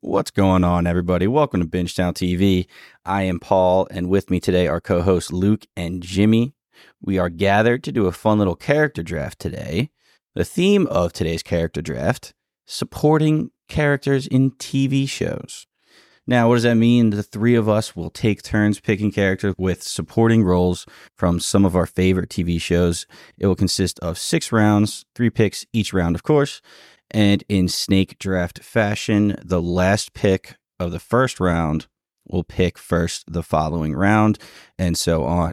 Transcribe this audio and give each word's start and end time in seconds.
What's 0.00 0.30
going 0.30 0.62
on, 0.62 0.86
everybody? 0.86 1.26
Welcome 1.26 1.60
to 1.60 1.66
Bingetown 1.66 2.12
TV. 2.12 2.68
I 3.04 3.24
am 3.24 3.40
Paul, 3.40 3.88
and 3.90 4.08
with 4.08 4.30
me 4.30 4.38
today 4.38 4.68
are 4.68 4.80
co 4.80 5.02
hosts 5.02 5.32
Luke 5.32 5.66
and 5.76 6.00
Jimmy. 6.00 6.54
We 7.02 7.18
are 7.18 7.28
gathered 7.28 7.82
to 7.82 7.90
do 7.90 8.06
a 8.06 8.12
fun 8.12 8.38
little 8.38 8.54
character 8.54 9.02
draft 9.02 9.40
today. 9.40 9.90
The 10.36 10.44
theme 10.44 10.86
of 10.86 11.12
today's 11.12 11.42
character 11.42 11.82
draft 11.82 12.32
supporting 12.64 13.50
characters 13.68 14.28
in 14.28 14.52
TV 14.52 15.08
shows. 15.08 15.66
Now, 16.28 16.48
what 16.48 16.56
does 16.56 16.62
that 16.62 16.76
mean? 16.76 17.10
The 17.10 17.24
three 17.24 17.56
of 17.56 17.68
us 17.68 17.96
will 17.96 18.10
take 18.10 18.42
turns 18.42 18.78
picking 18.78 19.10
characters 19.10 19.54
with 19.58 19.82
supporting 19.82 20.44
roles 20.44 20.86
from 21.16 21.40
some 21.40 21.64
of 21.64 21.74
our 21.74 21.86
favorite 21.86 22.30
TV 22.30 22.60
shows. 22.60 23.06
It 23.36 23.48
will 23.48 23.56
consist 23.56 23.98
of 23.98 24.16
six 24.16 24.52
rounds, 24.52 25.06
three 25.16 25.30
picks 25.30 25.66
each 25.72 25.92
round, 25.92 26.14
of 26.14 26.22
course. 26.22 26.60
And 27.10 27.44
in 27.48 27.68
snake 27.68 28.18
draft 28.18 28.62
fashion, 28.62 29.36
the 29.42 29.62
last 29.62 30.12
pick 30.12 30.56
of 30.78 30.92
the 30.92 31.00
first 31.00 31.40
round 31.40 31.86
will 32.26 32.44
pick 32.44 32.78
first 32.78 33.24
the 33.32 33.42
following 33.42 33.94
round, 33.94 34.38
and 34.78 34.96
so 34.96 35.24
on. 35.24 35.52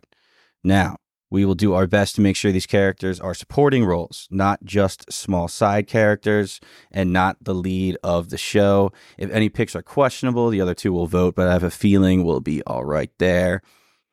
Now, 0.63 0.97
we 1.31 1.43
will 1.43 1.55
do 1.55 1.73
our 1.73 1.87
best 1.87 2.15
to 2.15 2.21
make 2.21 2.35
sure 2.35 2.51
these 2.51 2.65
characters 2.65 3.19
are 3.19 3.33
supporting 3.33 3.83
roles, 3.83 4.27
not 4.29 4.63
just 4.63 5.11
small 5.11 5.47
side 5.47 5.87
characters 5.87 6.59
and 6.91 7.11
not 7.11 7.37
the 7.41 7.55
lead 7.55 7.97
of 8.03 8.29
the 8.29 8.37
show. 8.37 8.91
If 9.17 9.31
any 9.31 9.49
picks 9.49 9.75
are 9.75 9.81
questionable, 9.81 10.49
the 10.49 10.61
other 10.61 10.75
two 10.75 10.93
will 10.93 11.07
vote, 11.07 11.35
but 11.35 11.47
I 11.47 11.53
have 11.53 11.63
a 11.63 11.71
feeling 11.71 12.23
we'll 12.23 12.41
be 12.41 12.61
all 12.63 12.85
right 12.85 13.11
there. 13.17 13.61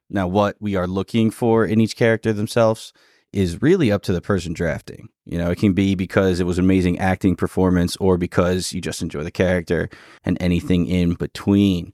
Now, 0.08 0.26
what 0.26 0.56
we 0.60 0.74
are 0.74 0.86
looking 0.86 1.30
for 1.30 1.64
in 1.64 1.80
each 1.80 1.96
character 1.96 2.32
themselves 2.32 2.92
is 3.32 3.62
really 3.62 3.90
up 3.90 4.02
to 4.02 4.12
the 4.12 4.20
person 4.20 4.52
drafting. 4.52 5.08
You 5.24 5.38
know, 5.38 5.50
it 5.50 5.58
can 5.58 5.72
be 5.72 5.94
because 5.94 6.40
it 6.40 6.46
was 6.46 6.58
amazing 6.58 6.98
acting 6.98 7.36
performance 7.36 7.96
or 7.96 8.18
because 8.18 8.72
you 8.72 8.80
just 8.80 9.02
enjoy 9.02 9.22
the 9.22 9.30
character 9.30 9.88
and 10.24 10.36
anything 10.40 10.86
in 10.86 11.14
between. 11.14 11.92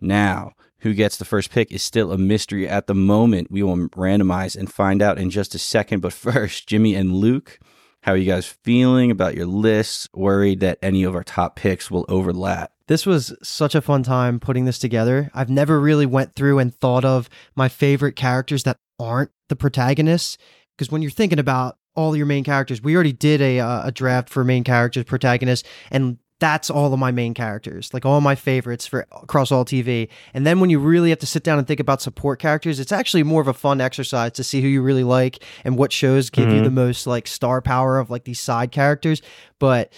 Now, 0.00 0.52
who 0.80 0.94
gets 0.94 1.16
the 1.16 1.24
first 1.24 1.50
pick 1.50 1.72
is 1.72 1.82
still 1.82 2.12
a 2.12 2.18
mystery 2.18 2.68
at 2.68 2.86
the 2.86 2.94
moment. 2.94 3.50
We 3.50 3.62
will 3.62 3.88
randomize 3.88 4.56
and 4.56 4.72
find 4.72 5.02
out 5.02 5.18
in 5.18 5.30
just 5.30 5.54
a 5.54 5.58
second. 5.58 6.00
But 6.00 6.12
first, 6.14 6.68
Jimmy 6.68 6.94
and 6.94 7.14
Luke, 7.14 7.58
how 8.02 8.12
are 8.12 8.16
you 8.16 8.30
guys 8.30 8.46
feeling 8.46 9.10
about 9.10 9.34
your 9.34 9.46
lists? 9.46 10.08
Worried 10.14 10.60
that 10.60 10.78
any 10.80 11.02
of 11.02 11.14
our 11.14 11.24
top 11.24 11.56
picks 11.56 11.90
will 11.90 12.06
overlap? 12.08 12.72
This 12.86 13.04
was 13.04 13.34
such 13.42 13.74
a 13.74 13.82
fun 13.82 14.02
time 14.02 14.40
putting 14.40 14.64
this 14.64 14.78
together. 14.78 15.30
I've 15.34 15.50
never 15.50 15.78
really 15.78 16.06
went 16.06 16.34
through 16.34 16.58
and 16.58 16.74
thought 16.74 17.04
of 17.04 17.28
my 17.54 17.68
favorite 17.68 18.16
characters 18.16 18.62
that 18.62 18.78
aren't 18.98 19.30
the 19.48 19.56
protagonists 19.56 20.38
because 20.78 20.92
when 20.92 21.02
you're 21.02 21.10
thinking 21.10 21.40
about 21.40 21.76
all 21.96 22.16
your 22.16 22.26
main 22.26 22.44
characters, 22.44 22.80
we 22.80 22.94
already 22.94 23.12
did 23.12 23.40
a 23.40 23.58
uh, 23.58 23.88
a 23.88 23.92
draft 23.92 24.28
for 24.28 24.44
main 24.44 24.62
characters, 24.62 25.04
protagonists, 25.04 25.68
and 25.90 26.18
that's 26.40 26.70
all 26.70 26.92
of 26.92 26.98
my 27.00 27.10
main 27.10 27.34
characters, 27.34 27.92
like 27.92 28.06
all 28.06 28.20
my 28.20 28.36
favorites 28.36 28.86
for 28.86 29.06
across 29.10 29.50
all 29.50 29.64
TV. 29.64 30.08
And 30.32 30.46
then 30.46 30.60
when 30.60 30.70
you 30.70 30.78
really 30.78 31.10
have 31.10 31.18
to 31.18 31.26
sit 31.26 31.42
down 31.42 31.58
and 31.58 31.66
think 31.66 31.80
about 31.80 32.00
support 32.00 32.38
characters, 32.38 32.78
it's 32.78 32.92
actually 32.92 33.24
more 33.24 33.40
of 33.40 33.48
a 33.48 33.54
fun 33.54 33.80
exercise 33.80 34.32
to 34.32 34.44
see 34.44 34.62
who 34.62 34.68
you 34.68 34.80
really 34.80 35.02
like 35.02 35.42
and 35.64 35.76
what 35.76 35.92
shows 35.92 36.30
give 36.30 36.46
mm-hmm. 36.46 36.58
you 36.58 36.62
the 36.62 36.70
most 36.70 37.08
like 37.08 37.26
star 37.26 37.60
power 37.60 37.98
of 37.98 38.08
like 38.08 38.22
these 38.22 38.38
side 38.38 38.70
characters. 38.70 39.20
But 39.58 39.92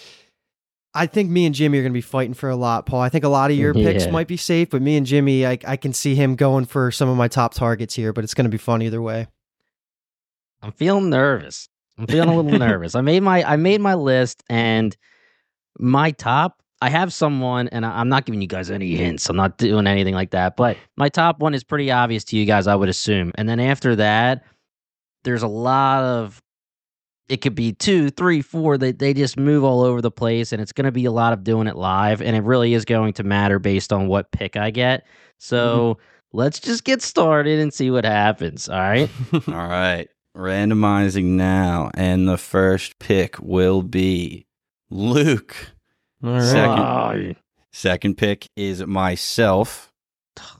I 0.94 1.06
think 1.06 1.30
me 1.30 1.44
and 1.44 1.54
Jimmy 1.54 1.78
are 1.78 1.82
going 1.82 1.92
to 1.92 1.96
be 1.96 2.00
fighting 2.00 2.34
for 2.34 2.48
a 2.48 2.56
lot, 2.56 2.86
Paul. 2.86 3.00
I 3.00 3.10
think 3.10 3.24
a 3.24 3.28
lot 3.28 3.50
of 3.50 3.56
your 3.56 3.74
picks 3.74 4.08
might 4.08 4.26
be 4.26 4.38
safe, 4.38 4.70
but 4.70 4.82
me 4.82 4.96
and 4.96 5.06
Jimmy, 5.06 5.46
I, 5.46 5.58
I 5.66 5.76
can 5.76 5.92
see 5.92 6.14
him 6.14 6.36
going 6.36 6.64
for 6.64 6.90
some 6.90 7.08
of 7.08 7.16
my 7.16 7.28
top 7.28 7.54
targets 7.54 7.94
here, 7.94 8.12
but 8.12 8.24
it's 8.24 8.34
going 8.34 8.46
to 8.46 8.50
be 8.50 8.58
fun 8.58 8.82
either 8.82 9.02
way. 9.02 9.28
I'm 10.62 10.72
feeling 10.72 11.10
nervous. 11.10 11.68
I'm 11.98 12.06
feeling 12.06 12.28
a 12.28 12.36
little 12.36 12.58
nervous. 12.66 12.94
I 12.94 13.00
made 13.00 13.22
my 13.22 13.44
I 13.44 13.56
made 13.56 13.80
my 13.80 13.94
list 13.94 14.42
and 14.48 14.96
my 15.78 16.10
top. 16.12 16.62
I 16.82 16.88
have 16.88 17.12
someone, 17.12 17.68
and 17.68 17.84
I, 17.84 18.00
am 18.00 18.08
not 18.08 18.24
giving 18.24 18.40
you 18.40 18.46
guys 18.46 18.70
any 18.70 18.96
hints. 18.96 19.28
I'm 19.28 19.36
not 19.36 19.58
doing 19.58 19.86
anything 19.86 20.14
like 20.14 20.30
that. 20.30 20.56
But 20.56 20.78
my 20.96 21.10
top 21.10 21.38
one 21.38 21.52
is 21.52 21.62
pretty 21.62 21.90
obvious 21.90 22.24
to 22.24 22.38
you 22.38 22.46
guys, 22.46 22.66
I 22.66 22.74
would 22.74 22.88
assume. 22.88 23.32
And 23.34 23.46
then 23.46 23.60
after 23.60 23.96
that, 23.96 24.44
there's 25.24 25.42
a 25.42 25.48
lot 25.48 26.02
of. 26.04 26.40
It 27.28 27.42
could 27.42 27.54
be 27.54 27.72
two, 27.72 28.10
three, 28.10 28.42
four. 28.42 28.76
They 28.76 28.92
they 28.92 29.14
just 29.14 29.36
move 29.36 29.62
all 29.62 29.82
over 29.82 30.00
the 30.00 30.10
place, 30.10 30.52
and 30.52 30.60
it's 30.60 30.72
going 30.72 30.86
to 30.86 30.92
be 30.92 31.04
a 31.04 31.12
lot 31.12 31.32
of 31.32 31.44
doing 31.44 31.66
it 31.66 31.76
live, 31.76 32.22
and 32.22 32.34
it 32.34 32.42
really 32.42 32.72
is 32.74 32.84
going 32.84 33.12
to 33.14 33.24
matter 33.24 33.58
based 33.58 33.92
on 33.92 34.08
what 34.08 34.32
pick 34.32 34.56
I 34.56 34.70
get. 34.70 35.06
So. 35.38 35.94
Mm-hmm. 35.94 36.06
Let's 36.32 36.60
just 36.60 36.84
get 36.84 37.02
started 37.02 37.58
and 37.58 37.74
see 37.74 37.90
what 37.90 38.04
happens. 38.04 38.68
All 38.68 38.78
right. 38.78 39.10
all 39.48 39.52
right. 39.52 40.08
Randomizing 40.40 41.24
now, 41.24 41.90
and 41.92 42.26
the 42.26 42.38
first 42.38 42.98
pick 42.98 43.38
will 43.38 43.82
be 43.82 44.46
Luke. 44.88 45.54
Second, 46.22 47.36
second 47.72 48.16
pick 48.16 48.48
is 48.56 48.86
myself. 48.86 49.92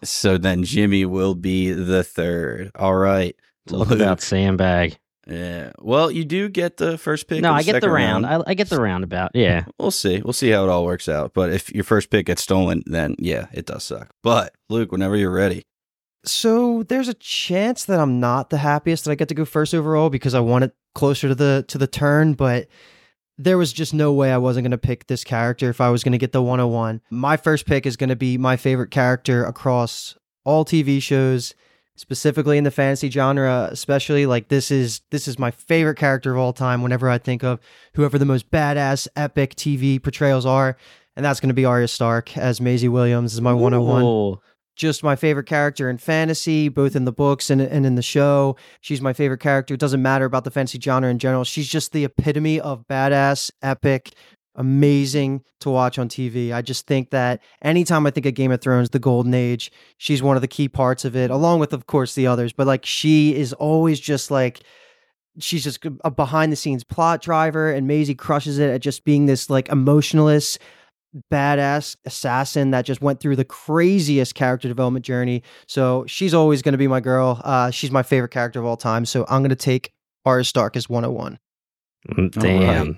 So 0.04 0.36
then 0.36 0.64
Jimmy 0.64 1.06
will 1.06 1.34
be 1.34 1.72
the 1.72 2.04
third. 2.04 2.70
All 2.74 2.94
right. 2.94 3.34
Look 3.70 3.91
about 3.91 4.20
sandbag. 4.20 4.98
Yeah. 5.26 5.72
Well, 5.78 6.10
you 6.10 6.24
do 6.24 6.48
get 6.48 6.76
the 6.76 6.98
first 6.98 7.26
pick. 7.26 7.41
No, 7.41 7.52
I 7.52 7.62
get 7.62 7.80
the 7.80 7.88
round. 7.88 8.24
round. 8.24 8.42
I, 8.47 8.50
I, 8.50 8.54
get 8.54 8.68
the 8.68 8.80
roundabout. 8.80 9.30
Yeah. 9.34 9.64
We'll 9.78 9.91
see. 9.91 10.20
We'll 10.20 10.34
see 10.34 10.50
how 10.50 10.64
it 10.64 10.68
all 10.68 10.84
works 10.84 11.08
out. 11.08 11.32
But 11.32 11.52
if 11.52 11.72
your 11.72 11.84
first 11.84 12.10
pick 12.10 12.26
gets 12.26 12.42
stolen, 12.42 12.82
then 12.84 13.16
yeah, 13.18 13.47
it 13.52 13.64
does 13.64 13.84
suck. 13.84 14.10
But 14.22 14.54
Luke, 14.68 14.92
whenever 14.92 15.16
you're 15.16 15.30
ready. 15.30 15.64
So 16.25 16.82
there's 16.84 17.08
a 17.08 17.14
chance 17.14 17.84
that 17.86 17.98
I'm 17.98 18.20
not 18.20 18.50
the 18.50 18.58
happiest 18.58 19.04
that 19.04 19.12
I 19.12 19.14
get 19.14 19.28
to 19.28 19.34
go 19.34 19.44
first 19.44 19.75
overall 19.75 20.10
because 20.10 20.34
I 20.34 20.41
want 20.41 20.64
it 20.64 20.75
closer 20.94 21.28
to 21.28 21.34
the 21.34 21.64
to 21.69 21.78
the 21.78 21.86
turn, 21.86 22.34
but 22.34 22.69
there 23.38 23.56
was 23.56 23.72
just 23.72 23.94
no 23.94 24.12
way 24.12 24.32
I 24.32 24.38
wasn't 24.38 24.64
going 24.64 24.70
to 24.72 24.78
pick 24.78 25.06
this 25.06 25.25
character 25.25 25.70
if 25.70 25.80
I 25.80 25.88
was 25.88 26.04
going 26.04 26.12
to 26.12 26.19
get 26.19 26.32
the 26.32 26.42
101. 26.42 27.00
My 27.10 27.38
first 27.38 27.64
pick 27.64 27.86
is 27.86 27.97
going 27.97 28.10
to 28.10 28.16
be 28.16 28.36
my 28.36 28.56
favorite 28.56 28.91
character 28.91 29.44
across 29.47 30.14
all 30.44 30.64
TV 30.66 31.00
shows, 31.00 31.54
specifically 31.97 32.59
in 32.59 32.64
the 32.64 32.70
fantasy 32.70 33.09
genre, 33.10 33.69
especially 33.70 34.26
like 34.26 34.48
this 34.48 34.70
is 34.70 35.00
this 35.10 35.26
is 35.26 35.38
my 35.38 35.50
favorite 35.50 35.97
character 35.97 36.32
of 36.32 36.38
all 36.38 36.53
time 36.53 36.82
whenever 36.82 37.09
I 37.09 37.16
think 37.16 37.42
of 37.42 37.60
whoever 37.94 38.19
the 38.19 38.26
most 38.26 38.50
badass 38.50 39.09
epic 39.16 39.54
TV 39.54 40.03
portrayals 40.03 40.44
are, 40.44 40.76
and 41.16 41.25
that's 41.25 41.41
going 41.41 41.48
to 41.48 41.54
be 41.54 41.64
Arya 41.64 41.88
Stark 41.88 42.36
as 42.36 42.60
Maisie 42.60 42.88
Williams 42.88 43.32
is 43.32 43.41
my 43.41 43.53
Ooh. 43.53 43.56
101 43.56 44.38
just 44.80 45.04
my 45.04 45.14
favorite 45.14 45.44
character 45.44 45.91
in 45.91 45.98
fantasy, 45.98 46.70
both 46.70 46.96
in 46.96 47.04
the 47.04 47.12
books 47.12 47.50
and, 47.50 47.60
and 47.60 47.84
in 47.84 47.96
the 47.96 48.02
show. 48.02 48.56
She's 48.80 49.02
my 49.02 49.12
favorite 49.12 49.41
character. 49.41 49.74
It 49.74 49.80
doesn't 49.80 50.00
matter 50.00 50.24
about 50.24 50.44
the 50.44 50.50
fantasy 50.50 50.80
genre 50.80 51.10
in 51.10 51.18
general. 51.18 51.44
She's 51.44 51.68
just 51.68 51.92
the 51.92 52.04
epitome 52.04 52.58
of 52.58 52.88
badass, 52.88 53.50
epic, 53.60 54.14
amazing 54.54 55.44
to 55.60 55.68
watch 55.68 55.98
on 55.98 56.08
TV. 56.08 56.52
I 56.52 56.62
just 56.62 56.86
think 56.86 57.10
that 57.10 57.42
anytime 57.60 58.06
I 58.06 58.10
think 58.10 58.24
of 58.24 58.32
Game 58.34 58.50
of 58.50 58.62
Thrones, 58.62 58.88
the 58.88 58.98
Golden 58.98 59.34
Age, 59.34 59.70
she's 59.98 60.22
one 60.22 60.36
of 60.36 60.42
the 60.42 60.48
key 60.48 60.68
parts 60.68 61.04
of 61.04 61.14
it, 61.14 61.30
along 61.30 61.60
with, 61.60 61.74
of 61.74 61.86
course, 61.86 62.14
the 62.14 62.26
others. 62.26 62.54
But 62.54 62.66
like, 62.66 62.86
she 62.86 63.36
is 63.36 63.52
always 63.52 64.00
just 64.00 64.30
like, 64.30 64.62
she's 65.38 65.62
just 65.62 65.84
a 66.04 66.10
behind 66.10 66.52
the 66.52 66.56
scenes 66.56 66.84
plot 66.84 67.20
driver, 67.20 67.70
and 67.70 67.86
Maisie 67.86 68.14
crushes 68.14 68.58
it 68.58 68.70
at 68.70 68.80
just 68.80 69.04
being 69.04 69.26
this 69.26 69.50
like 69.50 69.68
emotionalist 69.68 70.58
badass 71.32 71.97
assassin 72.04 72.71
that 72.71 72.84
just 72.84 73.00
went 73.00 73.21
through 73.21 73.37
the 73.37 73.44
craziest 73.44 74.34
character 74.34 74.69
development 74.69 75.04
journey. 75.04 75.43
So 75.66 76.04
she's 76.06 76.34
always 76.34 76.62
going 76.62 76.72
to 76.72 76.78
be 76.78 76.88
my 76.88 77.00
girl. 77.00 77.41
Uh, 77.44 77.71
she's 77.71 77.91
my 77.91 78.03
favorite 78.03 78.31
character 78.31 78.60
of 78.60 78.66
all 78.66 78.76
time. 78.76 79.04
So 79.04 79.25
I'm 79.28 79.43
going 79.43 79.50
to 79.50 79.56
take 79.56 79.93
Arya 80.25 80.44
Stark 80.44 80.76
as 80.76 80.88
101. 80.88 81.38
Mm, 82.09 82.31
damn. 82.32 82.87
Right. 82.87 82.97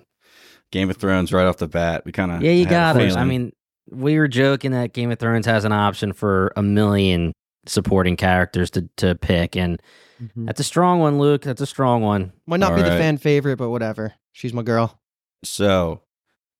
Game 0.70 0.90
of 0.90 0.96
Thrones 0.96 1.32
right 1.32 1.46
off 1.46 1.58
the 1.58 1.68
bat. 1.68 2.04
We 2.04 2.12
kind 2.12 2.32
of 2.32 2.42
yeah, 2.42 2.52
you 2.52 2.66
got 2.66 2.98
it. 2.98 3.16
I 3.16 3.24
mean, 3.24 3.52
we 3.90 4.18
were 4.18 4.28
joking 4.28 4.72
that 4.72 4.94
Game 4.94 5.10
of 5.10 5.18
Thrones 5.18 5.44
has 5.46 5.64
an 5.64 5.72
option 5.72 6.12
for 6.12 6.52
a 6.56 6.62
million 6.62 7.32
supporting 7.66 8.16
characters 8.16 8.70
to 8.70 8.88
to 8.96 9.14
pick, 9.14 9.54
and 9.54 9.82
mm-hmm. 10.22 10.46
that's 10.46 10.60
a 10.60 10.64
strong 10.64 11.00
one, 11.00 11.18
Luke. 11.18 11.42
That's 11.42 11.60
a 11.60 11.66
strong 11.66 12.00
one. 12.00 12.32
Might 12.46 12.60
not 12.60 12.70
All 12.70 12.78
be 12.78 12.82
right. 12.82 12.90
the 12.90 12.96
fan 12.96 13.18
favorite, 13.18 13.56
but 13.56 13.68
whatever. 13.68 14.14
She's 14.32 14.54
my 14.54 14.62
girl. 14.62 14.98
So 15.44 16.00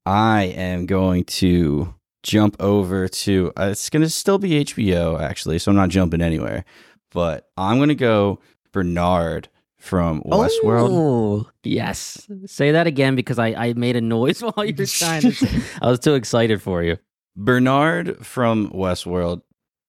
I 0.05 0.45
am 0.45 0.87
going 0.87 1.25
to 1.25 1.95
jump 2.23 2.57
over 2.61 3.09
to 3.09 3.53
uh, 3.59 3.69
it's 3.73 3.91
going 3.91 4.03
to 4.03 4.11
still 4.11 4.39
be 4.39 4.65
HBO 4.65 5.21
actually, 5.21 5.59
so 5.59 5.71
I'm 5.71 5.77
not 5.77 5.91
jumping 5.91 6.21
anywhere. 6.21 6.65
But 7.11 7.49
I'm 7.57 7.77
going 7.77 7.91
to 7.91 7.95
go 7.95 8.41
Bernard 8.73 9.49
from 9.79 10.23
Westworld. 10.23 10.89
Oh, 10.91 11.51
yes. 11.65 12.29
Say 12.47 12.71
that 12.73 12.87
again 12.87 13.17
because 13.17 13.39
I, 13.39 13.49
I 13.49 13.73
made 13.75 13.97
a 13.97 14.01
noise 14.01 14.43
while 14.43 14.65
you 14.65 14.75
were 14.77 14.87
trying 14.87 15.23
to. 15.23 15.33
say. 15.33 15.63
I 15.83 15.91
was 15.91 15.99
too 15.99 16.15
excited 16.15 16.63
for 16.63 16.83
you. 16.83 16.99
Bernard 17.37 18.25
from 18.25 18.71
Westworld, 18.71 19.43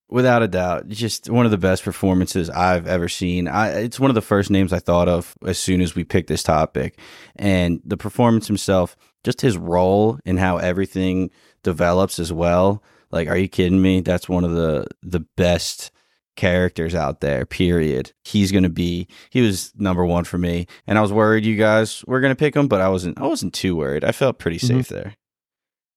without 0.10 0.42
a 0.42 0.48
doubt, 0.48 0.88
just 0.88 1.30
one 1.30 1.46
of 1.46 1.52
the 1.52 1.58
best 1.58 1.84
performances 1.84 2.50
I've 2.50 2.88
ever 2.88 3.08
seen. 3.08 3.48
I, 3.48 3.70
it's 3.82 4.00
one 4.00 4.10
of 4.10 4.16
the 4.16 4.22
first 4.22 4.50
names 4.50 4.74
I 4.74 4.80
thought 4.80 5.08
of 5.08 5.36
as 5.46 5.60
soon 5.60 5.82
as 5.82 5.94
we 5.96 6.04
picked 6.04 6.28
this 6.28 6.44
topic. 6.44 6.98
And 7.36 7.82
the 7.86 7.98
performance 7.98 8.48
himself, 8.48 8.96
just 9.24 9.42
his 9.42 9.58
role 9.58 10.20
and 10.26 10.40
how 10.40 10.58
everything 10.58 11.30
develops 11.64 12.20
as 12.20 12.32
well. 12.32 12.84
Like, 13.12 13.28
are 13.28 13.38
you 13.38 13.48
kidding 13.48 13.82
me? 13.82 14.02
That's 14.02 14.28
one 14.28 14.44
of 14.44 14.52
the 14.52 14.88
the 15.02 15.22
best 15.38 15.92
characters 16.36 16.96
out 16.96 17.22
there. 17.22 17.46
Period. 17.46 18.12
He's 18.24 18.52
gonna 18.52 18.70
be. 18.70 19.08
He 19.30 19.42
was 19.42 19.72
number 19.76 20.06
one 20.06 20.24
for 20.24 20.38
me, 20.38 20.68
and 20.88 20.98
I 20.98 21.02
was 21.02 21.14
worried 21.14 21.46
you 21.46 21.56
guys 21.56 22.04
were 22.08 22.22
gonna 22.22 22.36
pick 22.36 22.56
him, 22.56 22.68
but 22.68 22.82
I 22.82 22.90
wasn't. 22.90 23.20
I 23.20 23.28
wasn't 23.28 23.54
too 23.54 23.76
worried. 23.76 24.04
I 24.04 24.12
felt 24.12 24.40
pretty 24.40 24.58
mm-hmm. 24.58 24.78
safe 24.78 24.88
there. 24.88 25.16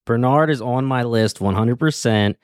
Bernard 0.07 0.51
is 0.51 0.63
on 0.63 0.87
my 0.87 1.03
list 1.03 1.41
100%. 1.41 2.37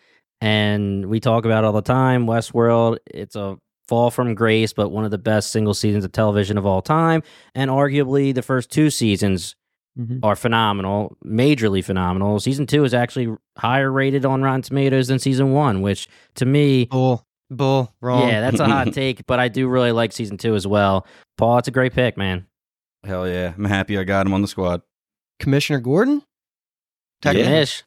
And 0.43 1.07
we 1.07 1.21
talk 1.21 1.45
about 1.45 1.63
it 1.63 1.67
all 1.69 1.73
the 1.73 1.83
time. 1.83 2.27
Westworld, 2.27 2.99
it's 3.07 3.37
a 3.37 3.57
fall 3.87 4.11
from 4.11 4.35
grace, 4.35 4.73
but 4.73 4.89
one 4.89 5.05
of 5.05 5.13
the 5.13 5.19
best 5.19 5.53
single 5.53 5.73
seasons 5.73 6.05
of 6.05 6.11
television 6.11 6.59
of 6.59 6.67
all 6.67 6.83
time. 6.83 7.23
And 7.55 7.71
arguably 7.71 8.35
the 8.35 8.43
first 8.43 8.71
two 8.71 8.91
seasons 8.91 9.55
Mhm. 9.99 10.21
are 10.23 10.35
phenomenal, 10.37 11.17
majorly 11.25 11.85
phenomenal. 11.85 12.41
Season 12.41 12.67
two 12.67 12.83
is 12.85 12.95
actually 12.95 13.29
higher 13.59 13.91
rated 13.93 14.25
on 14.25 14.43
Rotten 14.43 14.63
Tomatoes 14.63 15.09
than 15.09 15.19
season 15.19 15.53
one, 15.53 15.83
which 15.83 16.09
to 16.37 16.47
me, 16.47 16.87
Bull, 16.87 17.27
bull, 17.51 17.93
wrong. 18.01 18.27
yeah, 18.29 18.41
that's 18.41 18.59
a 18.61 18.67
hot 18.67 18.93
take, 18.95 19.27
but 19.27 19.39
I 19.39 19.49
do 19.49 19.69
really 19.69 19.93
like 19.93 20.13
season 20.13 20.39
two 20.39 20.55
as 20.55 20.67
well. 20.67 21.07
Paul, 21.37 21.59
it's 21.59 21.69
a 21.69 21.73
great 21.73 21.93
pick, 21.93 22.17
man. 22.17 22.47
Hell 23.05 23.29
yeah. 23.29 23.53
I'm 23.57 23.65
happy 23.67 23.99
I 23.99 24.05
got 24.05 24.27
him 24.27 24.33
on 24.33 24.41
the 24.43 24.49
squad. 24.49 24.81
Commissioner 25.41 25.81
Gordon. 25.81 26.23
Yeah. 27.25 27.33
Ish. 27.61 27.83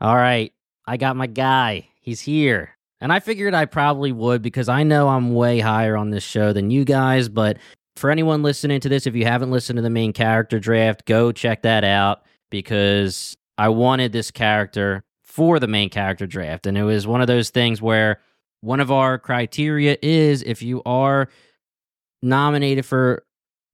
All 0.00 0.14
right. 0.16 0.52
I 0.86 0.96
got 0.96 1.16
my 1.16 1.26
guy. 1.26 1.88
He's 2.00 2.20
here. 2.20 2.70
And 3.00 3.12
I 3.12 3.20
figured 3.20 3.54
I 3.54 3.64
probably 3.66 4.12
would 4.12 4.42
because 4.42 4.68
I 4.68 4.82
know 4.82 5.08
I'm 5.08 5.34
way 5.34 5.60
higher 5.60 5.96
on 5.96 6.10
this 6.10 6.24
show 6.24 6.52
than 6.52 6.70
you 6.70 6.84
guys. 6.84 7.28
But 7.28 7.58
for 7.98 8.10
anyone 8.10 8.42
listening 8.42 8.80
to 8.80 8.88
this, 8.88 9.06
if 9.06 9.14
you 9.14 9.24
haven't 9.24 9.50
listened 9.50 9.76
to 9.76 9.82
the 9.82 9.90
main 9.90 10.12
character 10.12 10.58
draft, 10.58 11.04
go 11.04 11.32
check 11.32 11.62
that 11.62 11.84
out 11.84 12.22
because 12.50 13.36
I 13.56 13.68
wanted 13.68 14.12
this 14.12 14.30
character 14.30 15.04
for 15.24 15.60
the 15.60 15.68
main 15.68 15.90
character 15.90 16.26
draft. 16.26 16.66
And 16.66 16.78
it 16.78 16.84
was 16.84 17.06
one 17.06 17.20
of 17.20 17.26
those 17.26 17.50
things 17.50 17.82
where 17.82 18.20
one 18.60 18.80
of 18.80 18.90
our 18.90 19.18
criteria 19.18 19.96
is 20.02 20.42
if 20.42 20.62
you 20.62 20.82
are 20.84 21.28
nominated 22.22 22.84
for 22.84 23.24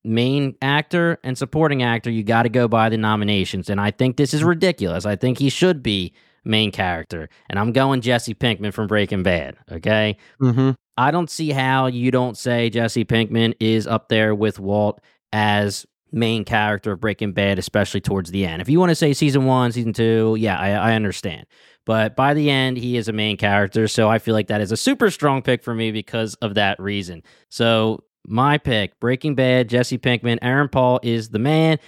main 0.05 0.57
actor 0.61 1.19
and 1.25 1.39
supporting 1.39 1.83
actor, 1.83 2.11
you 2.11 2.23
got 2.23 2.43
to 2.43 2.49
go 2.49 2.69
by 2.69 2.89
the 2.89 2.99
nominations. 2.99 3.71
And 3.71 3.81
I 3.81 3.91
think 3.91 4.17
this 4.17 4.35
is 4.35 4.45
ridiculous. 4.45 5.07
I 5.07 5.17
think 5.17 5.39
he 5.39 5.49
should 5.49 5.83
be 5.83 6.13
main 6.45 6.71
character. 6.71 7.29
And 7.49 7.59
I'm 7.59 7.73
going 7.73 8.01
Jesse 8.01 8.35
Pinkman 8.35 8.73
from 8.73 8.87
Breaking 8.87 9.23
Bad. 9.23 9.57
Okay. 9.71 10.17
mm-hmm. 10.41 10.73
I 10.97 11.11
don't 11.11 11.31
see 11.31 11.51
how 11.51 11.87
you 11.87 12.11
don't 12.11 12.37
say 12.37 12.71
Jesse 12.71 13.05
Pinkman 13.05 13.55
is 13.59 13.87
up 13.87 14.09
there 14.09 14.35
with 14.35 14.61
Walt 14.61 15.01
as 15.33 15.87
main 16.13 16.45
character 16.45 16.93
of 16.93 17.01
Breaking 17.01 17.33
Bad, 17.33 17.59
especially 17.59 18.01
towards 18.01 18.31
the 18.31 18.47
end. 18.47 18.63
If 18.63 18.69
you 18.69 18.79
want 18.79 18.91
to 18.91 18.95
say 18.95 19.13
season 19.13 19.45
one, 19.45 19.73
season 19.73 19.93
two, 19.93 20.37
yeah, 20.39 20.57
I, 20.59 20.71
I 20.71 20.95
understand. 20.95 21.47
But 21.85 22.17
by 22.17 22.33
the 22.33 22.49
end, 22.49 22.77
he 22.77 22.97
is 22.97 23.09
a 23.09 23.13
main 23.13 23.37
character. 23.37 23.89
So 23.89 24.09
I 24.09 24.19
feel 24.19 24.35
like 24.35 24.47
that 24.47 24.61
is 24.61 24.73
a 24.73 24.77
super 24.77 25.11
strong 25.11 25.43
pick 25.43 25.63
for 25.63 25.75
me 25.75 25.91
because 25.91 26.35
of 26.37 26.55
that 26.55 26.81
reason. 26.81 27.23
So 27.51 28.05
my 28.27 28.57
pick, 28.57 28.99
Breaking 29.01 29.35
Bad, 29.35 29.69
Jesse 29.69 29.99
Pinkman, 29.99 30.39
Aaron 30.41 30.69
Paul 30.69 31.01
is 31.03 31.29
the 31.29 31.39
man. 31.39 31.79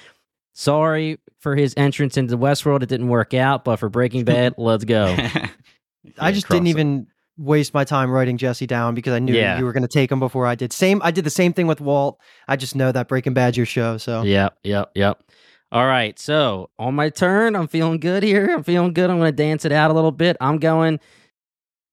Sorry 0.58 1.18
for 1.38 1.54
his 1.54 1.74
entrance 1.76 2.16
into 2.16 2.34
the 2.34 2.38
Westworld. 2.42 2.82
It 2.82 2.88
didn't 2.88 3.08
work 3.08 3.34
out, 3.34 3.62
but 3.62 3.76
for 3.76 3.90
Breaking 3.90 4.24
Bad, 4.24 4.54
let's 4.56 4.84
go. 4.84 5.14
I 6.18 6.32
just 6.32 6.48
didn't 6.48 6.68
even 6.68 7.08
waste 7.36 7.74
my 7.74 7.84
time 7.84 8.10
writing 8.10 8.38
Jesse 8.38 8.66
down 8.66 8.94
because 8.94 9.12
I 9.12 9.18
knew 9.18 9.34
Yeah. 9.34 9.58
you 9.58 9.66
were 9.66 9.74
going 9.74 9.82
to 9.82 9.88
take 9.88 10.10
him 10.10 10.18
before 10.18 10.46
I 10.46 10.54
did. 10.54 10.72
Same. 10.72 11.02
I 11.04 11.10
did 11.10 11.24
the 11.24 11.30
same 11.30 11.52
thing 11.52 11.66
with 11.66 11.82
Walt. 11.82 12.18
I 12.48 12.56
just 12.56 12.74
know 12.74 12.90
that 12.90 13.06
Breaking 13.06 13.34
Bad's 13.34 13.58
your 13.58 13.66
show. 13.66 13.98
So 13.98 14.22
Yep, 14.22 14.56
yep, 14.64 14.92
yep. 14.94 15.22
All 15.70 15.84
right. 15.84 16.18
So 16.18 16.70
on 16.78 16.94
my 16.94 17.10
turn, 17.10 17.54
I'm 17.54 17.68
feeling 17.68 18.00
good 18.00 18.22
here. 18.22 18.54
I'm 18.54 18.62
feeling 18.62 18.94
good. 18.94 19.10
I'm 19.10 19.18
going 19.18 19.30
to 19.30 19.36
dance 19.36 19.66
it 19.66 19.72
out 19.72 19.90
a 19.90 19.94
little 19.94 20.10
bit. 20.12 20.38
I'm 20.40 20.56
going 20.56 21.00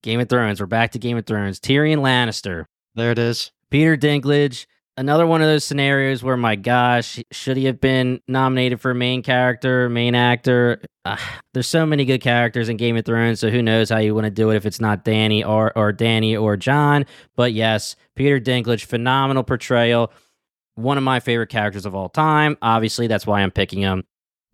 Game 0.02 0.20
of 0.20 0.30
Thrones. 0.30 0.58
We're 0.60 0.66
back 0.66 0.92
to 0.92 0.98
Game 0.98 1.18
of 1.18 1.26
Thrones. 1.26 1.60
Tyrion 1.60 1.98
Lannister, 1.98 2.64
there 2.94 3.10
it 3.10 3.18
is. 3.18 3.50
Peter 3.70 3.94
Dinklage. 3.98 4.64
Another 4.96 5.26
one 5.26 5.42
of 5.42 5.48
those 5.48 5.64
scenarios 5.64 6.22
where, 6.22 6.36
my 6.36 6.54
gosh, 6.54 7.20
should 7.32 7.56
he 7.56 7.64
have 7.64 7.80
been 7.80 8.20
nominated 8.28 8.80
for 8.80 8.94
main 8.94 9.22
character, 9.24 9.88
main 9.88 10.14
actor? 10.14 10.80
Uh, 11.04 11.16
there's 11.52 11.66
so 11.66 11.84
many 11.84 12.04
good 12.04 12.20
characters 12.20 12.68
in 12.68 12.76
Game 12.76 12.96
of 12.96 13.04
Thrones, 13.04 13.40
so 13.40 13.50
who 13.50 13.60
knows 13.60 13.90
how 13.90 13.98
you 13.98 14.14
want 14.14 14.26
to 14.26 14.30
do 14.30 14.50
it 14.50 14.56
if 14.56 14.66
it's 14.66 14.80
not 14.80 15.04
Dany 15.04 15.44
or 15.44 15.76
or 15.76 15.92
Dany 15.92 16.40
or 16.40 16.56
Jon. 16.56 17.06
But 17.34 17.52
yes, 17.52 17.96
Peter 18.14 18.38
Dinklage, 18.38 18.84
phenomenal 18.84 19.42
portrayal 19.42 20.12
one 20.76 20.98
of 20.98 21.04
my 21.04 21.20
favorite 21.20 21.48
characters 21.48 21.86
of 21.86 21.94
all 21.94 22.08
time. 22.08 22.56
Obviously, 22.62 23.06
that's 23.06 23.26
why 23.26 23.42
I'm 23.42 23.50
picking 23.50 23.80
him. 23.80 24.04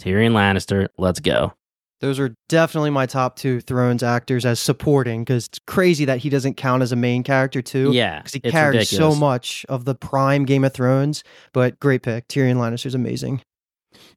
Tyrion 0.01 0.33
Lannister. 0.33 0.89
Let's 0.99 1.21
go. 1.21 1.53
Those 2.01 2.19
are 2.19 2.35
definitely 2.49 2.91
my 2.91 3.05
top 3.07 3.37
two 3.37 3.61
Thrones 3.61 4.03
actors 4.03 4.47
as 4.47 4.59
supporting 4.59 5.23
because 5.23 5.47
it's 5.47 5.59
crazy 5.67 6.07
that 6.07 6.19
he 6.19 6.31
doesn't 6.31 6.57
count 6.57 6.83
as 6.83 6.93
a 6.93 6.97
main 6.97 7.23
character 7.23 7.61
too. 7.61 7.93
Yeah, 7.93 8.19
because 8.19 8.33
he 8.33 8.41
carries 8.41 8.91
ridiculous. 8.91 9.15
so 9.15 9.21
much 9.21 9.67
of 9.69 9.85
the 9.85 9.95
prime 9.95 10.47
Game 10.47 10.65
of 10.65 10.73
Thrones. 10.73 11.23
But 11.53 11.79
great 11.79 12.03
pick, 12.03 12.27
Tyrion 12.29 12.57
Lannister's 12.57 12.95
amazing. 12.95 13.43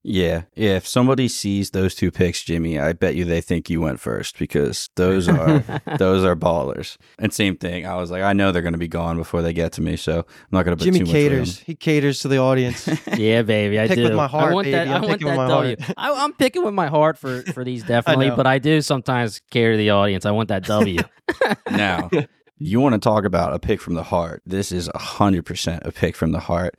Yeah, 0.06 0.44
yeah. 0.56 0.76
If 0.76 0.86
somebody 0.86 1.30
sees 1.30 1.70
those 1.72 1.96
two 1.96 2.12
picks, 2.12 2.44
Jimmy, 2.44 2.78
I 2.78 2.92
bet 2.92 3.16
you 3.16 3.24
they 3.24 3.40
think 3.40 3.70
you 3.70 3.80
went 3.80 4.02
first 4.02 4.38
because 4.38 4.90
those 4.98 5.30
are 5.30 5.60
those 5.98 6.26
are 6.26 6.36
ballers. 6.36 6.98
And 7.18 7.34
same 7.34 7.56
thing, 7.56 7.86
I 7.86 7.96
was 7.96 8.12
like, 8.12 8.22
I 8.22 8.34
know 8.34 8.52
they're 8.52 8.62
going 8.62 8.74
to 8.74 8.78
be 8.80 8.90
gone 8.90 9.16
before 9.16 9.42
they 9.42 9.54
get 9.54 9.72
to 9.74 9.82
me, 9.82 9.96
so 9.96 10.20
I'm 10.20 10.26
not 10.52 10.64
going 10.66 10.78
to 10.78 10.82
put 10.84 10.86
Jimmy 10.92 11.00
too 11.00 11.06
much 11.06 11.14
caters. 11.14 11.60
He 11.60 11.76
caters 11.76 12.20
to 12.20 12.28
the 12.28 12.38
audience. 12.40 12.86
weight 12.86 13.00
on 13.08 13.14
'em. 13.14 13.20
yeah, 13.22 13.42
baby, 13.44 13.80
I 13.80 13.88
Pick 13.88 13.96
do. 13.96 14.04
with 14.04 14.14
my 14.16 14.28
heart, 14.28 14.52
I 14.52 14.54
want 14.54 14.72
that. 14.72 14.84
baby. 14.86 14.90
I 14.92 14.96
I'm 14.98 15.02
want 15.04 15.12
picking 15.14 15.28
that 15.28 15.32
with 15.32 15.38
my 15.38 15.48
W. 15.48 15.76
heart. 15.80 15.94
I, 15.98 16.12
I'm 16.26 16.34
picking 16.34 16.64
with 16.66 16.74
my 16.74 16.88
heart 16.88 17.18
for 17.18 17.42
for 17.54 17.64
these 17.64 17.84
definitely, 17.86 18.28
know. 18.30 18.36
but 18.36 18.46
I 18.46 18.60
do 18.60 18.82
sometimes 18.82 19.40
care 19.52 19.72
to 19.72 19.78
the 19.78 19.92
audience. 19.92 20.26
I 20.26 20.32
want 20.32 20.50
that 20.50 20.66
W. 20.66 21.00
now, 21.72 22.10
you 22.58 22.82
want 22.82 22.94
to 22.94 23.00
talk 23.00 23.24
about 23.24 23.54
a 23.54 23.60
pick 23.60 23.80
from 23.80 23.94
the 23.94 24.04
heart? 24.04 24.42
This 24.46 24.74
is 24.74 24.90
hundred 24.94 25.46
percent 25.46 25.84
a 25.86 25.94
pick 25.94 26.18
from 26.18 26.34
the 26.34 26.40
heart. 26.42 26.76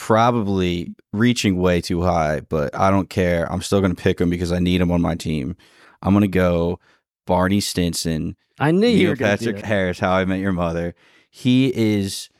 Probably 0.00 0.94
reaching 1.12 1.58
way 1.58 1.82
too 1.82 2.00
high, 2.00 2.40
but 2.40 2.74
I 2.74 2.90
don't 2.90 3.10
care. 3.10 3.50
I'm 3.52 3.60
still 3.60 3.80
going 3.80 3.94
to 3.94 4.02
pick 4.02 4.18
him 4.18 4.30
because 4.30 4.50
I 4.50 4.58
need 4.58 4.80
him 4.80 4.90
on 4.90 5.02
my 5.02 5.14
team. 5.14 5.56
I'm 6.00 6.14
going 6.14 6.22
to 6.22 6.28
go 6.28 6.80
Barney 7.26 7.60
Stinson. 7.60 8.34
I 8.58 8.70
knew 8.70 8.88
you 8.88 9.10
were 9.10 9.14
going 9.14 9.36
to 9.36 9.44
do 9.44 9.52
Patrick. 9.52 9.66
Harris, 9.66 9.98
How 9.98 10.12
I 10.12 10.24
Met 10.24 10.40
Your 10.40 10.52
Mother. 10.52 10.94
He 11.30 11.70
is 11.76 12.30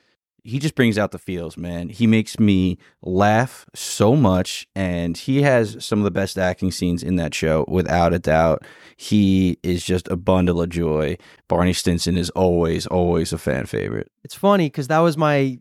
he 0.43 0.59
just 0.59 0.75
brings 0.75 0.97
out 0.97 1.11
the 1.11 1.19
feels, 1.19 1.59
man. 1.59 1.91
He 1.91 2.07
makes 2.07 2.41
me 2.41 2.79
laugh 3.03 3.67
so 3.75 4.17
much 4.17 4.67
and 4.75 5.15
he 5.15 5.43
has 5.43 5.85
some 5.85 5.99
of 5.99 6.05
the 6.05 6.11
best 6.11 6.39
acting 6.39 6.71
scenes 6.71 7.03
in 7.03 7.17
that 7.17 7.35
show 7.35 7.67
without 7.69 8.15
a 8.15 8.19
doubt. 8.19 8.65
He 8.97 9.59
is 9.63 9.85
just 9.85 10.09
a 10.09 10.17
bundle 10.17 10.63
of 10.63 10.71
joy. 10.71 11.19
Barney 11.47 11.75
Stinson 11.75 12.17
is 12.17 12.31
always 12.31 12.87
always 12.87 13.35
a 13.35 13.39
fan 13.39 13.67
favorite. 13.67 14.11
It's 14.25 14.35
funny 14.35 14.67
because 14.67 14.89
that 14.89 15.01
was 15.01 15.19
my 15.19 15.59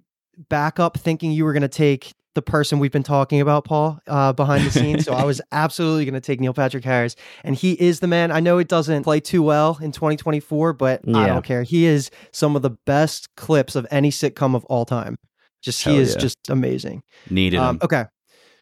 backup 0.48 0.98
thinking 0.98 1.32
you 1.32 1.44
were 1.44 1.54
going 1.54 1.62
to 1.62 1.68
take 1.68 2.14
the 2.36 2.42
person 2.42 2.80
we've 2.80 2.92
been 2.92 3.04
talking 3.04 3.42
about, 3.42 3.66
Paul, 3.66 4.00
uh, 4.08 4.32
behind 4.34 4.66
the 4.66 4.72
scenes. 4.72 5.06
so 5.06 5.14
I 5.14 5.24
was 5.24 5.42
absolutely 5.52 6.06
going 6.06 6.14
to 6.14 6.22
take 6.22 6.40
Neil 6.40 6.54
Patrick 6.54 6.86
Harris. 6.86 7.16
And 7.44 7.56
he 7.56 7.74
is 7.74 8.00
the 8.00 8.08
man. 8.08 8.32
I 8.32 8.40
know 8.40 8.60
it 8.60 8.68
doesn't 8.68 9.04
play 9.04 9.20
too 9.20 9.44
well 9.44 9.78
in 9.82 9.92
2024, 9.92 10.74
but 10.74 11.02
I 11.10 11.28
don't 11.28 11.44
care. 11.44 11.64
He 11.64 11.86
is 11.86 12.12
some 12.32 12.56
of 12.56 12.62
the 12.62 12.70
best 12.70 13.36
clips 13.36 13.76
of 13.76 13.86
any 13.92 14.12
sitcom 14.12 14.56
of 14.56 14.64
all 14.66 14.86
time. 14.86 15.18
Just 15.62 15.84
he 15.84 15.98
is 15.98 16.14
yeah. 16.14 16.22
just 16.22 16.38
amazing. 16.50 17.04
Needed 17.30 17.58
Um, 17.58 17.80
okay. 17.82 18.06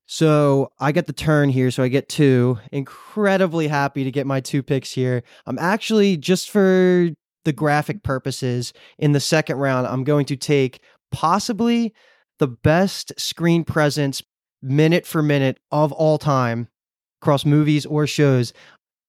So 0.08 0.72
I 0.80 0.94
get 0.94 1.06
the 1.06 1.14
turn 1.14 1.50
here. 1.50 1.70
So 1.70 1.84
I 1.84 1.90
get 1.90 2.10
two. 2.10 2.58
Incredibly 2.72 3.68
happy 3.68 4.04
to 4.06 4.12
get 4.12 4.26
my 4.26 4.40
two 4.40 4.64
picks 4.64 4.92
here. 4.92 5.22
I'm 5.46 5.60
actually, 5.60 6.18
just 6.18 6.50
for 6.50 7.10
the 7.44 7.54
graphic 7.54 8.04
purposes, 8.04 8.74
in 8.98 9.12
the 9.12 9.20
second 9.20 9.58
round, 9.58 9.86
I'm 9.86 10.04
going 10.04 10.26
to 10.26 10.38
take 10.38 10.82
possibly 11.12 11.94
the 12.40 12.48
best 12.48 13.14
screen 13.18 13.64
presence 13.64 14.22
minute 14.62 15.06
for 15.06 15.22
minute 15.22 15.60
of 15.72 15.92
all 15.92 16.18
time 16.18 16.68
across 17.22 17.46
movies 17.46 17.86
or 17.86 18.08
shows. 18.08 18.54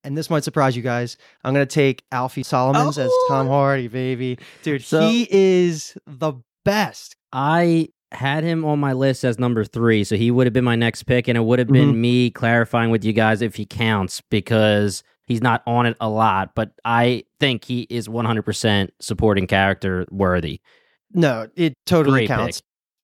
And 0.04 0.16
this 0.16 0.30
might 0.30 0.44
surprise 0.44 0.76
you 0.76 0.82
guys. 0.82 1.16
I'm 1.44 1.52
going 1.52 1.66
to 1.66 1.74
take 1.74 2.04
Alfie 2.12 2.42
Solomons 2.42 2.98
as 2.98 3.10
Tom 3.28 3.48
oh! 3.48 3.50
Hardy, 3.50 3.88
baby. 3.88 4.38
Dude, 4.62 4.82
So- 4.82 5.00
he 5.00 5.28
is 5.30 5.96
the 6.06 6.34
best. 6.64 7.16
I 7.32 7.88
had 8.12 8.42
him 8.42 8.64
on 8.64 8.78
my 8.78 8.94
list 8.94 9.24
as 9.24 9.38
number 9.38 9.64
three, 9.64 10.04
so 10.04 10.16
he 10.16 10.30
would 10.30 10.46
have 10.46 10.54
been 10.54 10.64
my 10.64 10.76
next 10.76 11.02
pick, 11.02 11.28
and 11.28 11.36
it 11.36 11.42
would 11.42 11.58
have 11.58 11.68
been 11.68 11.90
mm-hmm. 11.90 12.00
me 12.00 12.30
clarifying 12.30 12.90
with 12.90 13.04
you 13.04 13.12
guys 13.12 13.42
if 13.42 13.56
he 13.56 13.66
counts 13.66 14.22
because 14.30 15.02
he's 15.26 15.42
not 15.42 15.62
on 15.66 15.84
it 15.84 15.96
a 16.00 16.08
lot. 16.08 16.54
But 16.54 16.72
I 16.84 17.24
think 17.38 17.64
he 17.64 17.86
is 17.90 18.08
100% 18.08 18.88
supporting 19.00 19.46
character 19.46 20.06
worthy. 20.10 20.60
No, 21.12 21.48
it 21.56 21.74
totally 21.86 22.20
Great 22.20 22.28
pick. 22.28 22.36
counts. 22.36 22.62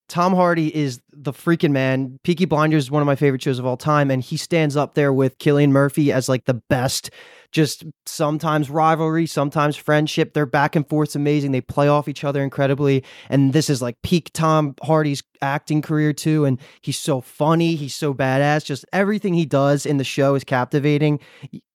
Tom 0.09 0.35
Hardy 0.35 0.75
is 0.75 1.01
the 1.13 1.33
freaking 1.33 1.71
man. 1.71 2.19
Peaky 2.25 2.45
Blinders 2.45 2.85
is 2.85 2.91
one 2.91 3.01
of 3.01 3.07
my 3.07 3.17
favorite 3.17 3.43
shows 3.43 3.59
of 3.59 3.65
all 3.65 3.79
time, 3.79 4.11
and 4.11 4.23
he 4.23 4.37
stands 4.37 4.77
up 4.77 4.95
there 4.95 5.13
with 5.13 5.39
Cillian 5.39 5.71
Murphy 5.71 6.13
as 6.13 6.29
like 6.29 6.45
the 6.45 6.61
best. 6.69 7.11
Just 7.53 7.85
sometimes 8.05 8.69
rivalry, 8.69 9.27
sometimes 9.27 9.77
friendship. 9.77 10.35
Their 10.35 10.45
back 10.45 10.75
and 10.77 10.87
forth's 10.89 11.15
amazing. 11.15 11.53
They 11.53 11.61
play 11.61 11.87
off 11.89 12.09
each 12.09 12.25
other 12.25 12.43
incredibly. 12.43 13.05
And 13.31 13.53
this 13.53 13.71
is 13.71 13.81
like 13.81 13.97
peak 14.03 14.31
Tom 14.35 14.75
Hardy's 14.83 15.23
acting 15.41 15.81
career 15.81 16.13
too. 16.13 16.45
And 16.45 16.61
he's 16.81 16.99
so 16.99 17.21
funny. 17.21 17.77
He's 17.77 17.95
so 17.95 18.13
badass. 18.13 18.65
Just 18.65 18.85
everything 18.93 19.35
he 19.35 19.47
does 19.47 19.87
in 19.87 19.99
the 19.99 20.05
show 20.05 20.35
is 20.35 20.43
captivating. 20.43 21.21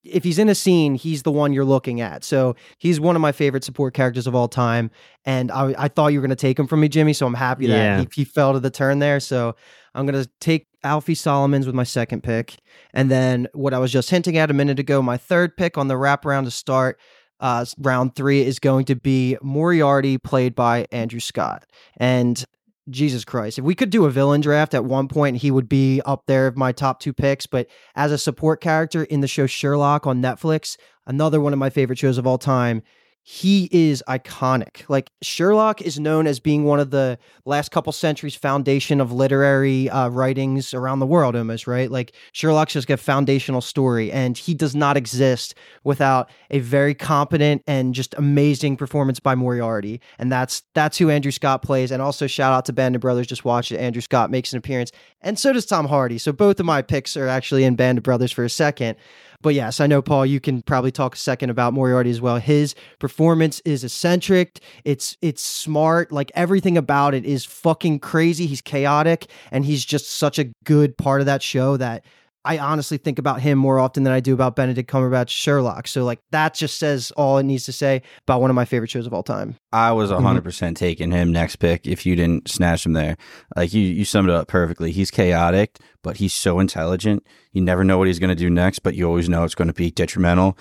If 0.02 0.24
he's 0.24 0.38
in 0.38 0.48
a 0.48 0.54
scene, 0.54 0.94
he's 0.94 1.22
the 1.24 1.30
one 1.30 1.52
you're 1.52 1.64
looking 1.64 2.00
at. 2.00 2.24
So 2.24 2.56
he's 2.78 2.98
one 2.98 3.16
of 3.16 3.22
my 3.22 3.32
favorite 3.32 3.64
support 3.64 3.92
characters 3.94 4.26
of 4.26 4.34
all 4.34 4.48
time 4.48 4.90
and 5.26 5.50
I, 5.50 5.74
I 5.76 5.88
thought 5.88 6.08
you 6.08 6.18
were 6.20 6.26
going 6.26 6.36
to 6.36 6.40
take 6.40 6.58
him 6.58 6.66
from 6.66 6.80
me, 6.80 6.88
Jimmy. 6.88 7.12
So 7.12 7.26
I'm 7.26 7.34
happy 7.34 7.66
that 7.66 7.74
Yeah. 7.74 8.00
he, 8.00 8.08
he 8.14 8.24
fell 8.24 8.54
to 8.54 8.60
the 8.60 8.70
turn 8.70 8.98
there. 8.98 9.20
So 9.20 9.54
I'm 9.94 10.06
going 10.06 10.22
to 10.22 10.30
take 10.40 10.66
Alfie 10.82 11.14
Solomons 11.14 11.66
with 11.66 11.74
my 11.74 11.84
second 11.84 12.22
pick. 12.22 12.56
And 12.94 13.10
then 13.10 13.46
what 13.52 13.74
I 13.74 13.78
was 13.78 13.92
just 13.92 14.08
hinting 14.08 14.38
at 14.38 14.50
a 14.50 14.54
minute 14.54 14.78
ago, 14.78 15.02
my 15.02 15.18
third 15.18 15.56
pick 15.56 15.76
on 15.76 15.88
the 15.88 15.94
wraparound 15.94 16.44
to 16.44 16.50
start 16.50 16.98
uh, 17.40 17.64
round 17.78 18.14
three 18.16 18.42
is 18.44 18.58
going 18.58 18.84
to 18.86 18.96
be 18.96 19.36
Moriarty, 19.42 20.16
played 20.18 20.54
by 20.54 20.86
Andrew 20.92 21.20
Scott. 21.20 21.64
And 21.98 22.42
Jesus 22.90 23.24
Christ, 23.24 23.58
if 23.58 23.64
we 23.64 23.74
could 23.74 23.90
do 23.90 24.04
a 24.04 24.10
villain 24.10 24.40
draft 24.40 24.74
at 24.74 24.84
one 24.84 25.08
point, 25.08 25.38
he 25.38 25.50
would 25.50 25.68
be 25.68 26.00
up 26.04 26.26
there 26.26 26.46
of 26.46 26.56
my 26.56 26.72
top 26.72 27.00
two 27.00 27.12
picks. 27.12 27.46
But 27.46 27.68
as 27.94 28.12
a 28.12 28.18
support 28.18 28.60
character 28.60 29.04
in 29.04 29.20
the 29.20 29.28
show 29.28 29.46
Sherlock 29.46 30.06
on 30.06 30.20
Netflix, 30.20 30.76
another 31.06 31.40
one 31.40 31.52
of 31.52 31.58
my 31.58 31.70
favorite 31.70 31.98
shows 31.98 32.18
of 32.18 32.26
all 32.26 32.38
time, 32.38 32.82
he 33.22 33.68
is 33.70 34.02
iconic. 34.08 34.88
Like 34.88 35.10
Sherlock 35.22 35.82
is 35.82 36.00
known 36.00 36.26
as 36.26 36.40
being 36.40 36.64
one 36.64 36.80
of 36.80 36.90
the 36.90 37.18
last 37.44 37.70
couple 37.70 37.92
centuries 37.92 38.34
foundation 38.34 39.00
of 39.00 39.12
literary 39.12 39.90
uh, 39.90 40.08
writings 40.08 40.72
around 40.72 41.00
the 41.00 41.06
world, 41.06 41.36
almost 41.36 41.66
right. 41.66 41.90
Like 41.90 42.12
Sherlock's 42.32 42.72
just 42.72 42.88
a 42.88 42.96
foundational 42.96 43.60
story, 43.60 44.10
and 44.10 44.36
he 44.36 44.54
does 44.54 44.74
not 44.74 44.96
exist 44.96 45.54
without 45.84 46.30
a 46.50 46.60
very 46.60 46.94
competent 46.94 47.62
and 47.66 47.94
just 47.94 48.14
amazing 48.16 48.76
performance 48.76 49.20
by 49.20 49.34
Moriarty, 49.34 50.00
and 50.18 50.32
that's 50.32 50.62
that's 50.74 50.96
who 50.96 51.10
Andrew 51.10 51.32
Scott 51.32 51.62
plays. 51.62 51.90
And 51.90 52.00
also 52.00 52.26
shout 52.26 52.52
out 52.52 52.64
to 52.66 52.72
Band 52.72 52.94
of 52.94 53.02
Brothers. 53.02 53.26
Just 53.26 53.44
watch 53.44 53.70
it. 53.70 53.78
Andrew 53.78 54.02
Scott 54.02 54.30
makes 54.30 54.52
an 54.52 54.58
appearance, 54.58 54.92
and 55.20 55.38
so 55.38 55.52
does 55.52 55.66
Tom 55.66 55.86
Hardy. 55.86 56.18
So 56.18 56.32
both 56.32 56.58
of 56.58 56.66
my 56.66 56.80
picks 56.80 57.16
are 57.16 57.28
actually 57.28 57.64
in 57.64 57.76
Band 57.76 57.98
of 57.98 58.04
Brothers 58.04 58.32
for 58.32 58.44
a 58.44 58.50
second. 58.50 58.96
But 59.42 59.54
yes, 59.54 59.80
I 59.80 59.86
know 59.86 60.02
Paul. 60.02 60.26
You 60.26 60.38
can 60.38 60.62
probably 60.62 60.90
talk 60.92 61.14
a 61.14 61.18
second 61.18 61.50
about 61.50 61.72
Moriarty 61.72 62.10
as 62.10 62.20
well. 62.20 62.36
His 62.36 62.74
performance 62.98 63.60
is 63.64 63.84
eccentric. 63.84 64.60
It's 64.84 65.16
it's 65.22 65.42
smart. 65.42 66.12
Like 66.12 66.30
everything 66.34 66.76
about 66.76 67.14
it 67.14 67.24
is 67.24 67.44
fucking 67.44 68.00
crazy. 68.00 68.46
He's 68.46 68.60
chaotic, 68.60 69.28
and 69.50 69.64
he's 69.64 69.84
just 69.84 70.10
such 70.10 70.38
a 70.38 70.44
good 70.64 70.96
part 70.98 71.20
of 71.20 71.26
that 71.26 71.42
show 71.42 71.76
that 71.78 72.04
I 72.44 72.58
honestly 72.58 72.96
think 72.96 73.18
about 73.18 73.40
him 73.40 73.58
more 73.58 73.78
often 73.78 74.02
than 74.02 74.12
I 74.12 74.20
do 74.20 74.32
about 74.32 74.56
Benedict 74.56 74.90
Cumberbatch 74.90 75.28
Sherlock. 75.28 75.86
So 75.86 76.04
like 76.04 76.20
that 76.30 76.54
just 76.54 76.78
says 76.78 77.10
all 77.12 77.38
it 77.38 77.42
needs 77.42 77.64
to 77.64 77.72
say 77.72 78.02
about 78.26 78.40
one 78.40 78.50
of 78.50 78.56
my 78.56 78.64
favorite 78.64 78.90
shows 78.90 79.06
of 79.06 79.12
all 79.12 79.22
time. 79.22 79.56
I 79.72 79.92
was 79.92 80.10
100% 80.10 80.20
mm-hmm. 80.20 80.38
percent 80.38 80.76
taking 80.76 81.10
him 81.10 81.32
next 81.32 81.56
pick 81.56 81.86
if 81.86 82.06
you 82.06 82.16
didn't 82.16 82.48
snatch 82.48 82.86
him 82.86 82.94
there. 82.94 83.16
Like 83.56 83.74
you 83.74 83.82
you 83.82 84.04
summed 84.04 84.30
it 84.30 84.34
up 84.34 84.48
perfectly. 84.48 84.90
He's 84.90 85.10
chaotic, 85.10 85.78
but 86.02 86.16
he's 86.16 86.32
so 86.32 86.58
intelligent. 86.58 87.26
You 87.52 87.60
never 87.60 87.84
know 87.84 87.98
what 87.98 88.06
he's 88.06 88.18
going 88.18 88.30
to 88.30 88.34
do 88.34 88.48
next, 88.48 88.78
but 88.78 88.94
you 88.94 89.06
always 89.06 89.28
know 89.28 89.44
it's 89.44 89.54
going 89.54 89.68
to 89.68 89.74
be 89.74 89.90
detrimental. 89.90 90.56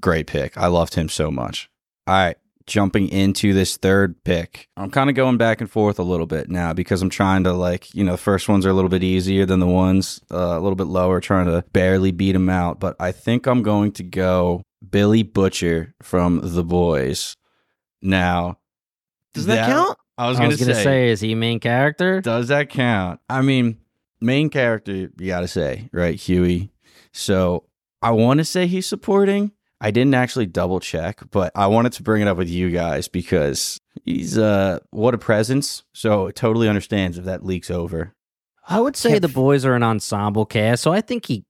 Great 0.00 0.26
pick. 0.26 0.56
I 0.58 0.66
loved 0.66 0.94
him 0.94 1.08
so 1.08 1.30
much. 1.30 1.70
All 2.06 2.14
right 2.14 2.36
jumping 2.66 3.08
into 3.08 3.52
this 3.52 3.76
third 3.76 4.22
pick. 4.24 4.68
I'm 4.76 4.90
kind 4.90 5.10
of 5.10 5.16
going 5.16 5.36
back 5.36 5.60
and 5.60 5.70
forth 5.70 5.98
a 5.98 6.02
little 6.02 6.26
bit 6.26 6.48
now 6.48 6.72
because 6.72 7.02
I'm 7.02 7.10
trying 7.10 7.44
to 7.44 7.52
like, 7.52 7.94
you 7.94 8.04
know, 8.04 8.12
the 8.12 8.18
first 8.18 8.48
ones 8.48 8.66
are 8.66 8.70
a 8.70 8.74
little 8.74 8.90
bit 8.90 9.02
easier 9.02 9.46
than 9.46 9.60
the 9.60 9.66
ones 9.66 10.20
uh, 10.30 10.36
a 10.36 10.60
little 10.60 10.76
bit 10.76 10.86
lower, 10.86 11.20
trying 11.20 11.46
to 11.46 11.64
barely 11.72 12.10
beat 12.10 12.32
them 12.32 12.48
out. 12.48 12.80
But 12.80 12.96
I 13.00 13.12
think 13.12 13.46
I'm 13.46 13.62
going 13.62 13.92
to 13.92 14.02
go 14.02 14.62
Billy 14.88 15.22
Butcher 15.22 15.94
from 16.02 16.40
The 16.42 16.64
Boys. 16.64 17.36
Now, 18.00 18.58
does 19.34 19.46
that, 19.46 19.54
that 19.54 19.70
count? 19.70 19.98
I 20.18 20.28
was 20.28 20.38
going 20.38 20.50
to 20.50 20.56
say, 20.56 20.84
say, 20.84 21.08
is 21.08 21.20
he 21.20 21.34
main 21.34 21.60
character? 21.60 22.20
Does 22.20 22.48
that 22.48 22.68
count? 22.68 23.20
I 23.28 23.42
mean, 23.42 23.78
main 24.20 24.50
character, 24.50 24.92
you 24.92 25.26
got 25.26 25.40
to 25.40 25.48
say, 25.48 25.88
right? 25.92 26.14
Hughie. 26.14 26.70
So 27.12 27.64
I 28.02 28.10
want 28.10 28.38
to 28.38 28.44
say 28.44 28.66
he's 28.66 28.86
supporting 28.86 29.52
I 29.82 29.90
didn't 29.90 30.14
actually 30.14 30.46
double 30.46 30.78
check, 30.78 31.20
but 31.32 31.50
I 31.56 31.66
wanted 31.66 31.92
to 31.94 32.04
bring 32.04 32.22
it 32.22 32.28
up 32.28 32.36
with 32.36 32.48
you 32.48 32.70
guys 32.70 33.08
because 33.08 33.80
he's 34.04 34.38
uh 34.38 34.78
what 34.90 35.12
a 35.12 35.18
presence. 35.18 35.82
So 35.92 36.28
it 36.28 36.36
totally 36.36 36.68
understands 36.68 37.18
if 37.18 37.24
that 37.24 37.44
leaks 37.44 37.70
over. 37.70 38.14
I 38.68 38.80
would 38.80 38.96
say 38.96 39.18
the 39.18 39.26
boys 39.26 39.64
are 39.64 39.74
an 39.74 39.82
ensemble 39.82 40.46
cast, 40.46 40.84
so 40.84 40.92
I 40.92 41.00
think 41.00 41.26
he 41.26 41.44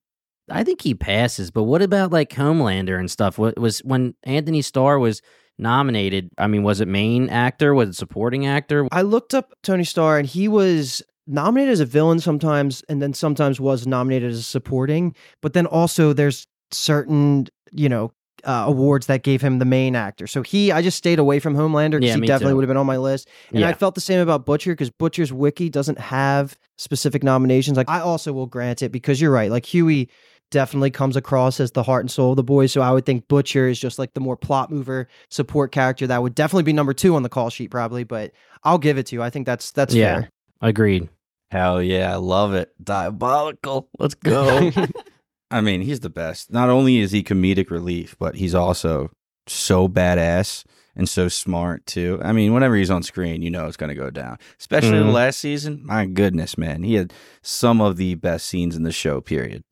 I 0.50 0.64
think 0.64 0.80
he 0.80 0.94
passes. 0.94 1.50
But 1.50 1.64
what 1.64 1.82
about 1.82 2.10
like 2.10 2.30
Homelander 2.30 2.98
and 2.98 3.10
stuff? 3.10 3.36
What 3.36 3.58
was 3.58 3.80
when 3.80 4.14
Anthony 4.24 4.62
Starr 4.62 4.98
was 4.98 5.20
nominated? 5.58 6.30
I 6.38 6.46
mean, 6.46 6.62
was 6.62 6.80
it 6.80 6.88
main 6.88 7.28
actor? 7.28 7.74
Was 7.74 7.90
it 7.90 7.96
supporting 7.96 8.46
actor? 8.46 8.88
I 8.92 9.02
looked 9.02 9.34
up 9.34 9.52
Tony 9.62 9.84
Starr 9.84 10.18
and 10.18 10.26
he 10.26 10.48
was 10.48 11.02
nominated 11.26 11.72
as 11.72 11.80
a 11.80 11.86
villain 11.86 12.18
sometimes 12.18 12.82
and 12.88 13.02
then 13.02 13.12
sometimes 13.12 13.60
was 13.60 13.86
nominated 13.86 14.30
as 14.30 14.46
supporting. 14.46 15.14
But 15.42 15.52
then 15.52 15.66
also 15.66 16.14
there's 16.14 16.46
certain, 16.70 17.48
you 17.72 17.90
know, 17.90 18.10
uh, 18.44 18.64
awards 18.66 19.06
that 19.06 19.22
gave 19.22 19.40
him 19.40 19.58
the 19.58 19.64
main 19.64 19.94
actor. 19.94 20.26
So 20.26 20.42
he, 20.42 20.72
I 20.72 20.82
just 20.82 20.98
stayed 20.98 21.18
away 21.18 21.38
from 21.38 21.54
Homelander 21.54 22.00
because 22.00 22.08
yeah, 22.08 22.16
he 22.16 22.26
definitely 22.26 22.54
would 22.54 22.64
have 22.64 22.68
been 22.68 22.76
on 22.76 22.86
my 22.86 22.96
list. 22.96 23.28
And 23.50 23.60
yeah. 23.60 23.68
I 23.68 23.72
felt 23.72 23.94
the 23.94 24.00
same 24.00 24.20
about 24.20 24.44
Butcher 24.44 24.72
because 24.72 24.90
Butcher's 24.90 25.32
wiki 25.32 25.68
doesn't 25.68 25.98
have 25.98 26.58
specific 26.78 27.22
nominations. 27.22 27.76
Like 27.76 27.88
I 27.88 28.00
also 28.00 28.32
will 28.32 28.46
grant 28.46 28.82
it 28.82 28.90
because 28.90 29.20
you're 29.20 29.30
right. 29.30 29.50
Like 29.50 29.66
Hughie 29.66 30.08
definitely 30.50 30.90
comes 30.90 31.16
across 31.16 31.58
as 31.58 31.72
the 31.72 31.82
heart 31.82 32.02
and 32.02 32.10
soul 32.10 32.30
of 32.30 32.36
the 32.36 32.44
boys. 32.44 32.72
So 32.72 32.80
I 32.80 32.92
would 32.92 33.06
think 33.06 33.26
Butcher 33.26 33.68
is 33.68 33.80
just 33.80 33.98
like 33.98 34.14
the 34.14 34.20
more 34.20 34.36
plot 34.36 34.70
mover 34.70 35.08
support 35.30 35.72
character 35.72 36.06
that 36.06 36.22
would 36.22 36.34
definitely 36.34 36.64
be 36.64 36.72
number 36.72 36.92
two 36.92 37.16
on 37.16 37.22
the 37.22 37.28
call 37.28 37.50
sheet 37.50 37.70
probably. 37.70 38.04
But 38.04 38.32
I'll 38.64 38.78
give 38.78 38.98
it 38.98 39.06
to 39.06 39.16
you. 39.16 39.22
I 39.22 39.30
think 39.30 39.46
that's 39.46 39.72
that's 39.72 39.94
yeah, 39.94 40.20
fair. 40.20 40.30
Agreed. 40.60 41.08
Hell 41.50 41.82
yeah, 41.82 42.12
I 42.12 42.16
love 42.16 42.54
it. 42.54 42.72
Diabolical. 42.82 43.88
Let's 43.98 44.14
go. 44.14 44.70
I 45.52 45.60
mean, 45.60 45.82
he's 45.82 46.00
the 46.00 46.10
best. 46.10 46.52
Not 46.52 46.70
only 46.70 46.98
is 46.98 47.12
he 47.12 47.22
comedic 47.22 47.70
relief, 47.70 48.16
but 48.18 48.36
he's 48.36 48.54
also 48.54 49.10
so 49.46 49.88
badass 49.88 50.64
and 50.96 51.08
so 51.08 51.28
smart 51.28 51.86
too. 51.86 52.20
I 52.22 52.32
mean, 52.32 52.52
whenever 52.52 52.74
he's 52.76 52.90
on 52.90 53.02
screen, 53.02 53.42
you 53.42 53.50
know 53.50 53.66
it's 53.66 53.76
going 53.76 53.88
to 53.88 53.94
go 53.94 54.10
down. 54.10 54.38
Especially 54.58 54.92
mm-hmm. 54.92 55.08
the 55.08 55.12
last 55.12 55.38
season. 55.38 55.82
My 55.84 56.06
goodness, 56.06 56.56
man, 56.56 56.82
he 56.82 56.94
had 56.94 57.12
some 57.42 57.80
of 57.80 57.96
the 57.96 58.14
best 58.14 58.46
scenes 58.46 58.76
in 58.76 58.82
the 58.82 58.92
show. 58.92 59.20
Period. 59.20 59.64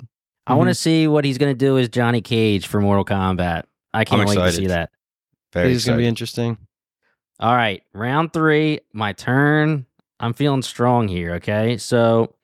I 0.46 0.52
mm-hmm. 0.52 0.58
want 0.58 0.68
to 0.68 0.74
see 0.74 1.08
what 1.08 1.24
he's 1.24 1.38
going 1.38 1.52
to 1.52 1.58
do 1.58 1.78
as 1.78 1.88
Johnny 1.88 2.20
Cage 2.20 2.66
for 2.66 2.80
Mortal 2.80 3.04
Kombat. 3.04 3.64
I 3.92 4.04
can't 4.04 4.28
wait 4.28 4.34
to 4.36 4.52
see 4.52 4.66
that. 4.68 4.90
Very 5.52 5.72
it's 5.72 5.84
going 5.84 5.98
to 5.98 6.02
be 6.02 6.08
interesting. 6.08 6.58
All 7.40 7.54
right, 7.54 7.82
round 7.94 8.32
three, 8.32 8.80
my 8.92 9.12
turn. 9.14 9.86
I'm 10.20 10.34
feeling 10.34 10.62
strong 10.62 11.08
here. 11.08 11.34
Okay, 11.36 11.78
so 11.78 12.34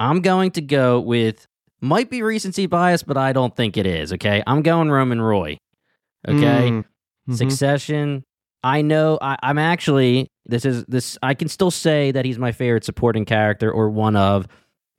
I'm 0.00 0.22
going 0.22 0.52
to 0.52 0.62
go 0.62 0.98
with 0.98 1.46
might 1.84 2.10
be 2.10 2.22
recency 2.22 2.66
bias, 2.66 3.02
but 3.02 3.16
I 3.16 3.32
don't 3.32 3.54
think 3.54 3.76
it 3.76 3.86
is. 3.86 4.12
Okay. 4.14 4.42
I'm 4.46 4.62
going 4.62 4.90
Roman 4.90 5.20
Roy. 5.20 5.58
Okay. 6.26 6.70
Mm. 6.70 6.78
Mm-hmm. 6.78 7.34
Succession. 7.34 8.24
I 8.62 8.80
know 8.82 9.18
I, 9.20 9.36
I'm 9.42 9.58
actually 9.58 10.28
this 10.46 10.64
is 10.64 10.84
this 10.86 11.18
I 11.22 11.34
can 11.34 11.48
still 11.48 11.70
say 11.70 12.10
that 12.12 12.24
he's 12.24 12.38
my 12.38 12.52
favorite 12.52 12.84
supporting 12.84 13.24
character 13.24 13.70
or 13.70 13.90
one 13.90 14.16
of, 14.16 14.48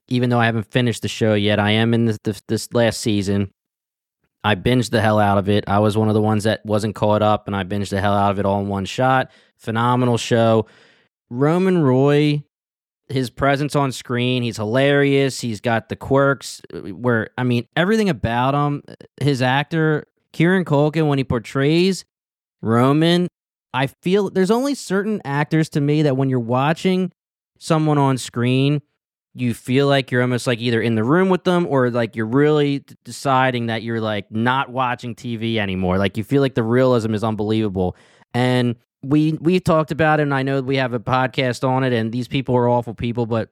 even 0.08 0.30
though 0.30 0.40
I 0.40 0.46
haven't 0.46 0.72
finished 0.72 1.02
the 1.02 1.08
show 1.08 1.34
yet. 1.34 1.60
I 1.60 1.72
am 1.72 1.94
in 1.94 2.06
this 2.06 2.18
this, 2.24 2.42
this 2.48 2.74
last 2.74 3.02
season. 3.02 3.52
I 4.44 4.54
binged 4.54 4.92
the 4.92 5.02
hell 5.02 5.18
out 5.18 5.40
of 5.40 5.50
it. 5.50 5.64
I 5.68 5.80
was 5.80 5.98
one 5.98 6.08
of 6.08 6.14
the 6.14 6.22
ones 6.22 6.44
that 6.44 6.64
wasn't 6.64 6.94
caught 6.94 7.24
up, 7.24 7.48
and 7.48 7.56
I 7.56 7.64
binged 7.64 7.90
the 7.90 8.00
hell 8.00 8.14
out 8.14 8.30
of 8.30 8.38
it 8.38 8.46
all 8.46 8.62
in 8.62 8.68
one 8.68 8.86
shot. 8.86 9.32
Phenomenal 9.58 10.18
show. 10.18 10.68
Roman 11.32 11.82
Roy 11.82 12.44
his 13.08 13.30
presence 13.30 13.76
on 13.76 13.92
screen. 13.92 14.44
He's 14.44 14.58
hilarious. 14.58 15.40
He's 15.40 15.62
got 15.62 15.90
the 15.90 15.96
quirks 15.96 16.62
uh, 16.74 16.80
where 16.80 17.30
I 17.38 17.44
mean 17.44 17.68
everything 17.76 18.10
about 18.10 18.54
him. 18.54 18.84
His 19.22 19.42
actor 19.42 20.08
Kieran 20.34 20.66
Culkin 20.66 21.08
when 21.08 21.18
he 21.18 21.24
portrays 21.24 22.06
Roman, 22.62 23.28
I 23.74 23.88
feel 23.88 24.30
there's 24.30 24.52
only 24.52 24.76
certain 24.76 25.22
actors 25.24 25.70
to 25.70 25.82
me 25.82 26.04
that 26.04 26.18
when 26.18 26.30
you're 26.30 26.40
watching 26.40 27.12
someone 27.60 27.98
on 27.98 28.18
screen, 28.18 28.82
you 29.34 29.54
feel 29.54 29.88
like 29.88 30.12
you're 30.12 30.22
almost 30.22 30.48
like 30.48 30.60
either 30.60 30.82
in 30.82 30.96
the 30.96 31.04
room 31.04 31.30
with 31.30 31.44
them 31.44 31.68
or 31.70 31.90
like 31.90 32.16
you're 32.16 32.26
really 32.26 32.84
deciding 33.04 33.68
that 33.68 33.84
you're 33.84 34.02
like 34.02 34.32
not 34.32 34.70
watching 34.70 35.14
TV 35.14 35.58
anymore. 35.58 35.98
Like 35.98 36.18
you 36.18 36.24
feel 36.24 36.42
like 36.42 36.56
the 36.56 36.64
realism 36.64 37.14
is 37.14 37.24
unbelievable. 37.24 37.98
And 38.34 38.78
we 39.10 39.34
we've 39.34 39.64
talked 39.64 39.92
about 39.92 40.20
it 40.20 40.24
and 40.24 40.34
I 40.34 40.44
know 40.44 40.62
we 40.62 40.78
have 40.78 40.94
a 40.94 41.00
podcast 41.00 41.68
on 41.68 41.84
it 41.84 41.94
and 41.94 42.12
these 42.12 42.28
people 42.28 42.56
are 42.56 42.68
awful 42.68 42.94
people 42.94 43.26
but 43.26 43.50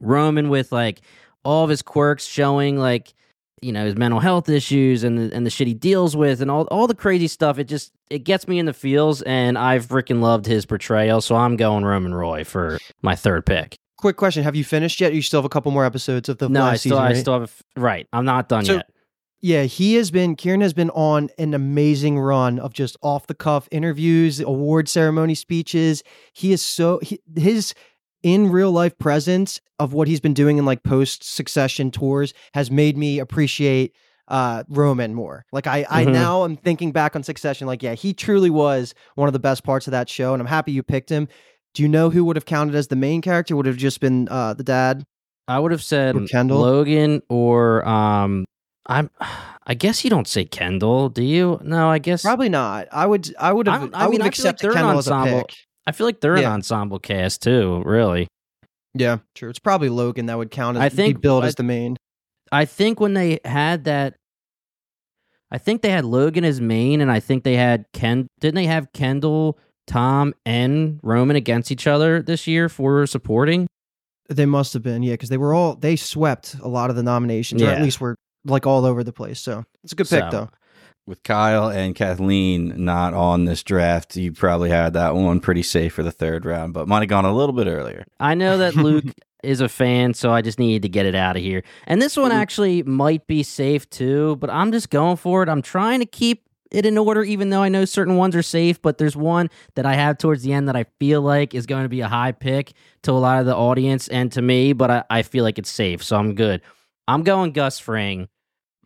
Roman 0.00 0.48
with 0.48 0.72
like 0.72 1.00
all 1.44 1.64
of 1.64 1.70
his 1.70 1.82
quirks 1.82 2.26
showing 2.26 2.78
like 2.78 3.14
you 3.62 3.72
know 3.72 3.84
his 3.84 3.96
mental 3.96 4.20
health 4.20 4.48
issues 4.48 5.04
and 5.04 5.18
the, 5.18 5.34
and 5.34 5.46
the 5.46 5.50
shit 5.50 5.66
he 5.66 5.74
deals 5.74 6.16
with 6.16 6.40
and 6.40 6.50
all 6.50 6.64
all 6.64 6.86
the 6.86 6.94
crazy 6.94 7.28
stuff 7.28 7.58
it 7.58 7.64
just 7.64 7.92
it 8.10 8.20
gets 8.20 8.46
me 8.46 8.58
in 8.58 8.66
the 8.66 8.74
feels 8.74 9.22
and 9.22 9.56
I've 9.56 9.86
freaking 9.86 10.20
loved 10.20 10.46
his 10.46 10.66
portrayal 10.66 11.20
so 11.20 11.36
I'm 11.36 11.56
going 11.56 11.84
Roman 11.84 12.14
Roy 12.14 12.44
for 12.44 12.78
my 13.02 13.16
third 13.16 13.46
pick. 13.46 13.76
Quick 13.96 14.16
question: 14.16 14.42
Have 14.42 14.54
you 14.54 14.64
finished 14.64 15.00
yet? 15.00 15.14
You 15.14 15.22
still 15.22 15.38
have 15.38 15.46
a 15.46 15.48
couple 15.48 15.72
more 15.72 15.86
episodes 15.86 16.28
of 16.28 16.36
the 16.36 16.50
no, 16.50 16.64
I 16.64 16.76
still 16.76 16.90
season, 16.90 16.96
right? 16.98 17.16
I 17.16 17.20
still 17.20 17.40
have 17.40 17.62
right. 17.74 18.06
I'm 18.12 18.26
not 18.26 18.50
done 18.50 18.66
so, 18.66 18.74
yet. 18.74 18.90
Yeah, 19.44 19.64
he 19.64 19.96
has 19.96 20.10
been, 20.10 20.36
Kieran 20.36 20.62
has 20.62 20.72
been 20.72 20.88
on 20.88 21.28
an 21.36 21.52
amazing 21.52 22.18
run 22.18 22.58
of 22.58 22.72
just 22.72 22.96
off 23.02 23.26
the 23.26 23.34
cuff 23.34 23.68
interviews, 23.70 24.40
award 24.40 24.88
ceremony 24.88 25.34
speeches. 25.34 26.02
He 26.32 26.54
is 26.54 26.62
so, 26.62 26.98
he, 27.02 27.20
his 27.36 27.74
in 28.22 28.50
real 28.50 28.72
life 28.72 28.96
presence 28.96 29.60
of 29.78 29.92
what 29.92 30.08
he's 30.08 30.22
been 30.22 30.32
doing 30.32 30.56
in 30.56 30.64
like 30.64 30.82
post 30.82 31.22
succession 31.22 31.90
tours 31.90 32.32
has 32.54 32.70
made 32.70 32.96
me 32.96 33.18
appreciate 33.18 33.94
uh 34.28 34.64
Roman 34.70 35.12
more. 35.12 35.44
Like 35.52 35.66
I 35.66 35.84
I 35.90 36.04
mm-hmm. 36.04 36.12
now 36.14 36.44
am 36.44 36.56
thinking 36.56 36.90
back 36.90 37.14
on 37.14 37.22
Succession 37.22 37.66
like 37.66 37.82
yeah, 37.82 37.92
he 37.92 38.14
truly 38.14 38.48
was 38.48 38.94
one 39.14 39.28
of 39.28 39.34
the 39.34 39.38
best 39.38 39.62
parts 39.62 39.86
of 39.86 39.90
that 39.90 40.08
show 40.08 40.32
and 40.32 40.40
I'm 40.40 40.46
happy 40.46 40.72
you 40.72 40.82
picked 40.82 41.10
him. 41.10 41.28
Do 41.74 41.82
you 41.82 41.88
know 41.90 42.08
who 42.08 42.24
would 42.24 42.36
have 42.36 42.46
counted 42.46 42.74
as 42.76 42.88
the 42.88 42.96
main 42.96 43.20
character? 43.20 43.56
Would 43.56 43.66
have 43.66 43.76
just 43.76 44.00
been 44.00 44.26
uh, 44.30 44.54
the 44.54 44.64
dad? 44.64 45.04
I 45.46 45.58
would 45.58 45.72
have 45.72 45.82
said 45.82 46.16
Kendall? 46.30 46.60
Logan 46.60 47.20
or 47.28 47.86
um 47.86 48.46
I'm 48.86 49.10
I 49.66 49.74
guess 49.74 50.04
you 50.04 50.10
don't 50.10 50.28
say 50.28 50.44
Kendall, 50.44 51.08
do 51.08 51.22
you? 51.22 51.58
No, 51.62 51.88
I 51.88 51.98
guess 51.98 52.22
Probably 52.22 52.48
not. 52.50 52.86
I 52.92 53.06
would. 53.06 53.34
I 53.38 53.52
would 53.52 53.66
have. 53.66 53.94
I, 53.94 54.04
I 54.04 54.06
would 54.06 54.12
mean, 54.12 54.20
I 54.22 54.24
like 54.24 54.58
they're 54.58 54.70
an 54.72 54.76
Kendall 54.76 54.98
as 54.98 55.08
a 55.08 55.12
ensemble. 55.14 55.44
pick. 55.46 55.56
I 55.86 55.92
feel 55.92 56.06
like 56.06 56.20
they're 56.20 56.36
an 56.36 56.44
ensemble 56.44 56.98
cast 56.98 57.42
too, 57.42 57.82
really. 57.84 58.28
Yeah, 58.94 59.18
true. 59.34 59.48
It's 59.50 59.58
probably 59.58 59.88
Logan 59.88 60.26
that 60.26 60.38
would 60.38 60.50
count 60.50 60.76
as 60.76 60.82
I 60.82 60.88
think- 60.88 61.24
I- 61.26 61.46
as 61.46 61.54
the 61.56 61.62
main. 61.62 61.96
I 62.52 62.64
think 62.66 63.00
when 63.00 63.14
they 63.14 63.40
had 63.44 63.84
that 63.84 64.14
I 65.50 65.58
think 65.58 65.82
they 65.82 65.90
had 65.90 66.04
Logan 66.04 66.44
as 66.44 66.60
main 66.60 67.00
and 67.00 67.10
I 67.10 67.20
think 67.20 67.44
they 67.44 67.56
had 67.56 67.86
Ken 67.92 68.26
didn't 68.40 68.54
they 68.56 68.66
have 68.66 68.92
Kendall, 68.92 69.58
Tom, 69.86 70.34
and 70.44 71.00
Roman 71.02 71.36
against 71.36 71.70
each 71.70 71.86
other 71.86 72.22
this 72.22 72.46
year 72.46 72.68
for 72.68 73.06
supporting? 73.06 73.66
They 74.28 74.46
must 74.46 74.72
have 74.72 74.82
been, 74.82 75.02
yeah, 75.02 75.14
because 75.14 75.28
they 75.28 75.36
were 75.36 75.52
all 75.54 75.74
they 75.74 75.96
swept 75.96 76.54
a 76.62 76.68
lot 76.68 76.90
of 76.90 76.96
the 76.96 77.02
nominations, 77.02 77.60
or 77.62 77.66
Yeah. 77.66 77.72
at 77.72 77.82
least 77.82 78.00
were 78.00 78.14
like 78.44 78.66
all 78.66 78.84
over 78.84 79.02
the 79.04 79.12
place. 79.12 79.40
So 79.40 79.64
it's 79.82 79.92
a 79.92 79.96
good 79.96 80.08
pick, 80.08 80.20
So, 80.24 80.30
though. 80.30 80.50
With 81.06 81.22
Kyle 81.22 81.68
and 81.68 81.94
Kathleen 81.94 82.84
not 82.84 83.12
on 83.12 83.44
this 83.44 83.62
draft, 83.62 84.16
you 84.16 84.32
probably 84.32 84.70
had 84.70 84.94
that 84.94 85.14
one 85.14 85.38
pretty 85.40 85.62
safe 85.62 85.92
for 85.92 86.02
the 86.02 86.10
third 86.10 86.46
round, 86.46 86.72
but 86.72 86.88
might 86.88 87.00
have 87.00 87.10
gone 87.10 87.26
a 87.26 87.34
little 87.34 87.54
bit 87.54 87.66
earlier. 87.66 88.06
I 88.18 88.34
know 88.34 88.56
that 88.56 88.74
Luke 88.76 89.04
is 89.42 89.60
a 89.60 89.68
fan, 89.68 90.14
so 90.14 90.32
I 90.32 90.40
just 90.40 90.58
needed 90.58 90.80
to 90.82 90.88
get 90.88 91.04
it 91.04 91.14
out 91.14 91.36
of 91.36 91.42
here. 91.42 91.62
And 91.86 92.00
this 92.00 92.16
one 92.16 92.32
actually 92.32 92.82
might 92.84 93.26
be 93.26 93.42
safe 93.42 93.88
too, 93.90 94.36
but 94.36 94.48
I'm 94.48 94.72
just 94.72 94.88
going 94.88 95.16
for 95.18 95.42
it. 95.42 95.50
I'm 95.50 95.60
trying 95.60 96.00
to 96.00 96.06
keep 96.06 96.42
it 96.70 96.86
in 96.86 96.96
order, 96.96 97.22
even 97.22 97.50
though 97.50 97.62
I 97.62 97.68
know 97.68 97.84
certain 97.84 98.16
ones 98.16 98.34
are 98.34 98.42
safe. 98.42 98.80
But 98.80 98.96
there's 98.96 99.14
one 99.14 99.50
that 99.74 99.84
I 99.84 99.94
have 99.96 100.16
towards 100.16 100.42
the 100.42 100.54
end 100.54 100.68
that 100.68 100.76
I 100.76 100.86
feel 100.98 101.20
like 101.20 101.54
is 101.54 101.66
going 101.66 101.82
to 101.82 101.88
be 101.90 102.00
a 102.00 102.08
high 102.08 102.32
pick 102.32 102.72
to 103.02 103.12
a 103.12 103.20
lot 103.20 103.40
of 103.40 103.46
the 103.46 103.54
audience 103.54 104.08
and 104.08 104.32
to 104.32 104.40
me, 104.40 104.72
but 104.72 104.90
I, 104.90 105.04
I 105.10 105.22
feel 105.22 105.44
like 105.44 105.58
it's 105.58 105.70
safe, 105.70 106.02
so 106.02 106.16
I'm 106.16 106.34
good. 106.34 106.62
I'm 107.06 107.22
going 107.22 107.52
Gus 107.52 107.78
Fring. 107.78 108.28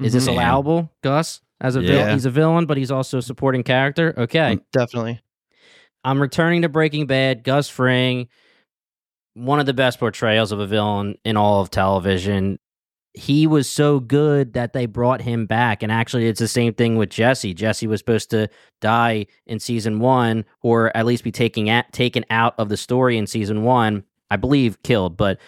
Is 0.00 0.12
this 0.12 0.26
Mhm. 0.26 0.32
allowable, 0.32 0.92
Gus? 1.02 1.40
As 1.60 1.74
a 1.76 1.82
Yeah. 1.82 1.88
villain, 1.92 2.12
he's 2.14 2.24
a 2.26 2.30
villain, 2.30 2.66
but 2.66 2.76
he's 2.76 2.90
also 2.90 3.18
a 3.18 3.22
supporting 3.22 3.62
character. 3.64 4.14
Okay. 4.16 4.58
Definitely. 4.72 5.20
I'm 6.04 6.20
returning 6.22 6.62
to 6.62 6.68
Breaking 6.68 7.06
Bad. 7.06 7.42
Gus 7.42 7.68
Fring, 7.68 8.28
one 9.34 9.58
of 9.60 9.66
the 9.66 9.74
best 9.74 9.98
portrayals 9.98 10.52
of 10.52 10.60
a 10.60 10.66
villain 10.66 11.16
in 11.24 11.36
all 11.36 11.60
of 11.60 11.70
television. 11.70 12.58
He 13.14 13.46
was 13.48 13.68
so 13.68 13.98
good 13.98 14.52
that 14.52 14.72
they 14.72 14.86
brought 14.86 15.22
him 15.22 15.46
back. 15.46 15.82
And 15.82 15.90
actually, 15.90 16.28
it's 16.28 16.38
the 16.38 16.46
same 16.46 16.74
thing 16.74 16.96
with 16.96 17.10
Jesse. 17.10 17.52
Jesse 17.54 17.86
was 17.88 17.98
supposed 17.98 18.30
to 18.30 18.48
die 18.80 19.26
in 19.46 19.58
season 19.58 19.98
one, 19.98 20.44
or 20.62 20.96
at 20.96 21.06
least 21.06 21.24
be 21.24 21.32
taking 21.32 21.68
at, 21.68 21.92
taken 21.92 22.24
out 22.30 22.54
of 22.58 22.68
the 22.68 22.76
story 22.76 23.16
in 23.18 23.26
season 23.26 23.62
one. 23.64 24.04
I 24.30 24.36
believe 24.36 24.80
killed, 24.82 25.16
but 25.16 25.40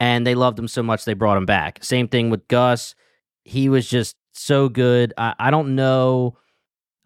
and 0.00 0.26
they 0.26 0.34
loved 0.36 0.58
him 0.58 0.68
so 0.68 0.82
much 0.82 1.04
they 1.04 1.12
brought 1.14 1.36
him 1.36 1.44
back. 1.44 1.82
Same 1.82 2.06
thing 2.08 2.30
with 2.30 2.46
Gus. 2.48 2.94
He 3.48 3.68
was 3.68 3.88
just 3.88 4.14
so 4.34 4.68
good. 4.68 5.14
I, 5.16 5.34
I 5.38 5.50
don't 5.50 5.74
know. 5.74 6.36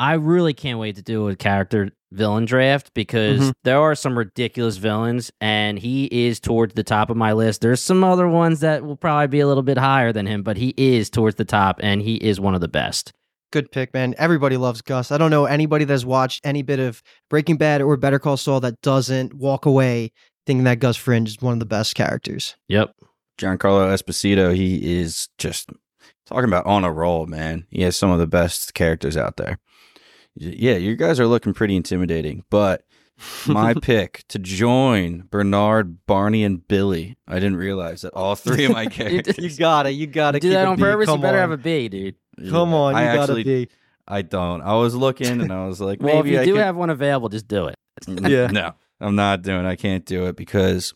I 0.00 0.14
really 0.14 0.52
can't 0.54 0.78
wait 0.80 0.96
to 0.96 1.02
do 1.02 1.28
a 1.28 1.36
character 1.36 1.90
villain 2.10 2.44
draft 2.44 2.92
because 2.94 3.40
Mhm. 3.40 3.52
there 3.64 3.78
are 3.78 3.94
some 3.94 4.18
ridiculous 4.18 4.76
villains, 4.76 5.30
and 5.40 5.78
he 5.78 6.06
is 6.06 6.40
towards 6.40 6.74
the 6.74 6.82
top 6.82 7.08
of 7.10 7.16
my 7.16 7.32
list. 7.32 7.60
There's 7.60 7.80
some 7.80 8.02
other 8.02 8.26
ones 8.28 8.60
that 8.60 8.84
will 8.84 8.96
probably 8.96 9.28
be 9.28 9.40
a 9.40 9.46
little 9.46 9.62
bit 9.62 9.78
higher 9.78 10.12
than 10.12 10.26
him, 10.26 10.42
but 10.42 10.56
he 10.56 10.74
is 10.76 11.08
towards 11.08 11.36
the 11.36 11.44
top, 11.44 11.78
and 11.82 12.02
he 12.02 12.16
is 12.16 12.40
one 12.40 12.54
of 12.54 12.60
the 12.60 12.68
best. 12.68 13.12
Good 13.52 13.70
pick, 13.70 13.94
man. 13.94 14.14
Everybody 14.18 14.56
loves 14.56 14.82
Gus. 14.82 15.12
I 15.12 15.18
don't 15.18 15.30
know 15.30 15.44
anybody 15.44 15.84
that's 15.84 16.04
watched 16.04 16.40
any 16.44 16.62
bit 16.62 16.80
of 16.80 17.02
Breaking 17.30 17.56
Bad 17.56 17.80
or 17.82 17.96
Better 17.96 18.18
Call 18.18 18.36
Saul 18.36 18.60
that 18.60 18.80
doesn't 18.82 19.34
walk 19.34 19.64
away 19.66 20.10
thinking 20.46 20.64
that 20.64 20.80
Gus 20.80 20.96
Fring 20.96 21.26
is 21.26 21.40
one 21.40 21.52
of 21.52 21.60
the 21.60 21.66
best 21.66 21.94
characters. 21.94 22.56
Yep. 22.68 22.94
Giancarlo 23.38 23.92
Esposito, 23.94 24.54
he 24.54 24.98
is 25.00 25.28
just 25.38 25.68
talking 26.26 26.44
about 26.44 26.66
on 26.66 26.84
a 26.84 26.92
roll, 26.92 27.26
man. 27.26 27.66
He 27.70 27.82
has 27.82 27.96
some 27.96 28.10
of 28.10 28.18
the 28.18 28.26
best 28.26 28.74
characters 28.74 29.16
out 29.16 29.36
there. 29.36 29.58
Yeah, 30.34 30.74
you 30.76 30.96
guys 30.96 31.20
are 31.20 31.26
looking 31.26 31.52
pretty 31.52 31.76
intimidating, 31.76 32.44
but 32.48 32.84
my 33.46 33.74
pick 33.82 34.24
to 34.28 34.38
join 34.38 35.28
Bernard, 35.30 36.06
Barney, 36.06 36.42
and 36.44 36.66
Billy. 36.66 37.16
I 37.28 37.34
didn't 37.34 37.56
realize 37.56 38.00
that 38.02 38.14
all 38.14 38.34
three 38.34 38.64
of 38.64 38.72
my 38.72 38.86
characters. 38.88 39.36
you 39.38 39.50
gotta, 39.54 39.90
you 39.92 40.06
gotta 40.06 40.40
Do 40.40 40.50
that 40.50 40.66
on 40.66 40.78
purpose. 40.78 41.08
You 41.08 41.18
better 41.18 41.36
on. 41.36 41.42
have 41.42 41.50
a 41.50 41.58
B, 41.58 41.88
dude. 41.88 42.14
Come 42.48 42.72
on, 42.72 42.94
you 42.94 42.98
I 43.00 43.04
gotta 43.14 43.20
actually, 43.32 43.44
be. 43.44 43.68
I 44.08 44.22
don't. 44.22 44.62
I 44.62 44.74
was 44.74 44.94
looking 44.94 45.40
and 45.42 45.52
I 45.52 45.66
was 45.66 45.80
like, 45.80 46.00
Well, 46.00 46.20
if 46.20 46.26
you 46.26 46.40
I 46.40 46.44
do 46.44 46.52
could- 46.54 46.60
have 46.62 46.76
one 46.76 46.90
available, 46.90 47.28
just 47.28 47.46
do 47.48 47.66
it. 47.66 47.74
Yeah. 48.08 48.46
No, 48.46 48.72
I'm 49.00 49.14
not 49.16 49.42
doing. 49.42 49.66
I 49.66 49.76
can't 49.76 50.04
do 50.06 50.26
it 50.26 50.36
because 50.36 50.94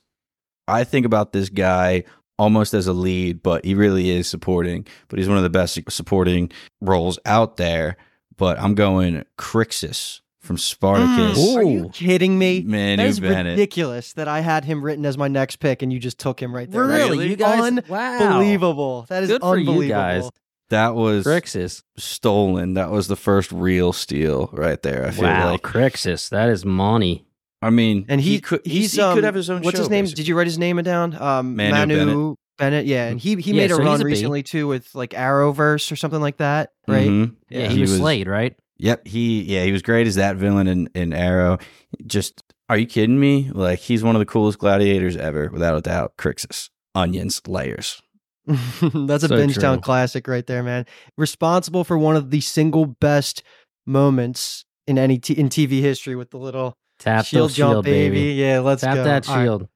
I 0.66 0.84
think 0.84 1.04
about 1.06 1.32
this 1.32 1.50
guy 1.50 2.04
almost 2.38 2.74
as 2.74 2.86
a 2.86 2.92
lead, 2.92 3.42
but 3.42 3.64
he 3.64 3.74
really 3.74 4.10
is 4.10 4.28
supporting. 4.28 4.86
But 5.08 5.18
he's 5.18 5.28
one 5.28 5.36
of 5.38 5.42
the 5.42 5.50
best 5.50 5.78
supporting 5.90 6.50
roles 6.80 7.18
out 7.24 7.56
there. 7.56 7.96
But 8.36 8.58
I'm 8.60 8.74
going 8.74 9.24
Crixus 9.38 10.20
from 10.40 10.58
Spartacus. 10.58 11.38
Mm, 11.38 11.56
Are 11.56 11.62
you 11.62 11.88
kidding 11.92 12.38
me? 12.38 12.62
Manu 12.62 12.96
That 12.98 13.06
is 13.06 13.18
Bennett. 13.20 13.52
ridiculous 13.52 14.12
that 14.12 14.28
I 14.28 14.40
had 14.40 14.64
him 14.64 14.82
written 14.84 15.04
as 15.06 15.16
my 15.18 15.28
next 15.28 15.56
pick 15.56 15.82
and 15.82 15.92
you 15.92 15.98
just 15.98 16.18
took 16.18 16.40
him 16.40 16.54
right 16.54 16.70
there. 16.70 16.82
Really? 16.84 17.10
Really? 17.10 17.28
You 17.30 17.36
guys? 17.36 17.72
Wow. 17.88 18.18
Unbelievable. 18.18 19.06
That 19.08 19.22
is 19.24 19.30
Good 19.30 19.40
for 19.40 19.56
you 19.56 19.68
unbelievable. 19.70 19.98
guys. 20.00 20.30
That 20.68 20.94
was 20.94 21.24
Crixus. 21.24 21.82
stolen. 21.96 22.74
That 22.74 22.90
was 22.90 23.08
the 23.08 23.16
first 23.16 23.50
real 23.52 23.92
steal 23.92 24.50
right 24.52 24.80
there. 24.82 25.06
I 25.06 25.10
feel 25.12 25.24
Wow. 25.24 25.52
like. 25.52 25.62
Crixus. 25.62 26.28
That 26.28 26.48
is 26.48 26.64
money. 26.64 27.25
I 27.62 27.70
mean, 27.70 28.04
And 28.08 28.20
he, 28.20 28.40
could 28.40 28.60
he's 28.64 28.92
he 28.92 29.00
um, 29.00 29.14
could 29.14 29.24
have 29.24 29.34
his 29.34 29.48
own. 29.50 29.62
What's 29.62 29.76
show, 29.76 29.82
his 29.82 29.90
name? 29.90 30.04
basically. 30.04 30.22
Did 30.22 30.28
you 30.28 30.36
write 30.36 30.46
his 30.46 30.58
name 30.58 30.76
down? 30.82 31.14
Um, 31.20 31.56
Manu 31.56 31.96
Manu, 31.96 32.34
Bennett. 32.58 32.86
Yeah, 32.86 33.06
and 33.08 33.18
he 33.20 33.36
he 33.36 33.52
Yeah, 33.52 33.62
made 33.62 33.70
a 33.70 33.74
so 33.74 33.80
he's 33.80 33.86
run 33.86 34.00
a 34.02 34.04
recently 34.04 34.42
too 34.42 34.68
with 34.68 34.94
like 34.94 35.10
Arrowverse 35.10 35.90
or 35.90 35.96
something 35.96 36.20
like 36.20 36.36
that, 36.36 36.70
right? 36.86 37.08
Mhm. 37.08 37.36
Yeah, 37.48 37.68
he, 37.68 37.80
was, 37.80 37.96
Slade, 37.96 38.28
right? 38.28 38.54
Yep, 38.78 39.06
he 39.06 39.42
yeah, 39.42 39.64
he 39.64 39.72
was 39.72 39.82
great 39.82 40.06
as 40.06 40.16
that 40.16 40.36
villain 40.36 40.66
in, 40.68 40.88
in 40.94 41.12
Arrow. 41.14 41.58
Just 42.06 42.42
are 42.68 42.76
you 42.76 42.86
kidding 42.86 43.18
me? 43.18 43.50
Like 43.52 43.78
he's 43.78 44.02
one 44.04 44.14
of 44.14 44.20
the 44.20 44.26
coolest 44.26 44.58
gladiators 44.58 45.16
ever, 45.16 45.48
without 45.50 45.76
a 45.76 45.80
doubt. 45.80 46.12
Crixus, 46.18 46.68
onions, 46.94 47.40
layers. 47.46 48.02
That's 48.46 49.24
a 49.24 49.28
So 49.28 49.36
binge 49.36 49.56
town 49.58 49.80
classic 49.80 50.28
right 50.28 50.46
there, 50.46 50.62
man. 50.62 50.84
Responsible 51.16 51.84
for 51.84 51.96
one 51.98 52.16
of 52.16 52.30
the 52.30 52.40
single 52.42 52.86
best 52.86 53.42
moments 53.86 54.64
in 54.86 54.98
any 54.98 55.18
t- 55.18 55.34
in 55.34 55.48
TV 55.48 55.80
history 55.80 56.14
with 56.14 56.30
the 56.30 56.38
little 56.38 56.76
Tap 56.98 57.24
shield 57.24 57.50
jump, 57.52 57.72
shield, 57.74 57.84
baby. 57.84 58.18
baby. 58.18 58.32
Yeah, 58.34 58.60
let's 58.60 58.82
Tap 58.82 58.94
go. 58.94 59.04
that 59.04 59.28
All 59.28 59.36
right. 59.36 59.44
shield. 59.44 59.68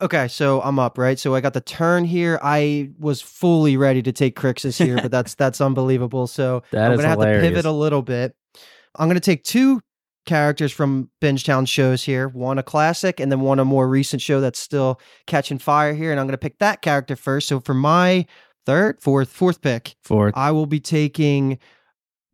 Okay, 0.00 0.28
so 0.28 0.62
I'm 0.62 0.78
up, 0.78 0.96
right? 0.96 1.18
So 1.18 1.34
I 1.34 1.40
got 1.40 1.54
the 1.54 1.60
turn 1.60 2.04
here. 2.04 2.38
I 2.42 2.90
was 2.98 3.20
fully 3.20 3.76
ready 3.76 4.00
to 4.02 4.12
take 4.12 4.38
Crixus 4.38 4.82
here, 4.82 5.00
but 5.00 5.10
that's 5.10 5.34
that's 5.34 5.60
unbelievable. 5.60 6.26
So 6.26 6.62
That 6.70 6.90
I'm 6.90 6.96
gonna 6.96 7.08
have 7.08 7.18
to 7.18 7.40
pivot 7.40 7.64
a 7.64 7.72
little 7.72 8.02
bit. 8.02 8.36
I'm 8.96 9.08
gonna 9.08 9.18
take 9.18 9.42
two 9.42 9.80
characters 10.24 10.70
from 10.70 11.10
Bingetown 11.20 11.66
shows 11.66 12.04
here. 12.04 12.28
One 12.28 12.58
a 12.58 12.62
classic, 12.62 13.18
and 13.18 13.32
then 13.32 13.40
one 13.40 13.58
a 13.58 13.64
more 13.64 13.88
recent 13.88 14.22
show 14.22 14.40
that's 14.40 14.60
still 14.60 15.00
catching 15.26 15.58
fire 15.58 15.94
here. 15.94 16.12
And 16.12 16.20
I'm 16.20 16.26
gonna 16.26 16.38
pick 16.38 16.58
that 16.58 16.80
character 16.80 17.16
first. 17.16 17.48
So 17.48 17.58
for 17.58 17.74
my 17.74 18.24
third, 18.66 19.00
fourth, 19.00 19.30
fourth 19.30 19.62
pick, 19.62 19.96
Fourth. 20.04 20.34
I 20.36 20.52
will 20.52 20.66
be 20.66 20.78
taking 20.78 21.58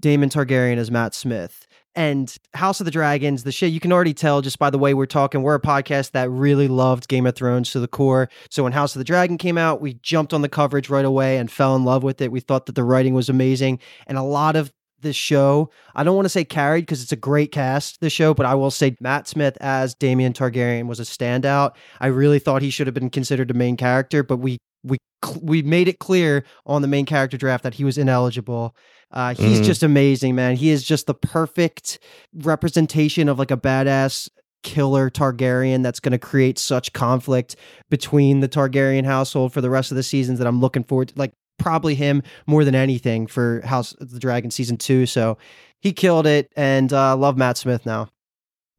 Daemon 0.02 0.28
Targaryen 0.28 0.76
as 0.76 0.90
Matt 0.90 1.14
Smith. 1.14 1.66
And 1.96 2.34
House 2.54 2.80
of 2.80 2.86
the 2.86 2.90
Dragons, 2.90 3.44
the 3.44 3.52
shit, 3.52 3.72
you 3.72 3.80
can 3.80 3.92
already 3.92 4.14
tell 4.14 4.42
just 4.42 4.58
by 4.58 4.70
the 4.70 4.78
way 4.78 4.94
we're 4.94 5.06
talking. 5.06 5.42
We're 5.42 5.54
a 5.54 5.60
podcast 5.60 6.10
that 6.12 6.28
really 6.30 6.66
loved 6.66 7.08
Game 7.08 7.26
of 7.26 7.36
Thrones 7.36 7.70
to 7.70 7.80
the 7.80 7.88
core. 7.88 8.28
So 8.50 8.64
when 8.64 8.72
House 8.72 8.96
of 8.96 9.00
the 9.00 9.04
Dragon 9.04 9.38
came 9.38 9.56
out, 9.56 9.80
we 9.80 9.94
jumped 9.94 10.32
on 10.32 10.42
the 10.42 10.48
coverage 10.48 10.90
right 10.90 11.04
away 11.04 11.38
and 11.38 11.50
fell 11.50 11.76
in 11.76 11.84
love 11.84 12.02
with 12.02 12.20
it. 12.20 12.32
We 12.32 12.40
thought 12.40 12.66
that 12.66 12.74
the 12.74 12.84
writing 12.84 13.14
was 13.14 13.28
amazing. 13.28 13.78
And 14.06 14.18
a 14.18 14.22
lot 14.22 14.56
of 14.56 14.72
this 15.00 15.14
show, 15.14 15.70
I 15.94 16.02
don't 16.02 16.16
want 16.16 16.24
to 16.24 16.30
say 16.30 16.44
carried 16.44 16.82
because 16.82 17.02
it's 17.02 17.12
a 17.12 17.16
great 17.16 17.52
cast, 17.52 18.00
this 18.00 18.12
show, 18.12 18.34
but 18.34 18.46
I 18.46 18.54
will 18.56 18.72
say 18.72 18.96
Matt 19.00 19.28
Smith 19.28 19.56
as 19.60 19.94
Damien 19.94 20.32
Targaryen 20.32 20.88
was 20.88 20.98
a 20.98 21.04
standout. 21.04 21.72
I 22.00 22.08
really 22.08 22.40
thought 22.40 22.62
he 22.62 22.70
should 22.70 22.88
have 22.88 22.94
been 22.94 23.10
considered 23.10 23.50
a 23.50 23.54
main 23.54 23.76
character, 23.76 24.24
but 24.24 24.38
we 24.38 24.58
we 24.82 24.98
we 25.40 25.62
made 25.62 25.88
it 25.88 25.98
clear 25.98 26.44
on 26.66 26.82
the 26.82 26.88
main 26.88 27.06
character 27.06 27.36
draft 27.36 27.62
that 27.64 27.74
he 27.74 27.84
was 27.84 27.96
ineligible. 27.98 28.74
Uh, 29.14 29.32
he's 29.34 29.60
Mhm. 29.60 29.64
just 29.64 29.82
amazing, 29.82 30.34
man. 30.34 30.56
He 30.56 30.68
is 30.70 30.82
just 30.82 31.06
the 31.06 31.14
perfect 31.14 31.98
representation 32.34 33.28
of 33.28 33.38
like 33.38 33.50
a 33.50 33.56
badass 33.56 34.28
killer 34.62 35.08
Targaryen 35.10 35.82
that's 35.82 36.00
going 36.00 36.12
to 36.12 36.18
create 36.18 36.58
such 36.58 36.92
conflict 36.92 37.54
between 37.90 38.40
the 38.40 38.48
Targaryen 38.48 39.04
household 39.04 39.52
for 39.52 39.60
the 39.60 39.70
rest 39.70 39.90
of 39.90 39.96
the 39.96 40.02
seasons 40.02 40.38
that 40.38 40.46
I'm 40.48 40.60
looking 40.60 40.84
forward 40.84 41.08
to. 41.08 41.14
Like 41.16 41.32
probably 41.58 41.94
him 41.94 42.22
more 42.46 42.64
than 42.64 42.74
anything 42.74 43.26
for 43.26 43.60
House 43.64 43.92
of 43.94 44.10
the 44.10 44.18
Dragon 44.18 44.50
season 44.50 44.76
two. 44.76 45.06
So 45.06 45.38
he 45.80 45.92
killed 45.92 46.26
it, 46.26 46.50
and 46.56 46.92
uh, 46.92 47.16
love 47.16 47.36
Matt 47.36 47.56
Smith 47.58 47.86
now. 47.86 48.08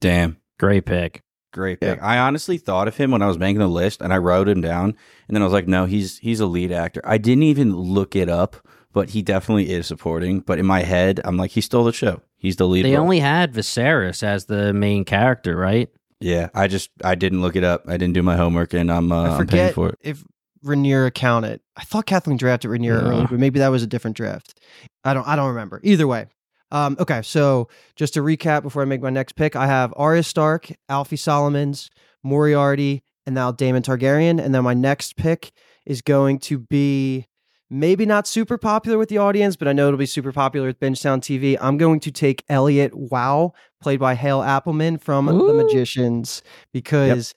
Damn, 0.02 0.38
Great 0.60 0.86
pick. 0.86 1.22
great 1.54 1.80
pick. 1.80 2.02
I 2.02 2.18
honestly 2.18 2.58
thought 2.58 2.88
of 2.88 2.98
him 2.98 3.12
when 3.12 3.22
I 3.22 3.28
was 3.28 3.38
making 3.38 3.60
the 3.60 3.68
list, 3.68 4.02
and 4.02 4.12
I 4.12 4.18
wrote 4.18 4.50
him 4.50 4.60
down, 4.62 4.96
and 5.28 5.36
then 5.36 5.42
I 5.42 5.46
was 5.46 5.54
like, 5.54 5.68
no, 5.68 5.86
he's 5.86 6.18
he's 6.18 6.40
a 6.42 6.46
lead 6.46 6.72
actor. 6.72 7.02
I 7.06 7.18
didn't 7.18 7.44
even 7.44 7.76
look 7.76 8.16
it 8.16 8.28
up, 8.28 8.58
but 8.96 9.10
he 9.10 9.22
definitely 9.22 9.70
is 9.70 9.86
supporting. 9.86 10.40
But 10.40 10.58
in 10.58 10.66
my 10.66 10.82
head, 10.82 11.20
I'm 11.26 11.36
like, 11.36 11.52
he 11.52 11.60
stole 11.60 11.84
the 11.84 11.92
show. 11.94 12.22
He's 12.38 12.56
the 12.56 12.66
lead. 12.66 12.86
They 12.86 12.94
role. 12.96 13.04
only 13.04 13.20
had 13.20 13.54
Viserys 13.54 14.24
as 14.24 14.46
the 14.46 14.74
main 14.74 15.04
character, 15.04 15.56
right? 15.58 15.90
Yeah, 16.22 16.48
I 16.56 16.68
just 16.68 16.90
I 17.04 17.16
didn't 17.16 17.42
look 17.42 17.58
it 17.58 17.64
up. 17.66 17.84
I 17.88 17.98
didn't 17.98 18.14
do 18.14 18.24
my 18.24 18.38
homework, 18.38 18.74
and 18.74 18.90
I'm 18.90 19.12
uh, 19.12 19.24
I 19.26 19.38
I'm 19.38 19.48
paying 19.48 19.74
for 19.74 19.90
it. 19.90 20.00
if 20.02 20.24
Rhaenyra 20.64 21.14
counted. 21.14 21.60
I 21.76 21.84
thought 21.84 22.06
Kathleen 22.06 22.38
drafted 22.38 22.72
Rhaenyra 22.72 23.04
No. 23.04 23.10
early, 23.10 23.26
but 23.30 23.38
maybe 23.38 23.60
that 23.60 23.68
was 23.68 23.84
a 23.84 23.88
different 23.88 24.16
draft. 24.16 24.58
I 25.04 25.14
don't 25.14 25.28
I 25.28 25.36
don't 25.36 25.50
remember. 25.50 25.82
Either 25.84 26.08
way. 26.08 26.28
Um, 26.72 26.96
okay, 27.00 27.22
so 27.22 27.68
just 27.98 28.14
to 28.16 28.22
recap 28.22 28.64
before 28.64 28.82
I 28.82 28.86
make 28.86 29.02
my 29.02 29.10
next 29.10 29.34
pick, 29.34 29.56
I 29.58 29.68
have 29.68 29.94
Arya 29.98 30.24
Stark, 30.24 30.72
Alfie 30.90 31.16
Solomons, 31.18 31.90
Moriarty, 32.24 33.04
and 33.26 33.36
now 33.36 33.52
Daemon 33.52 33.84
Targaryen. 33.84 34.42
And 34.44 34.56
then 34.56 34.64
my 34.64 34.74
next 34.74 35.16
pick 35.18 35.52
is 35.86 36.02
going 36.02 36.40
to 36.40 36.58
be 36.58 37.28
maybe 37.70 38.06
not 38.06 38.28
super 38.28 38.58
popular 38.58 38.98
with 38.98 39.10
the 39.10 39.18
audience, 39.18 39.56
but 39.56 39.68
I 39.68 39.74
know 39.74 39.88
it'll 39.88 39.98
be 39.98 40.06
super 40.06 40.32
popular 40.32 40.68
with 40.68 40.80
Bingetown 40.80 41.20
TV. 41.20 41.58
I'm 41.60 41.78
going 41.78 42.00
to 42.02 42.12
take 42.12 42.44
Elliot 42.50 42.94
Wow, 42.96 43.54
played 43.82 44.00
by 44.00 44.16
Hale 44.16 44.42
Appleman 44.42 45.00
from 45.02 45.26
The 45.26 45.54
Magicians, 45.54 46.42
because 46.74 47.34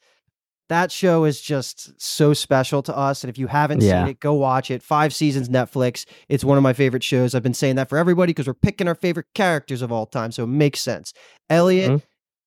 that 0.68 0.92
show 0.92 1.24
is 1.24 1.40
just 1.40 1.98
so 1.98 2.34
special 2.34 2.82
to 2.82 2.94
us. 2.94 3.24
And 3.24 3.30
if 3.30 3.38
you 3.38 3.46
haven't 3.46 3.80
Yeah. 3.80 4.02
seen 4.02 4.10
it, 4.10 4.20
go 4.20 4.34
watch 4.34 4.70
it. 4.70 4.82
Five 4.82 5.14
seasons, 5.14 5.48
Netflix. 5.48 6.04
It's 6.28 6.44
one 6.44 6.58
of 6.58 6.62
my 6.62 6.74
favorite 6.74 7.02
shows. 7.02 7.34
I've 7.34 7.42
been 7.42 7.54
saying 7.54 7.76
that 7.76 7.88
for 7.88 7.96
everybody 7.96 8.30
because 8.30 8.46
we're 8.46 8.52
picking 8.52 8.86
our 8.86 8.94
favorite 8.94 9.26
characters 9.34 9.80
of 9.80 9.90
all 9.90 10.04
time. 10.04 10.30
So 10.30 10.44
it 10.44 10.48
makes 10.48 10.80
sense. 10.80 11.14
Elliot 11.48 11.90
Mhm. 11.90 12.02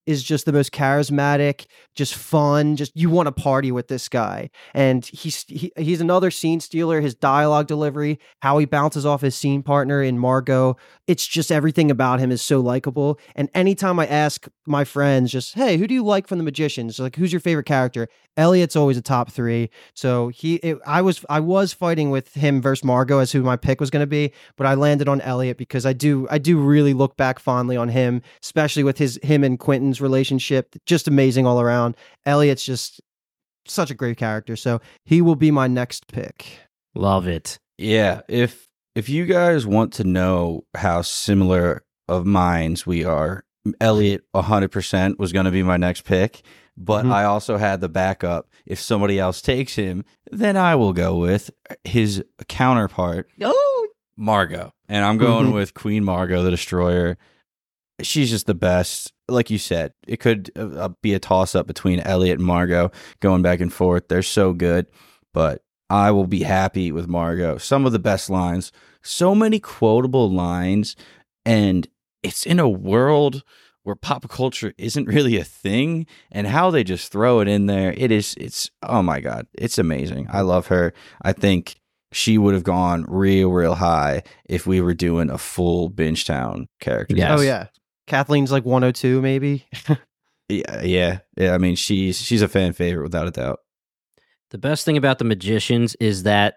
Is 0.06 0.22
just 0.22 0.46
the 0.46 0.52
most 0.52 0.72
charismatic, 0.72 1.66
just 1.94 2.14
fun. 2.14 2.76
Just 2.76 2.92
you 2.96 3.10
want 3.10 3.26
to 3.26 3.32
party 3.32 3.70
with 3.70 3.88
this 3.88 4.08
guy. 4.08 4.50
And 4.74 5.04
he's 5.06 5.44
he, 5.44 5.72
he's 5.76 6.00
another 6.00 6.30
scene 6.30 6.60
stealer. 6.60 7.00
His 7.00 7.14
dialogue 7.14 7.66
delivery, 7.66 8.18
how 8.40 8.58
he 8.58 8.66
bounces 8.66 9.06
off 9.06 9.20
his 9.20 9.34
scene 9.34 9.62
partner 9.62 10.02
in 10.02 10.18
Margot. 10.18 10.76
It's 11.06 11.26
just 11.26 11.52
everything 11.52 11.90
about 11.90 12.20
him 12.20 12.30
is 12.30 12.42
so 12.42 12.60
likable. 12.60 13.18
And 13.34 13.48
anytime 13.54 13.98
I 13.98 14.06
ask 14.06 14.48
my 14.66 14.84
friends, 14.84 15.32
just 15.32 15.54
hey, 15.54 15.76
who 15.76 15.86
do 15.86 15.94
you 15.94 16.04
like 16.04 16.26
from 16.26 16.38
the 16.38 16.44
Magicians? 16.44 16.98
Like, 16.98 17.16
who's 17.16 17.32
your 17.32 17.40
favorite 17.40 17.66
character? 17.66 18.08
Elliot's 18.36 18.76
always 18.76 18.96
a 18.96 19.02
top 19.02 19.30
three. 19.30 19.68
So 19.94 20.28
he, 20.28 20.54
it, 20.56 20.78
I 20.86 21.02
was, 21.02 21.24
I 21.28 21.40
was 21.40 21.72
fighting 21.72 22.10
with 22.10 22.32
him 22.32 22.62
versus 22.62 22.82
Margot 22.82 23.18
as 23.18 23.32
who 23.32 23.42
my 23.42 23.56
pick 23.56 23.78
was 23.78 23.90
going 23.90 24.00
to 24.00 24.06
be, 24.06 24.32
but 24.56 24.66
I 24.66 24.74
landed 24.74 25.06
on 25.06 25.20
Elliot 25.20 25.58
because 25.58 25.84
I 25.84 25.92
do, 25.92 26.26
I 26.30 26.38
do 26.38 26.58
really 26.58 26.94
look 26.94 27.16
back 27.16 27.38
fondly 27.38 27.76
on 27.76 27.90
him, 27.90 28.22
especially 28.42 28.84
with 28.84 28.96
his 28.96 29.18
him 29.22 29.44
and 29.44 29.58
Quentin's 29.92 30.00
relationship. 30.00 30.74
Just 30.86 31.08
amazing 31.08 31.46
all 31.46 31.60
around. 31.60 31.96
Elliot's 32.24 32.64
just 32.64 33.00
such 33.66 33.90
a 33.90 33.94
great 33.94 34.16
character. 34.16 34.56
So 34.56 34.80
he 35.04 35.20
will 35.22 35.36
be 35.36 35.50
my 35.50 35.66
next 35.68 36.06
pick. 36.08 36.46
Love 36.94 37.26
it. 37.26 37.58
Yeah, 37.78 38.22
if 38.28 38.68
if 38.94 39.08
you 39.08 39.24
guys 39.26 39.66
want 39.66 39.92
to 39.94 40.04
know 40.04 40.64
how 40.74 41.02
similar 41.02 41.82
of 42.08 42.26
minds 42.26 42.86
we 42.86 43.04
are, 43.04 43.44
Elliot 43.80 44.22
100% 44.34 45.18
was 45.18 45.32
going 45.32 45.46
to 45.46 45.50
be 45.50 45.62
my 45.62 45.78
next 45.78 46.02
pick, 46.04 46.42
but 46.76 47.04
Mhm. 47.06 47.12
I 47.12 47.24
also 47.24 47.56
had 47.56 47.80
the 47.80 47.88
backup. 47.88 48.48
If 48.66 48.78
somebody 48.80 49.18
else 49.18 49.40
takes 49.40 49.76
him, 49.76 50.04
then 50.30 50.56
I 50.58 50.74
will 50.74 50.92
go 50.92 51.16
with 51.16 51.50
his 51.84 52.22
counterpart, 52.48 53.28
Oh, 53.40 53.88
Margot. 54.16 54.72
And 54.88 55.04
I'm 55.04 55.16
going 55.16 55.46
Mhm. 55.46 55.54
with 55.54 55.72
Queen 55.74 56.04
Margot 56.04 56.42
the 56.42 56.50
Destroyer. 56.50 57.16
She's 58.02 58.30
just 58.30 58.46
the 58.46 58.54
best. 58.54 59.12
Like 59.28 59.50
you 59.50 59.58
said, 59.58 59.92
it 60.06 60.18
could 60.18 60.50
uh, 60.56 60.90
be 61.02 61.14
a 61.14 61.18
toss 61.18 61.54
up 61.54 61.66
between 61.66 62.00
Elliot 62.00 62.38
and 62.38 62.46
Margot 62.46 62.90
going 63.20 63.42
back 63.42 63.60
and 63.60 63.72
forth. 63.72 64.08
They're 64.08 64.22
so 64.22 64.52
good, 64.52 64.86
but 65.32 65.62
I 65.88 66.10
will 66.10 66.26
be 66.26 66.42
happy 66.42 66.92
with 66.92 67.08
Margot. 67.08 67.58
Some 67.58 67.86
of 67.86 67.92
the 67.92 67.98
best 67.98 68.28
lines, 68.28 68.72
so 69.02 69.34
many 69.34 69.58
quotable 69.60 70.30
lines, 70.30 70.96
and 71.44 71.86
it's 72.22 72.44
in 72.44 72.58
a 72.60 72.68
world 72.68 73.42
where 73.84 73.96
pop 73.96 74.28
culture 74.28 74.72
isn't 74.78 75.06
really 75.08 75.36
a 75.36 75.44
thing 75.44 76.06
and 76.30 76.46
how 76.46 76.70
they 76.70 76.84
just 76.84 77.10
throw 77.10 77.40
it 77.40 77.48
in 77.48 77.66
there 77.66 77.92
it 77.96 78.12
is 78.12 78.34
it's 78.38 78.70
oh 78.84 79.02
my 79.02 79.18
god 79.18 79.44
it's 79.54 79.76
amazing 79.76 80.24
i 80.30 80.40
love 80.40 80.68
her 80.68 80.92
i 81.22 81.32
think 81.32 81.80
she 82.12 82.38
would 82.38 82.54
have 82.54 82.62
gone 82.62 83.04
real 83.08 83.50
real 83.50 83.74
high 83.74 84.22
if 84.44 84.68
we 84.68 84.80
were 84.80 84.94
doing 84.94 85.28
a 85.30 85.36
full 85.36 85.88
binge 85.88 86.24
town 86.24 86.68
character 86.78 87.16
Yes. 87.16 87.40
Oh 87.40 87.42
yeah, 87.42 87.66
Kathleen's 88.06 88.52
like 88.52 88.64
102 88.64 89.22
maybe. 89.22 89.66
yeah 90.48 90.82
yeah 90.82 91.18
yeah 91.36 91.54
i 91.54 91.58
mean 91.58 91.76
she's 91.76 92.20
she's 92.20 92.42
a 92.42 92.48
fan 92.48 92.72
favorite 92.72 93.04
without 93.04 93.26
a 93.26 93.30
doubt 93.30 93.60
The 94.50 94.58
best 94.58 94.84
thing 94.84 94.96
about 94.96 95.18
the 95.18 95.24
magicians 95.24 95.94
is 96.00 96.24
that 96.24 96.56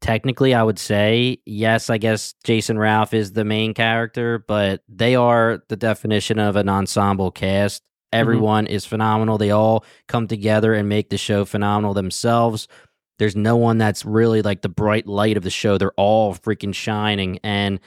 technically 0.00 0.52
I 0.52 0.62
would 0.62 0.78
say, 0.78 1.38
yes, 1.46 1.88
I 1.88 1.96
guess 1.98 2.34
Jason 2.44 2.78
Ralph 2.78 3.14
is 3.14 3.32
the 3.32 3.44
main 3.44 3.72
character, 3.72 4.44
but 4.46 4.82
they 4.88 5.14
are 5.14 5.62
the 5.68 5.76
definition 5.76 6.38
of 6.38 6.56
an 6.56 6.68
ensemble 6.68 7.30
cast. 7.30 7.82
Mm-hmm. 7.82 8.20
Everyone 8.20 8.66
is 8.66 8.84
phenomenal. 8.84 9.38
They 9.38 9.50
all 9.50 9.84
come 10.08 10.26
together 10.28 10.74
and 10.74 10.88
make 10.88 11.08
the 11.08 11.16
show 11.18 11.44
phenomenal 11.44 11.94
themselves. 11.94 12.68
There's 13.18 13.36
no 13.36 13.56
one 13.56 13.78
that's 13.78 14.04
really 14.04 14.42
like 14.42 14.62
the 14.62 14.68
bright 14.68 15.06
light 15.06 15.36
of 15.36 15.42
the 15.42 15.50
show. 15.50 15.78
They're 15.78 15.92
all 15.92 16.34
freaking 16.34 16.74
shining. 16.74 17.38
And 17.42 17.80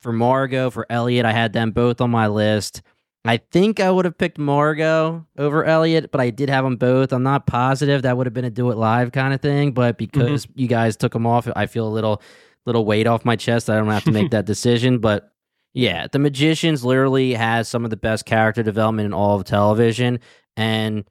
for 0.00 0.12
Margot, 0.12 0.70
for 0.70 0.86
Elliot, 0.90 1.26
I 1.26 1.32
had 1.32 1.52
them 1.52 1.70
both 1.70 2.00
on 2.00 2.10
my 2.10 2.26
list. 2.26 2.82
I 3.24 3.36
think 3.36 3.80
I 3.80 3.90
would 3.90 4.06
have 4.06 4.16
picked 4.16 4.38
Margot 4.38 5.26
over 5.36 5.64
Elliot, 5.64 6.10
but 6.10 6.20
I 6.22 6.30
did 6.30 6.48
have 6.48 6.64
them 6.64 6.76
both. 6.76 7.12
I'm 7.12 7.22
not 7.22 7.46
positive 7.46 8.02
that 8.02 8.16
would 8.16 8.26
have 8.26 8.32
been 8.32 8.46
a 8.46 8.50
do 8.50 8.70
it 8.70 8.78
live 8.78 9.12
kind 9.12 9.34
of 9.34 9.42
thing, 9.42 9.72
but 9.72 9.98
mm-hmm. 9.98 9.98
because 9.98 10.48
you 10.54 10.66
guys 10.66 10.96
took 10.96 11.12
them 11.12 11.26
off, 11.26 11.46
I 11.54 11.66
feel 11.66 11.86
a 11.86 11.90
little 11.90 12.22
little 12.66 12.84
weight 12.84 13.06
off 13.06 13.24
my 13.24 13.36
chest. 13.36 13.68
I 13.68 13.76
don't 13.76 13.88
have 13.88 14.04
to 14.04 14.12
make 14.12 14.30
that 14.32 14.46
decision, 14.46 14.98
but 14.98 15.32
yeah, 15.72 16.06
The 16.10 16.18
Magicians 16.18 16.84
literally 16.84 17.34
has 17.34 17.68
some 17.68 17.84
of 17.84 17.90
the 17.90 17.96
best 17.96 18.26
character 18.26 18.62
development 18.62 19.06
in 19.06 19.12
all 19.12 19.38
of 19.38 19.44
television 19.44 20.18
and 20.56 21.04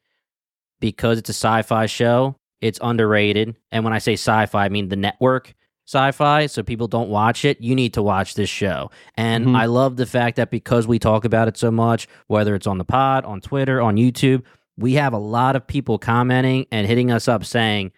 because 0.80 1.18
it's 1.18 1.30
a 1.30 1.34
sci-fi 1.34 1.86
show, 1.86 2.36
it's 2.62 2.80
underrated. 2.82 3.56
And 3.72 3.84
when 3.84 3.94
I 3.94 4.00
say 4.00 4.14
sci-fi, 4.14 4.66
I 4.66 4.70
mean 4.70 4.90
the 4.90 4.96
network 4.96 5.54
sci-fi, 5.90 6.46
so 6.46 6.62
people 6.62 6.88
don't 6.88 7.10
watch 7.10 7.44
it. 7.44 7.60
You 7.62 7.74
need 7.74 7.94
to 7.96 8.04
watch 8.04 8.36
this 8.36 8.50
show. 8.50 8.92
And 9.16 9.48
Mhm. 9.48 9.56
I 9.58 9.66
love 9.66 9.96
the 9.96 10.06
fact 10.06 10.36
that 10.36 10.52
because 10.52 10.86
we 10.88 11.00
talk 11.00 11.26
about 11.26 11.48
it 11.48 11.58
so 11.58 11.72
much, 11.72 12.08
whether 12.28 12.54
it's 12.54 12.68
on 12.68 12.78
the 12.78 12.86
pod, 12.86 13.26
on 13.26 13.42
Twitter, 13.42 13.82
on 13.82 13.96
YouTube, 13.96 14.44
we 14.78 14.94
have 14.94 15.14
a 15.14 15.18
lot 15.18 15.56
of 15.56 15.66
people 15.66 15.98
commenting 15.98 16.68
and 16.72 16.86
hitting 16.86 17.12
us 17.12 17.28
up 17.28 17.44
saying, 17.44 17.92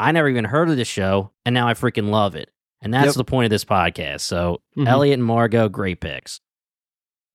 I 0.00 0.10
never 0.10 0.28
even 0.28 0.44
heard 0.46 0.68
of 0.68 0.76
this 0.76 0.88
show, 0.88 1.30
and 1.46 1.54
now 1.54 1.68
I 1.68 1.74
freaking 1.74 2.10
love 2.10 2.34
it. 2.34 2.50
And 2.80 2.92
that's 2.92 3.06
Yep. 3.06 3.14
the 3.14 3.24
point 3.24 3.44
of 3.44 3.50
this 3.50 3.64
podcast. 3.64 4.22
So 4.22 4.60
Mhm. 4.76 4.88
Elliot 4.88 5.14
and 5.14 5.24
Margot, 5.24 5.68
great 5.68 6.00
picks. 6.00 6.40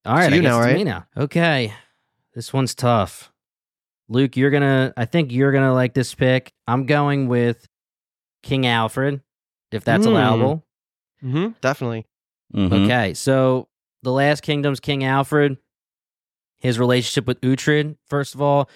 All 0.04 0.14
right, 0.14 0.30
you 0.32 0.42
guess 0.42 0.50
now, 0.50 0.60
right? 0.60 0.76
me 0.76 0.84
now. 0.84 1.06
Okay, 1.16 1.72
this 2.34 2.52
one's 2.52 2.74
tough. 2.74 3.32
Luke, 4.10 4.36
you're 4.36 4.50
gonna. 4.50 4.92
I 4.98 5.06
think 5.06 5.32
you're 5.32 5.52
gonna 5.52 5.72
like 5.72 5.94
this 5.94 6.14
pick. 6.14 6.52
I'm 6.66 6.84
going 6.84 7.26
with 7.28 7.66
King 8.42 8.66
Alfred, 8.66 9.22
if 9.72 9.84
that's 9.84 10.06
Mm. 10.06 10.10
allowable. 10.10 10.64
Mm-hmm, 11.24 11.48
definitely. 11.60 12.06
Mhm. 12.54 12.84
Okay, 12.86 13.14
so 13.14 13.68
the 14.02 14.12
Last 14.12 14.42
Kingdom's 14.42 14.80
King 14.80 15.04
Alfred, 15.04 15.58
his 16.58 16.78
relationship 16.78 17.26
with 17.26 17.40
Uhtred. 17.40 17.96
First 18.08 18.34
of 18.34 18.40
all, 18.42 18.68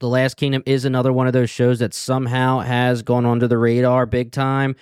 the 0.00 0.08
Last 0.08 0.36
Kingdom 0.36 0.62
is 0.66 0.84
another 0.84 1.12
one 1.12 1.26
of 1.26 1.32
those 1.32 1.48
shows 1.50 1.78
that 1.78 1.94
somehow 1.94 2.60
has 2.60 3.02
gone 3.02 3.24
under 3.24 3.48
the 3.48 3.56
radar 3.58 4.04
big 4.06 4.30
time. 4.32 4.76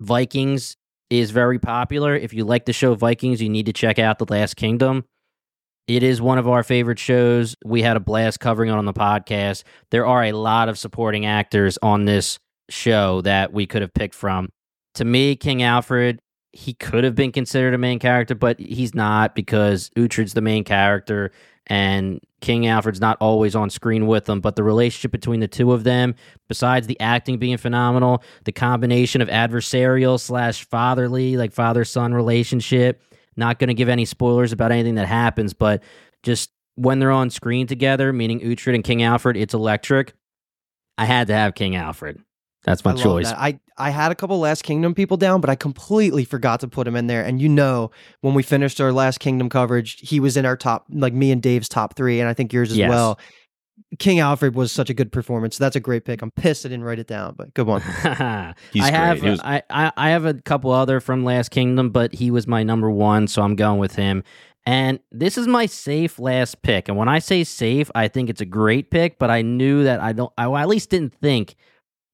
Vikings 0.00 0.76
is 1.10 1.30
very 1.30 1.58
popular. 1.58 2.14
If 2.14 2.32
you 2.32 2.44
like 2.44 2.64
the 2.66 2.72
show 2.72 2.94
Vikings, 2.94 3.42
you 3.42 3.48
need 3.48 3.66
to 3.66 3.72
check 3.72 3.98
out 3.98 4.18
The 4.18 4.26
Last 4.28 4.56
Kingdom. 4.56 5.04
It 5.86 6.02
is 6.02 6.20
one 6.20 6.36
of 6.38 6.46
our 6.46 6.62
favorite 6.62 6.98
shows. 6.98 7.56
We 7.64 7.80
had 7.82 7.96
a 7.96 8.00
blast 8.00 8.40
covering 8.40 8.68
it 8.70 8.74
on 8.74 8.84
the 8.84 8.92
podcast. 8.92 9.64
There 9.90 10.06
are 10.06 10.24
a 10.24 10.32
lot 10.32 10.68
of 10.68 10.78
supporting 10.78 11.24
actors 11.24 11.78
on 11.82 12.04
this 12.04 12.38
show 12.68 13.22
that 13.22 13.52
we 13.54 13.66
could 13.66 13.80
have 13.82 13.94
picked 13.94 14.14
from. 14.14 14.50
To 14.94 15.04
me, 15.04 15.36
King 15.36 15.62
Alfred, 15.62 16.20
he 16.52 16.74
could 16.74 17.04
have 17.04 17.14
been 17.14 17.32
considered 17.32 17.74
a 17.74 17.78
main 17.78 17.98
character, 17.98 18.34
but 18.34 18.58
he's 18.58 18.94
not 18.94 19.34
because 19.34 19.90
Uhtred's 19.90 20.34
the 20.34 20.40
main 20.40 20.64
character 20.64 21.30
and 21.68 22.20
King 22.40 22.66
Alfred's 22.66 23.00
not 23.00 23.16
always 23.20 23.54
on 23.54 23.70
screen 23.70 24.06
with 24.06 24.24
them. 24.24 24.40
But 24.40 24.56
the 24.56 24.62
relationship 24.62 25.10
between 25.10 25.40
the 25.40 25.48
two 25.48 25.72
of 25.72 25.84
them, 25.84 26.14
besides 26.48 26.86
the 26.86 26.98
acting 27.00 27.38
being 27.38 27.58
phenomenal, 27.58 28.22
the 28.44 28.52
combination 28.52 29.20
of 29.20 29.28
adversarial 29.28 30.18
slash 30.18 30.64
fatherly, 30.64 31.36
like 31.36 31.52
father 31.52 31.84
son 31.84 32.14
relationship. 32.14 33.02
Not 33.36 33.58
going 33.58 33.68
to 33.68 33.74
give 33.74 33.88
any 33.88 34.04
spoilers 34.04 34.52
about 34.52 34.72
anything 34.72 34.96
that 34.96 35.06
happens, 35.06 35.52
but 35.52 35.82
just 36.22 36.50
when 36.74 36.98
they're 36.98 37.10
on 37.10 37.30
screen 37.30 37.66
together, 37.66 38.12
meaning 38.12 38.40
Uhtred 38.40 38.74
and 38.74 38.82
King 38.82 39.02
Alfred, 39.02 39.36
it's 39.36 39.54
electric. 39.54 40.14
I 40.96 41.04
had 41.04 41.28
to 41.28 41.34
have 41.34 41.54
King 41.54 41.76
Alfred. 41.76 42.20
That's 42.68 42.84
my 42.84 42.92
I 42.92 42.94
choice. 42.96 43.28
that. 43.30 43.38
I 43.38 43.58
I 43.76 43.90
had 43.90 44.12
a 44.12 44.14
couple 44.14 44.38
Last 44.38 44.62
Kingdom 44.64 44.94
people 44.94 45.16
down, 45.16 45.40
but 45.40 45.48
I 45.50 45.54
completely 45.56 46.24
forgot 46.24 46.60
to 46.60 46.68
put 46.68 46.86
him 46.86 46.96
in 46.96 47.06
there. 47.06 47.24
And 47.24 47.40
you 47.40 47.48
know, 47.48 47.90
when 48.20 48.34
we 48.34 48.42
finished 48.42 48.80
our 48.80 48.92
Last 48.92 49.20
Kingdom 49.20 49.48
coverage, 49.48 50.00
he 50.00 50.20
was 50.20 50.36
in 50.36 50.44
our 50.46 50.56
top, 50.56 50.86
like 50.90 51.12
me 51.14 51.30
and 51.30 51.40
Dave's 51.42 51.68
top 51.68 51.96
three, 51.96 52.20
and 52.20 52.28
I 52.28 52.34
think 52.34 52.52
yours 52.52 52.70
as 52.70 52.76
Yes. 52.76 52.90
well. 52.90 53.18
King 54.00 54.18
Alfred 54.18 54.54
was 54.56 54.72
such 54.72 54.90
a 54.90 54.94
good 54.94 55.12
performance. 55.12 55.56
That's 55.56 55.76
a 55.76 55.80
great 55.80 56.04
pick. 56.04 56.20
I'm 56.20 56.32
pissed 56.32 56.66
I 56.66 56.68
didn't 56.68 56.84
write 56.84 56.98
it 56.98 57.06
down, 57.06 57.34
but 57.38 57.54
good 57.54 57.66
one. 57.66 57.80
He's 58.72 58.82
I 58.84 58.90
have 58.90 59.22
He 59.22 59.30
was- 59.30 59.40
I, 59.40 59.62
I 59.70 59.92
I 59.96 60.10
have 60.10 60.24
a 60.26 60.34
couple 60.34 60.70
other 60.72 61.00
from 61.00 61.24
Last 61.24 61.50
Kingdom, 61.50 61.90
but 61.90 62.12
he 62.14 62.30
was 62.30 62.46
my 62.46 62.62
number 62.62 62.90
one, 62.90 63.28
so 63.28 63.40
I'm 63.42 63.54
going 63.56 63.78
with 63.78 63.94
him. 63.94 64.24
And 64.66 64.98
this 65.10 65.38
is 65.38 65.46
my 65.46 65.64
safe 65.64 66.18
last 66.18 66.60
pick. 66.62 66.88
And 66.88 66.96
when 66.98 67.08
I 67.08 67.20
say 67.20 67.42
safe, 67.44 67.90
I 67.94 68.08
think 68.08 68.28
it's 68.28 68.42
a 68.42 68.44
great 68.44 68.90
pick, 68.90 69.18
but 69.18 69.30
I 69.30 69.40
knew 69.40 69.84
that 69.84 70.00
I 70.00 70.12
don't, 70.12 70.32
I 70.36 70.44
at 70.60 70.68
least 70.68 70.90
didn't 70.90 71.14
think 71.14 71.54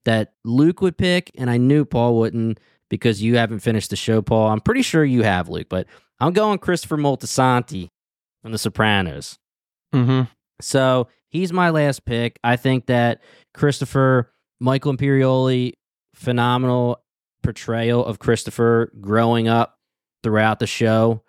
that 0.05 0.35
Luke 0.45 0.81
would 0.81 0.97
pick, 0.97 1.31
and 1.37 1.51
I 1.51 1.57
knew 1.57 1.85
Paul 1.85 2.17
wouldn't 2.19 2.61
because 2.91 3.23
you 3.23 3.37
haven't 3.37 3.61
finished 3.61 3.91
the 3.91 3.97
show, 3.97 4.23
Paul. 4.23 4.49
I'm 4.49 4.61
pretty 4.61 4.83
sure 4.83 5.05
you 5.05 5.23
have, 5.23 5.49
Luke, 5.49 5.69
but 5.69 5.87
I'm 6.21 6.33
going 6.33 6.59
Christopher 6.59 6.97
Moltisanti 6.97 7.89
from 8.43 8.53
The 8.53 8.59
Sopranos. 8.59 9.39
Mm-hmm. 9.95 10.23
So 10.61 11.09
he's 11.29 11.53
my 11.53 11.71
last 11.71 12.05
pick. 12.05 12.39
I 12.45 12.57
think 12.57 12.87
that 12.87 13.23
Christopher, 13.55 14.33
Michael 14.61 14.97
Imperioli, 14.97 15.73
phenomenal 16.15 17.03
portrayal 17.43 18.05
of 18.05 18.19
Christopher 18.19 18.93
growing 19.01 19.49
up 19.49 19.79
throughout 20.23 20.61
the 20.61 20.67
show, 20.67 21.23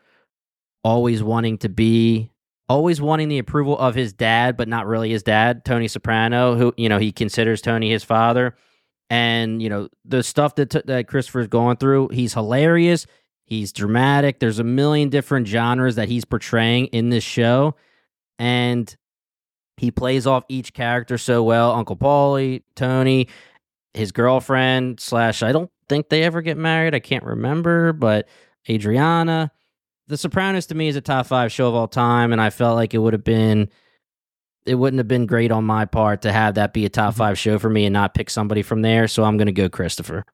always 0.83 1.23
wanting 1.23 1.57
to 1.59 1.69
be, 1.69 2.31
always 2.67 2.99
wanting 2.99 3.27
the 3.27 3.37
approval 3.37 3.77
of 3.77 3.95
his 3.95 4.13
dad, 4.13 4.57
but 4.57 4.67
not 4.67 4.87
really 4.87 5.09
his 5.09 5.23
dad, 5.23 5.65
Tony 5.65 5.87
Soprano, 5.87 6.55
who, 6.55 6.73
you 6.77 6.89
know, 6.89 6.97
he 6.97 7.11
considers 7.11 7.61
Tony 7.61 7.91
his 7.91 8.03
father. 8.03 8.55
And, 9.09 9.61
you 9.61 9.69
know, 9.69 9.89
the 10.03 10.23
stuff 10.23 10.55
that, 10.55 10.71
t- 10.71 10.81
that 10.85 11.07
Christopher's 11.07 11.47
going 11.47 11.77
through, 11.77 12.09
he's 12.09 12.33
hilarious. 12.33 13.05
He's 13.43 13.71
dramatic. 13.71 14.39
There's 14.39 14.57
a 14.57 14.63
million 14.63 15.09
different 15.09 15.47
genres 15.47 15.95
that 15.95 16.09
he's 16.09 16.25
portraying 16.25 16.87
in 16.87 17.11
this 17.11 17.23
show. 17.23 17.75
And 18.39 18.93
he 19.77 19.91
plays 19.91 20.25
off 20.25 20.43
each 20.49 20.73
character 20.73 21.19
so 21.19 21.43
well. 21.43 21.71
Uncle 21.71 21.95
Paulie, 21.95 22.63
Tony, 22.75 23.27
his 23.93 24.11
girlfriend, 24.11 24.99
slash, 24.99 25.43
I 25.43 25.51
don't 25.51 25.69
think 25.87 26.09
they 26.09 26.23
ever 26.23 26.41
get 26.41 26.57
married. 26.57 26.95
I 26.95 26.99
can't 26.99 27.23
remember, 27.23 27.93
but 27.93 28.27
Adriana. 28.67 29.51
The 30.07 30.17
Sopranos 30.17 30.67
to 30.67 30.75
me 30.75 30.87
is 30.87 30.95
a 30.95 31.01
top 31.01 31.25
five 31.25 31.51
show 31.51 31.67
of 31.67 31.75
all 31.75 31.87
time, 31.87 32.31
and 32.31 32.41
I 32.41 32.49
felt 32.49 32.75
like 32.75 32.93
it 32.93 32.99
would 32.99 33.13
have 33.13 33.23
been 33.23 33.69
it 34.65 34.75
wouldn't 34.75 34.97
have 34.97 35.07
been 35.07 35.27
great 35.27 35.51
on 35.51 35.63
my 35.63 35.85
part 35.85 36.23
to 36.23 36.31
have 36.31 36.55
that 36.55 36.73
be 36.73 36.85
a 36.85 36.89
top 36.89 37.11
mm-hmm. 37.11 37.19
five 37.19 37.39
show 37.39 37.59
for 37.59 37.69
me 37.69 37.85
and 37.85 37.93
not 37.93 38.13
pick 38.13 38.29
somebody 38.29 38.61
from 38.63 38.81
there. 38.81 39.07
So 39.07 39.23
I'm 39.23 39.37
gonna 39.37 39.51
go 39.51 39.69
Christopher. 39.69 40.25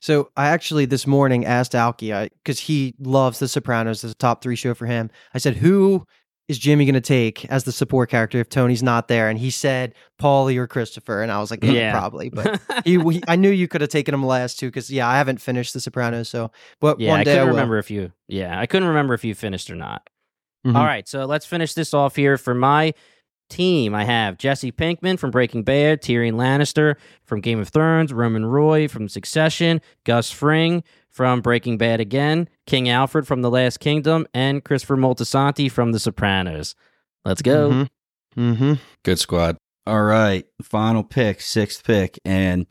So 0.00 0.30
I 0.36 0.48
actually 0.48 0.84
this 0.84 1.06
morning 1.06 1.44
asked 1.44 1.74
Alki 1.74 2.12
because 2.42 2.60
he 2.60 2.94
loves 3.00 3.38
The 3.38 3.48
Sopranos 3.48 4.04
as 4.04 4.12
a 4.12 4.16
top 4.16 4.42
three 4.42 4.56
show 4.56 4.74
for 4.74 4.86
him. 4.86 5.10
I 5.32 5.38
said, 5.38 5.56
"Who 5.56 6.06
is 6.48 6.58
Jimmy 6.58 6.84
going 6.84 6.94
to 6.94 7.00
take 7.00 7.44
as 7.46 7.64
the 7.64 7.72
support 7.72 8.10
character 8.10 8.38
if 8.40 8.48
Tony's 8.48 8.82
not 8.82 9.08
there?" 9.08 9.28
And 9.28 9.38
he 9.38 9.50
said, 9.50 9.94
"Paulie 10.20 10.56
or 10.56 10.66
Christopher." 10.66 11.22
And 11.22 11.30
I 11.32 11.38
was 11.40 11.50
like, 11.50 11.62
"Yeah, 11.64 11.72
Yeah. 11.72 11.92
probably." 11.92 12.30
But 12.30 12.60
he, 12.84 12.98
he- 12.98 13.22
I 13.28 13.36
knew 13.36 13.50
you 13.50 13.68
could 13.68 13.80
have 13.80 13.90
taken 13.90 14.12
him 14.14 14.24
last 14.24 14.58
too 14.58 14.66
because 14.68 14.90
yeah, 14.90 15.08
I 15.08 15.16
haven't 15.16 15.40
finished 15.40 15.72
The 15.74 15.80
Sopranos. 15.80 16.28
So, 16.28 16.50
but 16.80 17.00
yeah, 17.00 17.10
one 17.10 17.20
I 17.20 17.24
day 17.24 17.32
I 17.32 17.34
couldn't 17.34 17.48
will. 17.48 17.54
remember 17.56 17.78
if 17.78 17.90
you 17.90 18.12
yeah, 18.28 18.58
I 18.58 18.66
couldn't 18.66 18.88
remember 18.88 19.14
if 19.14 19.24
you 19.24 19.34
finished 19.34 19.70
or 19.70 19.76
not. 19.76 20.08
Mhm. 20.66 20.76
All 20.76 20.84
right, 20.84 21.06
so 21.08 21.24
let's 21.26 21.44
finish 21.46 21.74
this 21.74 21.92
off 21.94 22.16
here 22.16 22.36
for 22.38 22.54
my 22.54 22.94
team. 23.50 23.94
I 23.94 24.04
have 24.04 24.38
Jesse 24.38 24.72
Pinkman 24.72 25.18
from 25.18 25.30
Breaking 25.30 25.62
Bad, 25.62 26.00
Tyrion 26.00 26.34
Lannister 26.34 26.94
from 27.24 27.40
Game 27.42 27.60
of 27.60 27.68
Thrones, 27.68 28.12
Roman 28.12 28.46
Roy 28.46 28.88
from 28.88 29.08
Succession, 29.08 29.82
Gus 30.04 30.30
Fring 30.30 30.82
from 31.14 31.40
Breaking 31.40 31.78
Bad 31.78 32.00
again, 32.00 32.48
King 32.66 32.88
Alfred 32.88 33.26
from 33.26 33.40
The 33.40 33.50
Last 33.50 33.78
Kingdom, 33.78 34.26
and 34.34 34.64
Christopher 34.64 34.96
Moltisanti 34.96 35.70
from 35.70 35.92
The 35.92 36.00
Sopranos. 36.00 36.74
Let's 37.24 37.40
go. 37.40 37.70
Mhm. 37.70 37.88
Mhm. 38.36 38.78
Good 39.04 39.20
squad. 39.20 39.56
All 39.86 40.02
right. 40.02 40.44
Final 40.60 41.04
pick, 41.04 41.40
sixth 41.40 41.84
pick. 41.84 42.18
And 42.24 42.66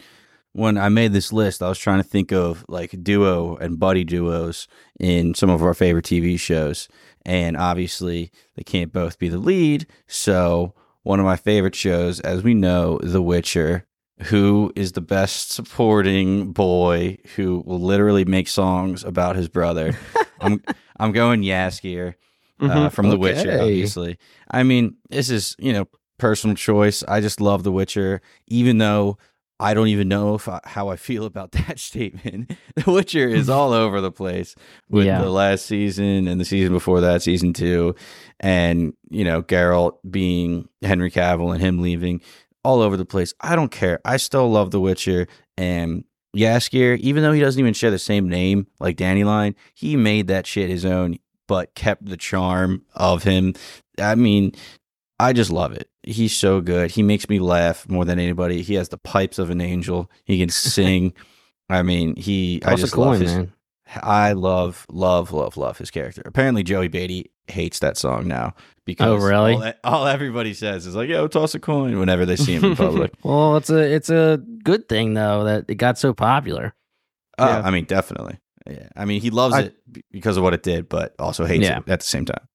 when 0.52 0.78
I 0.78 0.90
made 0.90 1.14
this 1.14 1.32
list, 1.32 1.64
I 1.64 1.70
was 1.70 1.80
trying 1.80 2.04
to 2.04 2.08
think 2.08 2.34
of 2.34 2.66
like 2.68 3.02
duo 3.02 3.56
and 3.56 3.80
buddy 3.80 4.04
duos 4.04 4.68
in 5.00 5.34
some 5.36 5.50
of 5.50 5.64
our 5.64 5.74
favorite 5.74 6.06
TV 6.06 6.38
shows. 6.38 6.90
And 7.26 7.56
obviously, 7.56 8.30
they 8.58 8.64
can't 8.64 8.92
both 8.92 9.18
be 9.18 9.30
the 9.30 9.38
lead. 9.38 9.88
So, 10.08 10.74
one 11.04 11.20
of 11.20 11.26
my 11.26 11.38
favorite 11.38 11.76
shows, 11.76 12.20
as 12.20 12.44
we 12.44 12.54
know, 12.54 13.00
The 13.02 13.22
Witcher, 13.22 13.86
who 14.24 14.72
is 14.76 14.92
the 14.94 15.02
best 15.02 15.52
supporting 15.52 16.52
boy 16.52 17.18
who 17.36 17.64
will 17.66 17.80
literally 17.82 18.26
make 18.26 18.48
songs 18.48 19.04
about 19.04 19.36
his 19.36 19.48
brother. 19.50 19.98
I'm 20.42 20.62
I'm 21.00 21.12
going 21.12 21.42
Jaskier 21.42 22.14
uh, 22.60 22.66
Mhm. 22.68 22.92
from 22.92 23.10
The 23.10 23.18
Witcher, 23.18 23.60
obviously. 23.60 24.18
I 24.52 24.64
mean, 24.64 24.96
this 25.10 25.30
is, 25.30 25.56
you 25.60 25.74
know, 25.74 25.88
personal 26.20 26.56
choice. 26.56 27.04
I 27.08 27.20
just 27.22 27.42
love 27.42 27.64
The 27.64 27.72
Witcher, 27.72 28.22
even 28.48 28.78
though 28.78 29.18
I 29.60 29.74
don't 29.74 29.88
even 29.88 30.08
know 30.10 30.36
if 30.36 30.48
I, 30.50 30.60
how 30.64 30.90
I 30.90 30.96
feel 30.96 31.26
about 31.26 31.52
that 31.68 31.80
statement. 31.80 32.52
The 32.76 32.92
Witcher 32.92 33.28
is 33.28 33.50
all 33.58 33.74
over 33.74 34.00
the 34.02 34.12
place 34.12 34.56
with 34.90 35.06
Yeah. 35.06 35.22
the 35.22 35.30
last 35.30 35.66
season 35.66 36.28
and 36.28 36.40
the 36.40 36.46
season 36.46 36.74
before 36.74 37.02
that, 37.02 37.22
season 37.24 37.54
two, 37.54 37.96
and, 38.40 38.94
you 39.10 39.24
know, 39.24 39.42
Geralt 39.42 39.98
being 40.10 40.68
Henry 40.82 41.10
Cavill 41.12 41.54
and 41.54 41.62
him 41.62 41.82
leaving 41.82 42.22
all 42.64 42.82
over 42.82 42.98
the 42.98 43.06
place. 43.06 43.34
I 43.42 43.56
don't 43.56 43.72
care. 43.72 44.00
I 44.06 44.18
still 44.18 44.50
love 44.50 44.72
The 44.72 44.80
Witcher 44.80 45.28
and 45.58 46.04
Jaskier, 46.36 46.98
even 47.00 47.22
though 47.24 47.32
he 47.32 47.42
doesn't 47.42 47.60
even 47.60 47.74
share 47.74 47.92
the 47.92 48.00
same 48.00 48.28
name 48.28 48.68
like 48.80 48.98
Dandelion, 48.98 49.56
he 49.76 49.96
made 49.96 50.28
that 50.28 50.48
shit 50.48 50.70
his 50.70 50.86
own, 50.86 51.18
but 51.48 51.76
kept 51.76 52.06
the 52.06 52.18
charm 52.18 52.84
of 52.96 53.24
him. 53.24 53.54
I 54.00 54.16
mean, 54.16 54.54
I 55.20 55.34
just 55.34 55.52
love 55.52 55.74
it. 55.74 55.90
He's 56.02 56.36
so 56.36 56.60
good. 56.60 56.92
He 56.92 57.04
makes 57.04 57.30
me 57.30 57.40
laugh 57.40 57.88
more 57.88 58.04
than 58.04 58.20
anybody. 58.20 58.62
He 58.64 58.74
has 58.76 58.90
the 58.90 58.98
pipes 58.98 59.38
of 59.40 59.50
an 59.52 59.62
angel. 59.62 60.10
He 60.26 60.40
can 60.40 60.50
sing. 60.50 61.14
I 61.70 61.84
mean, 61.84 62.16
he. 62.16 62.62
I 62.66 62.72
Toss 62.72 62.80
a 62.80 62.82
just 62.84 62.98
love 62.98 63.08
coin, 63.14 63.22
his. 63.22 63.36
man. 63.36 63.54
I 64.02 64.34
love, 64.34 64.86
love, 64.92 65.32
love, 65.32 65.58
love 65.58 65.78
his 65.78 65.92
character. 65.92 66.22
Apparently, 66.26 66.64
Joey 66.64 66.90
Batey 66.90 67.26
hates 67.48 67.80
that 67.80 67.98
song 67.98 68.28
now 68.28 68.54
because 68.86 69.08
Oh, 69.08 69.16
really? 69.26 69.54
All, 69.56 69.74
all 69.84 70.08
everybody 70.08 70.54
says 70.54 70.86
is 70.86 70.96
like, 70.96 71.10
"Yo, 71.10 71.28
toss 71.28 71.54
a 71.56 71.60
coin" 71.60 72.00
whenever 72.00 72.26
they 72.26 72.36
see 72.38 72.54
him 72.56 72.64
in 72.66 72.76
public. 72.76 73.14
Well, 73.24 73.58
it's 73.58 73.70
a 73.70 73.80
it's 73.80 74.10
a 74.10 74.42
good 74.64 74.88
thing 74.90 75.14
though 75.14 75.44
that 75.44 75.66
it 75.68 75.76
got 75.76 75.98
so 75.98 76.14
popular. 76.14 76.74
Uh, 77.38 77.60
Yeah. 77.62 77.68
I 77.68 77.72
mean, 77.72 77.86
definitely. 77.86 78.40
Yeah. 78.66 78.88
I 78.96 79.06
mean, 79.06 79.22
he 79.22 79.30
loves 79.30 79.56
I- 79.56 79.62
it 79.64 79.76
because 80.12 80.38
of 80.38 80.44
what 80.44 80.54
it 80.54 80.64
did, 80.64 80.88
but 80.90 81.14
also 81.20 81.46
hates 81.46 81.64
Yeah. 81.66 81.80
it 81.80 81.90
at 81.90 82.00
the 82.00 82.06
same 82.06 82.26
time. 82.26 82.48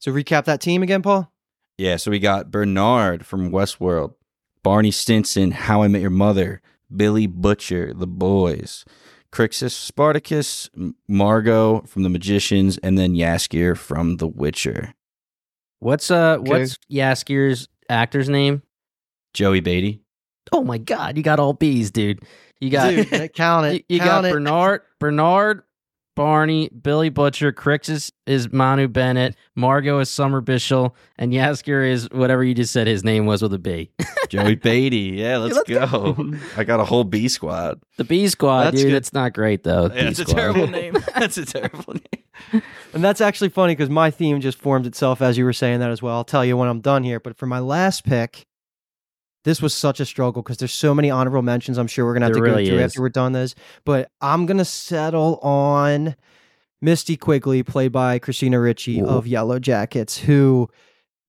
So 0.00 0.12
recap 0.12 0.44
that 0.44 0.60
team 0.60 0.82
again, 0.82 1.00
Paul. 1.02 1.32
Yeah, 1.78 1.96
so 1.96 2.10
we 2.10 2.18
got 2.18 2.50
Bernard 2.50 3.24
from 3.26 3.50
Westworld, 3.50 4.14
Barney 4.62 4.90
Stinson, 4.90 5.50
How 5.52 5.82
I 5.82 5.88
Met 5.88 6.02
Your 6.02 6.10
Mother, 6.10 6.60
Billy 6.94 7.26
Butcher, 7.26 7.92
The 7.94 8.06
Boys, 8.06 8.84
Crixus 9.34 9.72
Spartacus, 9.72 10.70
Margot 11.08 11.80
from 11.86 12.04
The 12.04 12.08
Magicians, 12.08 12.78
and 12.78 12.96
then 12.96 13.14
Jaskier 13.14 13.76
from 13.76 14.18
The 14.18 14.28
Witcher. 14.28 14.94
What's 15.80 16.10
uh 16.10 16.36
Okay. 16.40 16.50
what's 16.50 16.78
Jaskier's 16.90 17.68
actor's 17.88 18.28
name? 18.28 18.62
Joey 19.34 19.60
Batey. 19.60 20.00
Oh 20.52 20.62
my 20.62 20.78
god, 20.78 21.16
you 21.16 21.22
got 21.24 21.40
all 21.40 21.52
B's, 21.52 21.90
dude. 21.90 22.20
You 22.60 22.70
got 22.70 22.90
Dude, 22.90 23.32
count 23.34 23.66
you, 23.70 23.72
it. 23.76 23.84
you 23.88 23.98
got 23.98 24.06
count 24.06 24.26
it. 24.26 24.32
Bernard, 24.32 24.82
Bernard, 25.00 25.62
Barney, 26.14 26.68
Billy 26.68 27.08
Butcher, 27.08 27.52
Crix 27.52 27.88
is, 27.88 28.12
is 28.26 28.52
Manu 28.52 28.86
Bennett, 28.88 29.34
Margot 29.54 29.98
is 29.98 30.08
Summer 30.10 30.40
Bishil, 30.40 30.92
and 31.18 31.32
Jaskier 31.32 31.88
is 31.90 32.08
whatever 32.12 32.44
you 32.44 32.54
just 32.54 32.72
said 32.72 32.86
his 32.86 33.02
name 33.04 33.26
was 33.26 33.42
with 33.42 33.52
a 33.52 33.58
B. 33.58 33.90
Joey 34.28 34.56
Batey. 34.56 35.16
Yeah, 35.16 35.38
let's, 35.38 35.56
Let's 35.56 35.68
go. 35.68 36.32
I 36.56 36.64
got 36.64 36.80
a 36.80 36.84
whole 36.84 37.04
B 37.04 37.28
squad. 37.28 37.80
the 37.96 38.04
B 38.04 38.28
squad, 38.28 38.64
That's 38.64 38.76
dude. 38.76 38.90
good. 38.90 38.96
It's 38.96 39.12
not 39.12 39.32
great 39.32 39.64
though. 39.64 39.84
Yeah, 39.86 39.88
B 39.88 40.02
that's 40.04 40.18
a 40.20 40.24
terrible 40.24 40.66
name. 40.68 40.96
That's 41.14 41.36
a 41.38 41.44
terrible 41.44 41.94
name. 41.94 42.62
And 42.92 43.02
that's 43.02 43.20
actually 43.20 43.48
funny 43.50 43.74
because 43.74 43.90
my 43.90 44.10
theme 44.10 44.40
just 44.40 44.58
formed 44.58 44.86
itself 44.86 45.22
as 45.22 45.38
you 45.38 45.44
were 45.44 45.52
saying 45.52 45.80
that 45.80 45.90
as 45.90 46.02
well. 46.02 46.16
I'll 46.16 46.24
tell 46.24 46.44
you 46.44 46.56
when 46.56 46.68
I'm 46.68 46.80
done 46.80 47.02
here. 47.04 47.18
But 47.20 47.36
for 47.36 47.46
my 47.46 47.58
last 47.60 48.04
pick, 48.04 48.46
this 49.44 49.62
was 49.62 49.74
such 49.74 50.00
a 50.00 50.06
struggle 50.06 50.42
because 50.42 50.56
there's 50.56 50.72
so 50.72 50.94
many 50.94 51.10
honorable 51.10 51.42
mentions. 51.42 51.78
I'm 51.78 51.86
sure 51.86 52.04
we're 52.04 52.14
gonna 52.14 52.26
have 52.26 52.34
There 52.34 52.44
to 52.44 52.50
really 52.50 52.64
go 52.64 52.70
through 52.70 52.78
is. 52.78 52.92
after 52.92 53.00
we're 53.02 53.08
done 53.10 53.32
this. 53.32 53.54
But 53.84 54.10
I'm 54.20 54.46
gonna 54.46 54.64
settle 54.64 55.36
on 55.38 56.16
Misty 56.80 57.16
Quigley, 57.16 57.62
played 57.62 57.92
by 57.92 58.18
Christina 58.18 58.60
Ricci 58.60 59.00
Ooh. 59.00 59.06
of 59.06 59.26
Yellow 59.26 59.58
Jackets, 59.58 60.18
who 60.18 60.68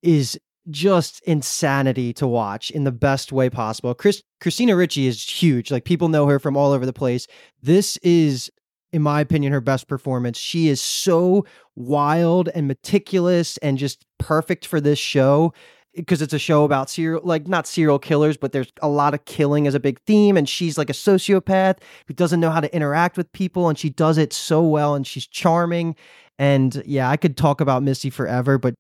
is 0.02 0.40
just 0.70 1.22
insanity 1.24 2.12
to 2.14 2.28
watch 2.28 2.72
in 2.72 2.86
the 2.86 2.92
best 2.92 3.32
way 3.32 3.50
possible. 3.50 3.94
Chris, 3.94 4.24
Christina 4.42 4.76
Ricci 4.76 5.08
is 5.08 5.24
huge. 5.24 5.72
Like 5.72 5.86
people 5.86 6.10
know 6.10 6.26
her 6.28 6.40
from 6.40 6.58
all 6.58 6.72
over 6.72 6.86
the 6.86 6.94
place. 6.94 7.28
This 7.62 7.98
is, 7.98 8.50
in 8.92 9.02
my 9.02 9.22
opinion, 9.22 9.54
her 9.54 9.62
best 9.62 9.88
performance. 9.88 10.38
She 10.38 10.68
is 10.68 10.82
so 10.82 11.46
wild 11.76 12.50
and 12.56 12.68
meticulous 12.68 13.58
and 13.58 13.78
just 13.78 14.06
perfect 14.18 14.66
for 14.66 14.82
this 14.82 15.00
show 15.00 15.54
because 15.96 16.22
it's 16.22 16.34
a 16.34 16.40
show 16.40 16.64
about 16.64 16.90
serial 16.90 17.22
like 17.24 17.48
not 17.48 17.68
serial 17.68 18.00
killers 18.00 18.38
but 18.38 18.52
there's 18.52 18.72
a 18.82 18.88
lot 18.88 19.14
of 19.14 19.24
killing 19.26 19.68
as 19.68 19.76
a 19.76 19.80
big 19.80 20.00
theme 20.02 20.38
and 20.38 20.48
she's 20.50 20.78
like 20.78 20.90
a 20.90 20.94
sociopath 20.94 21.78
who 22.08 22.14
doesn't 22.14 22.40
know 22.40 22.52
how 22.52 22.60
to 22.60 22.74
interact 22.76 23.18
with 23.18 23.32
people 23.34 23.70
and 23.70 23.78
she 23.78 23.90
does 23.90 24.18
it 24.18 24.34
so 24.34 24.62
well 24.62 24.96
and 24.96 25.08
she's 25.08 25.28
charming. 25.28 25.96
And 26.38 26.84
yeah 26.86 27.10
i 27.10 27.18
could 27.18 27.38
talk 27.38 27.62
about 27.62 27.84
misty 27.84 28.10
forever 28.10 28.58
but 28.58 28.76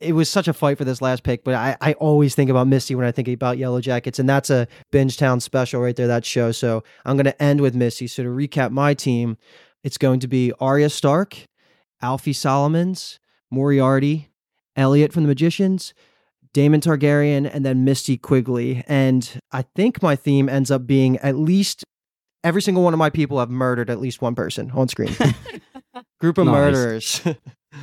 it 0.00 0.12
was 0.12 0.28
such 0.28 0.48
a 0.48 0.52
fight 0.52 0.78
for 0.78 0.84
this 0.84 1.02
last 1.02 1.22
pick 1.22 1.44
but 1.44 1.54
i, 1.54 1.76
I 1.80 1.92
always 1.94 2.34
think 2.34 2.48
about 2.48 2.66
misty 2.66 2.94
when 2.94 3.06
i 3.06 3.12
think 3.12 3.28
about 3.28 3.58
yellow 3.58 3.80
jackets 3.80 4.18
and 4.18 4.28
that's 4.28 4.48
a 4.48 4.66
binge 4.90 5.18
town 5.18 5.40
special 5.40 5.82
right 5.82 5.94
there 5.94 6.06
that 6.06 6.24
show. 6.24 6.50
So 6.50 6.82
i'm 7.04 7.16
going 7.16 7.26
to 7.26 7.42
end 7.42 7.60
with 7.60 7.74
misty 7.74 8.06
so 8.06 8.22
to 8.22 8.28
recap 8.30 8.70
my 8.70 8.94
team 8.94 9.36
it's 9.82 9.98
going 9.98 10.20
to 10.20 10.28
be 10.28 10.50
arya 10.60 10.88
stark 10.88 11.36
alfie 12.00 12.32
solomons 12.32 13.18
Moriarty, 13.54 14.30
Elliot 14.76 15.12
from 15.12 15.22
The 15.22 15.28
Magicians, 15.28 15.94
Daemon 16.54 16.80
Targaryen, 16.80 17.50
and 17.52 17.66
then 17.66 17.84
Misty 17.84 18.16
Quigley. 18.16 18.82
And 18.88 19.28
I 19.52 19.62
think 19.76 20.02
my 20.02 20.16
theme 20.16 20.48
ends 20.48 20.70
up 20.70 20.86
being 20.86 21.18
at 21.18 21.36
least 21.36 21.84
every 22.42 22.62
single 22.62 22.82
one 22.82 22.94
of 22.94 22.98
my 22.98 23.10
people 23.10 23.38
have 23.40 23.50
murdered 23.50 23.90
at 23.90 24.00
least 24.00 24.22
one 24.22 24.34
person 24.34 24.70
on 24.70 24.88
screen. 24.88 25.14
Group 26.20 26.38
of 26.38 26.46
Nice. 26.46 26.54
murderers. 26.54 27.22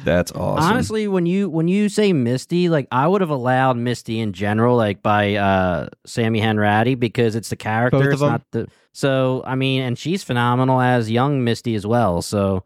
That's 0.05 0.31
awesome. 0.31 0.63
Honestly, 0.63 1.07
when 1.09 1.25
you 1.25 1.49
when 1.49 1.67
you 1.67 1.89
say 1.89 2.13
Misty, 2.13 2.69
like 2.69 2.87
I 2.93 3.07
would 3.07 3.19
have 3.19 3.29
allowed 3.29 3.75
Misty 3.75 4.19
in 4.19 4.31
general, 4.31 4.77
like 4.77 5.03
by 5.03 5.35
uh 5.35 5.89
Sammi 6.07 6.41
Hanratty, 6.41 6.97
because 6.97 7.35
it's 7.35 7.49
the 7.49 7.57
character, 7.57 7.97
Both 7.99 8.07
of 8.07 8.11
it's 8.13 8.21
them? 8.21 8.31
not 8.31 8.41
the. 8.51 8.67
So 8.93 9.43
I 9.45 9.55
mean, 9.55 9.81
and 9.81 9.99
she's 9.99 10.23
phenomenal 10.23 10.79
as 10.79 11.11
young 11.11 11.43
Misty 11.43 11.75
as 11.75 11.85
well. 11.85 12.21
So 12.21 12.63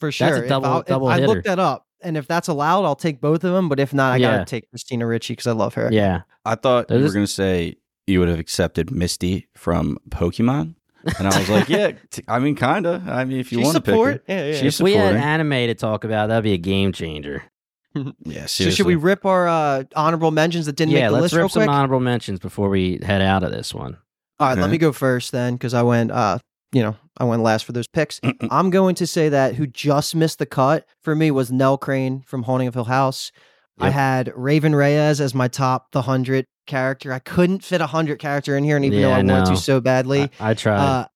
For 0.00 0.10
sure. 0.10 0.44
If 0.44 0.48
double- 0.48 0.66
I'll- 0.66 0.80
if 0.80 0.86
double 0.86 1.08
I 1.08 1.18
looked 1.18 1.44
that 1.44 1.58
up. 1.58 1.86
And 2.02 2.16
if 2.16 2.26
that's 2.26 2.48
allowed, 2.48 2.84
I'll 2.84 2.96
take 2.96 3.20
both 3.20 3.44
of 3.44 3.52
them. 3.52 3.68
But 3.68 3.80
if 3.80 3.92
not, 3.94 4.12
I 4.12 4.16
Yeah. 4.16 4.32
gotta 4.38 4.44
take 4.44 4.68
Christina 4.70 5.06
Ricci 5.06 5.32
because 5.32 5.46
I 5.46 5.52
love 5.52 5.74
her. 5.74 5.88
yeah, 5.92 6.22
I 6.44 6.54
thought 6.54 6.90
you 6.90 6.96
were 6.96 7.12
going 7.12 7.24
to 7.24 7.26
say 7.26 7.76
you 8.06 8.18
would 8.20 8.28
have 8.28 8.38
accepted 8.40 8.90
Misty 8.90 9.48
from 9.56 9.98
Pokemon. 10.10 10.74
And 11.18 11.26
I 11.28 11.38
was 11.38 11.48
like, 11.48 11.68
yeah, 11.68 11.92
t- 12.10 12.22
I 12.28 12.38
mean, 12.38 12.54
kind 12.56 12.86
of. 12.86 13.08
I 13.08 13.24
mean, 13.24 13.38
if 13.38 13.50
you 13.52 13.58
She 13.58 13.64
want 13.64 13.74
to 13.76 13.80
pick 13.80 13.90
her. 13.94 13.96
support. 13.96 14.24
Yeah, 14.28 14.46
yeah. 14.46 14.60
She's 14.60 14.78
if 14.80 14.84
we 14.84 14.92
had 14.92 15.08
supporting. 15.14 15.22
anime 15.22 15.50
to 15.68 15.74
talk 15.74 16.04
about, 16.04 16.28
that'd 16.28 16.44
be 16.44 16.52
a 16.52 16.58
game 16.58 16.92
changer. 16.92 17.42
Yeah, 17.94 18.46
seriously. 18.46 18.64
so 18.64 18.70
should 18.70 18.86
we 18.86 18.94
rip 18.96 19.26
our 19.26 19.46
uh, 19.48 19.84
honorable 19.94 20.30
mentions 20.30 20.64
that 20.66 20.76
didn't 20.76 20.92
yeah, 20.92 21.00
make 21.02 21.08
the 21.08 21.12
let's 21.12 21.22
list 21.24 21.34
rip 21.34 21.40
real 21.42 21.48
some 21.50 21.60
quick? 21.64 21.70
honorable 21.70 22.00
mentions 22.00 22.38
before 22.40 22.70
we 22.70 22.98
head 23.04 23.20
out 23.20 23.42
of 23.44 23.50
this 23.52 23.74
one. 23.74 23.98
All 24.40 24.48
right, 24.48 24.56
let 24.56 24.70
me 24.70 24.78
go 24.78 24.92
first 24.92 25.30
then, 25.30 25.54
because 25.56 25.74
I 25.74 25.82
went, 25.82 26.10
uh, 26.10 26.38
you 26.72 26.82
know, 26.82 26.96
I 27.18 27.24
went 27.24 27.42
last 27.42 27.64
for 27.64 27.72
those 27.72 27.86
picks. 27.86 28.20
I'm 28.50 28.70
going 28.70 28.94
to 28.96 29.06
say 29.06 29.28
that 29.28 29.54
who 29.56 29.66
just 29.66 30.14
missed 30.14 30.38
the 30.38 30.46
cut 30.46 30.86
for 31.02 31.14
me 31.14 31.30
was 31.30 31.52
Nell 31.52 31.76
Crane 31.78 32.22
from 32.26 32.44
Haunting 32.44 32.68
of 32.68 32.74
Hill 32.74 32.84
House. 32.84 33.30
I 33.78 33.90
had 33.90 34.32
Raven 34.36 34.74
Reyes 34.74 35.20
as 35.20 35.34
my 35.34 35.48
top 35.48 35.90
the 35.92 36.02
hundred 36.02 36.44
character. 36.66 37.12
I 37.12 37.18
couldn't 37.18 37.64
fit 37.64 37.80
a 37.80 37.86
hundred 37.86 38.18
character 38.20 38.56
in 38.56 38.62
here, 38.64 38.76
and 38.76 38.84
even 38.84 39.02
though 39.02 39.10
I 39.10 39.18
I 39.18 39.22
wanted 39.22 39.46
to 39.46 39.56
so 39.56 39.80
badly, 39.80 40.30
I, 40.38 40.50
I 40.50 40.54
tried. 40.54 40.78
uh, 40.78 41.06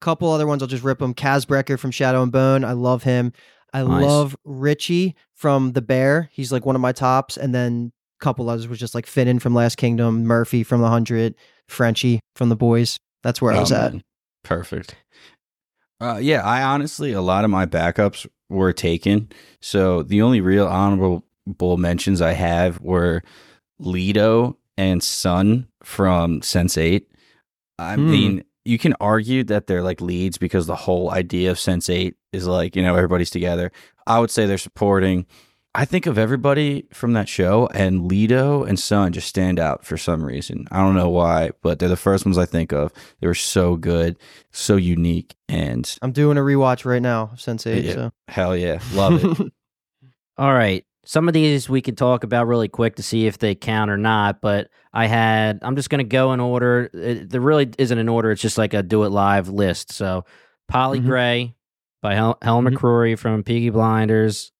couple 0.00 0.30
other 0.30 0.46
ones 0.46 0.62
I'll 0.62 0.68
just 0.68 0.84
rip 0.84 0.98
them. 0.98 1.14
Kaz 1.14 1.44
Brekker 1.46 1.78
from 1.78 1.90
Shadow 1.90 2.22
and 2.22 2.30
Bone. 2.32 2.64
I 2.64 2.72
love 2.72 3.02
him. 3.02 3.32
I 3.72 3.82
Nice. 3.82 4.02
love 4.04 4.36
Richie 4.44 5.16
from 5.34 5.72
The 5.72 5.82
Bear. 5.82 6.28
He's 6.32 6.52
like 6.52 6.64
one 6.66 6.76
of 6.76 6.82
my 6.82 6.92
tops. 6.92 7.36
And 7.36 7.54
then 7.54 7.90
a 8.20 8.24
couple 8.24 8.48
others 8.48 8.68
was 8.68 8.78
just 8.78 8.94
like 8.94 9.06
Finan 9.06 9.40
from 9.40 9.54
Last 9.54 9.76
Kingdom, 9.76 10.24
Murphy 10.24 10.62
from 10.62 10.80
The 10.80 10.88
Hundred, 10.88 11.34
Frenchie 11.68 12.20
from 12.36 12.50
The 12.50 12.56
Boys. 12.56 12.96
That's 13.22 13.42
where 13.42 13.52
I 13.52 13.56
Oh, 13.56 13.60
was 13.60 13.72
at. 13.72 13.94
Perfect. 14.44 14.94
Uh, 16.00 16.18
yeah, 16.20 16.42
I 16.44 16.62
honestly, 16.62 17.12
a 17.12 17.20
lot 17.20 17.44
of 17.44 17.50
my 17.50 17.66
backups 17.66 18.26
were 18.48 18.72
taken. 18.72 19.30
So 19.60 20.02
the 20.02 20.22
only 20.22 20.40
real 20.40 20.66
honorable 20.66 21.24
mentions 21.76 22.20
I 22.22 22.32
have 22.32 22.80
were 22.80 23.22
Lito 23.80 24.56
and 24.76 25.02
Sun 25.02 25.66
from 25.82 26.42
Sense 26.42 26.76
8. 26.78 27.08
I 27.78 27.94
Hmm. 27.96 28.10
mean, 28.10 28.44
you 28.64 28.78
can 28.78 28.94
argue 29.00 29.44
that 29.44 29.66
they're 29.66 29.82
like 29.82 30.00
leads 30.00 30.38
because 30.38 30.66
the 30.66 30.76
whole 30.76 31.10
idea 31.10 31.50
of 31.50 31.58
Sense 31.58 31.88
8 31.90 32.14
is 32.32 32.46
like, 32.46 32.76
you 32.76 32.82
know, 32.82 32.94
everybody's 32.96 33.30
together. 33.30 33.70
I 34.06 34.18
would 34.20 34.30
say 34.30 34.46
they're 34.46 34.58
supporting. 34.58 35.26
I 35.76 35.84
think 35.84 36.06
of 36.06 36.18
everybody 36.18 36.86
from 36.92 37.14
that 37.14 37.28
show, 37.28 37.68
and 37.74 38.08
Lito 38.10 38.66
and 38.68 38.78
Sun 38.78 39.12
just 39.12 39.26
stand 39.28 39.58
out 39.58 39.84
for 39.84 39.96
some 39.96 40.22
reason. 40.24 40.66
I 40.70 40.76
don't 40.78 40.94
know 40.94 41.08
why, 41.08 41.50
but 41.62 41.78
they're 41.80 41.88
the 41.88 41.96
first 41.96 42.24
ones 42.24 42.38
I 42.38 42.46
think 42.46 42.72
of. 42.72 42.92
They 43.20 43.26
were 43.26 43.34
so 43.34 43.74
good, 43.76 44.16
so 44.52 44.76
unique, 44.76 45.34
and 45.48 45.98
I'm 46.00 46.12
doing 46.12 46.38
a 46.38 46.42
rewatch 46.42 46.84
right 46.84 47.02
now 47.02 47.30
of 47.32 47.40
Sense 47.40 47.66
Eight. 47.66 47.84
Yeah. 47.86 47.94
So 47.94 48.10
hell 48.28 48.56
yeah, 48.56 48.78
love 48.92 49.24
it. 49.24 49.52
All 50.38 50.52
right. 50.54 50.84
Some 51.06 51.28
of 51.28 51.34
these 51.34 51.68
we 51.68 51.82
could 51.82 51.98
talk 51.98 52.24
about 52.24 52.46
really 52.46 52.68
quick 52.68 52.96
to 52.96 53.02
see 53.02 53.26
if 53.26 53.36
they 53.38 53.54
count 53.54 53.90
or 53.90 53.98
not, 53.98 54.40
but 54.40 54.68
I 54.92 55.06
had, 55.06 55.58
I'm 55.60 55.76
just 55.76 55.90
going 55.90 55.98
to 55.98 56.04
go 56.04 56.32
in 56.32 56.40
order. 56.40 56.88
It, 56.94 57.28
there 57.28 57.42
really 57.42 57.70
isn't 57.78 57.98
an 57.98 58.08
order. 58.08 58.30
It's 58.30 58.40
just 58.40 58.56
like 58.56 58.72
a 58.72 58.82
do 58.82 59.04
it 59.04 59.10
live 59.10 59.48
list. 59.50 59.92
So 59.92 60.24
Polly 60.66 61.00
Mhm. 61.00 61.04
Gray 61.06 61.54
by 62.00 62.14
Hel- 62.14 62.38
Helen 62.40 62.64
Mhm. 62.64 62.74
McCrory 62.78 63.18
from 63.18 63.42
Peaky 63.44 63.68
Blinders, 63.68 64.50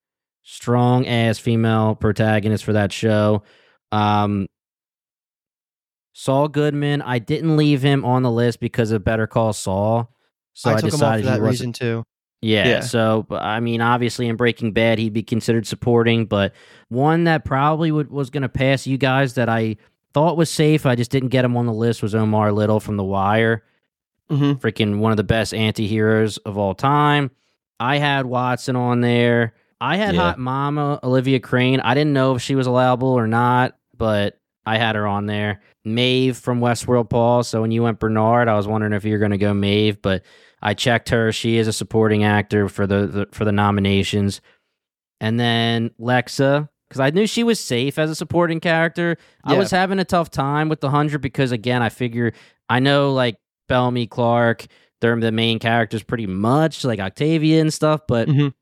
strong 0.44 1.06
ass 1.06 1.38
female 1.38 1.96
protagonist 1.96 2.64
for 2.64 2.74
that 2.74 2.92
show. 2.92 3.42
Um, 3.90 4.46
Saul 6.12 6.48
Goodman, 6.48 7.02
I 7.02 7.18
didn't 7.18 7.56
leave 7.56 7.82
him 7.82 8.04
on 8.04 8.22
the 8.22 8.30
list 8.30 8.60
because 8.60 8.92
of 8.92 9.02
Better 9.02 9.26
Call 9.26 9.52
Saul. 9.52 10.10
So 10.52 10.70
I, 10.70 10.74
I 10.74 10.76
took 10.76 10.84
him 10.90 10.94
off 10.94 11.00
decided 11.00 11.26
that 11.26 11.40
reason 11.40 11.72
too. 11.72 12.04
Yeah, 12.40 12.68
Yeah. 12.68 12.80
So, 12.80 13.26
I 13.30 13.58
mean, 13.60 13.80
obviously 13.80 14.28
in 14.28 14.36
Breaking 14.36 14.72
Bad, 14.72 14.98
he'd 14.98 15.14
be 15.14 15.22
considered 15.22 15.66
supporting, 15.66 16.26
but 16.26 16.52
one 16.88 17.24
that 17.24 17.44
probably 17.44 17.90
would, 17.90 18.10
was 18.10 18.30
going 18.30 18.42
to 18.42 18.48
pass 18.50 18.86
you 18.86 18.98
guys 18.98 19.34
that 19.34 19.48
I 19.48 19.76
thought 20.12 20.36
was 20.36 20.50
safe, 20.50 20.84
I 20.86 20.94
just 20.94 21.10
didn't 21.10 21.30
get 21.30 21.44
him 21.44 21.56
on 21.56 21.66
the 21.66 21.72
list, 21.72 22.02
was 22.02 22.14
Omar 22.14 22.52
Little 22.52 22.80
from 22.80 22.96
The 22.96 23.04
Wire. 23.04 23.64
Mhm. 24.30 24.60
Freaking 24.60 24.98
one 24.98 25.10
of 25.10 25.16
the 25.16 25.24
best 25.24 25.52
anti 25.52 25.86
heroes 25.86 26.36
of 26.38 26.56
all 26.56 26.74
time. 26.74 27.30
I 27.80 27.96
had 27.98 28.26
Watson 28.26 28.76
on 28.76 29.00
there. 29.00 29.54
I 29.84 29.96
had 29.96 30.14
Yeah. 30.14 30.20
Hot 30.22 30.38
Mama, 30.38 30.98
Olivia 31.02 31.40
Crane. 31.40 31.80
I 31.80 31.94
didn't 31.94 32.12
know 32.14 32.34
if 32.34 32.42
she 32.42 32.54
was 32.54 32.66
allowable 32.66 33.08
or 33.08 33.26
not, 33.26 33.76
but 33.96 34.38
I 34.66 34.78
had 34.78 34.94
her 34.96 35.06
on 35.06 35.26
there. 35.26 35.60
Maeve 35.84 36.38
from 36.38 36.60
Westworld, 36.60 37.10
Paul. 37.10 37.42
So 37.42 37.60
when 37.60 37.70
you 37.70 37.82
went 37.82 37.98
Bernard, 37.98 38.48
I 38.48 38.54
was 38.56 38.66
wondering 38.66 38.94
if 38.94 39.04
you 39.04 39.12
were 39.12 39.18
going 39.18 39.32
to 39.32 39.38
go 39.38 39.52
Maeve, 39.52 40.00
but 40.00 40.22
I 40.62 40.72
checked 40.72 41.10
her. 41.10 41.30
She 41.32 41.58
is 41.58 41.68
a 41.68 41.72
supporting 41.72 42.24
actor 42.24 42.68
for 42.70 42.86
the, 42.86 43.06
the 43.06 43.26
for 43.32 43.44
the 43.44 43.52
nominations. 43.52 44.40
And 45.20 45.38
then 45.38 45.90
Lexa, 46.00 46.68
because 46.88 47.00
I 47.00 47.10
knew 47.10 47.26
she 47.26 47.44
was 47.44 47.60
safe 47.60 47.98
as 47.98 48.10
a 48.10 48.14
supporting 48.14 48.60
character. 48.60 49.18
I 49.44 49.56
was 49.58 49.70
having 49.70 49.98
a 49.98 50.04
tough 50.04 50.30
time 50.30 50.70
with 50.70 50.80
the 50.80 50.88
hundred 50.90 51.20
because 51.20 51.52
again, 51.52 51.82
I 51.82 51.90
figure 51.90 52.32
I 52.70 52.80
know 52.80 53.12
like 53.12 53.36
Bellamy 53.68 54.06
Clarke, 54.06 54.64
they're 55.02 55.18
the 55.20 55.30
main 55.32 55.58
characters 55.58 56.02
pretty 56.02 56.26
much, 56.26 56.84
like 56.84 57.00
Octavia 57.00 57.60
and 57.60 57.72
stuff, 57.72 58.00
but 58.08 58.28
Mhm. 58.28 58.54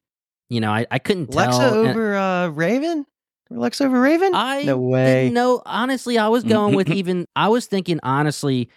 You 0.53 0.61
know, 0.61 0.71
I, 0.71 0.87
I 0.91 0.99
couldn't 0.99 1.29
tell. 1.29 1.49
Lexa 1.51 1.69
and- 1.81 1.89
over 1.89 2.15
uh, 2.17 2.49
Raven. 2.49 3.07
Lexa 3.51 3.87
over 3.87 4.01
Raven. 4.01 4.33
I 4.35 4.63
no 4.65 4.77
way. 4.79 5.31
know. 5.31 5.63
Honestly, 5.67 6.19
I 6.19 6.29
was 6.29 6.45
going 6.45 6.75
with 6.75 6.91
even. 7.01 7.27
I 7.37 7.49
was 7.49 7.67
thinking 7.67 8.01
honestly, 8.03 8.69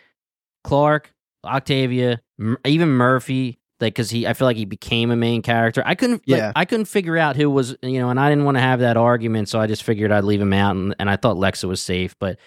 Clarke, 0.64 1.14
Octavia, 1.44 2.22
M- 2.40 2.58
even 2.66 2.90
Murphy. 2.90 3.60
Like, 3.82 3.94
because 3.94 4.10
he, 4.10 4.26
I 4.26 4.34
feel 4.34 4.48
like 4.48 4.56
he 4.56 4.64
became 4.64 5.12
a 5.12 5.18
main 5.18 5.42
character. 5.42 5.84
I 5.86 5.96
couldn't, 5.96 6.24
like, 6.28 6.38
Yeah. 6.40 6.54
I 6.56 6.64
couldn't 6.64 6.86
figure 6.86 7.18
out 7.18 7.36
who 7.36 7.50
was, 7.50 7.76
you 7.84 8.00
know, 8.00 8.10
and 8.10 8.18
I 8.18 8.30
didn't 8.30 8.46
want 8.46 8.56
to 8.56 8.62
have 8.62 8.80
that 8.80 8.96
argument, 8.96 9.50
so 9.50 9.60
I 9.60 9.68
just 9.68 9.84
figured 9.84 10.14
I'd 10.14 10.24
leave 10.24 10.40
him 10.40 10.54
out, 10.54 10.78
and, 10.78 10.96
and 10.98 11.10
I 11.10 11.18
thought 11.18 11.36
Lexa 11.36 11.66
was 11.66 11.82
safe. 11.82 12.16
But, 12.18 12.40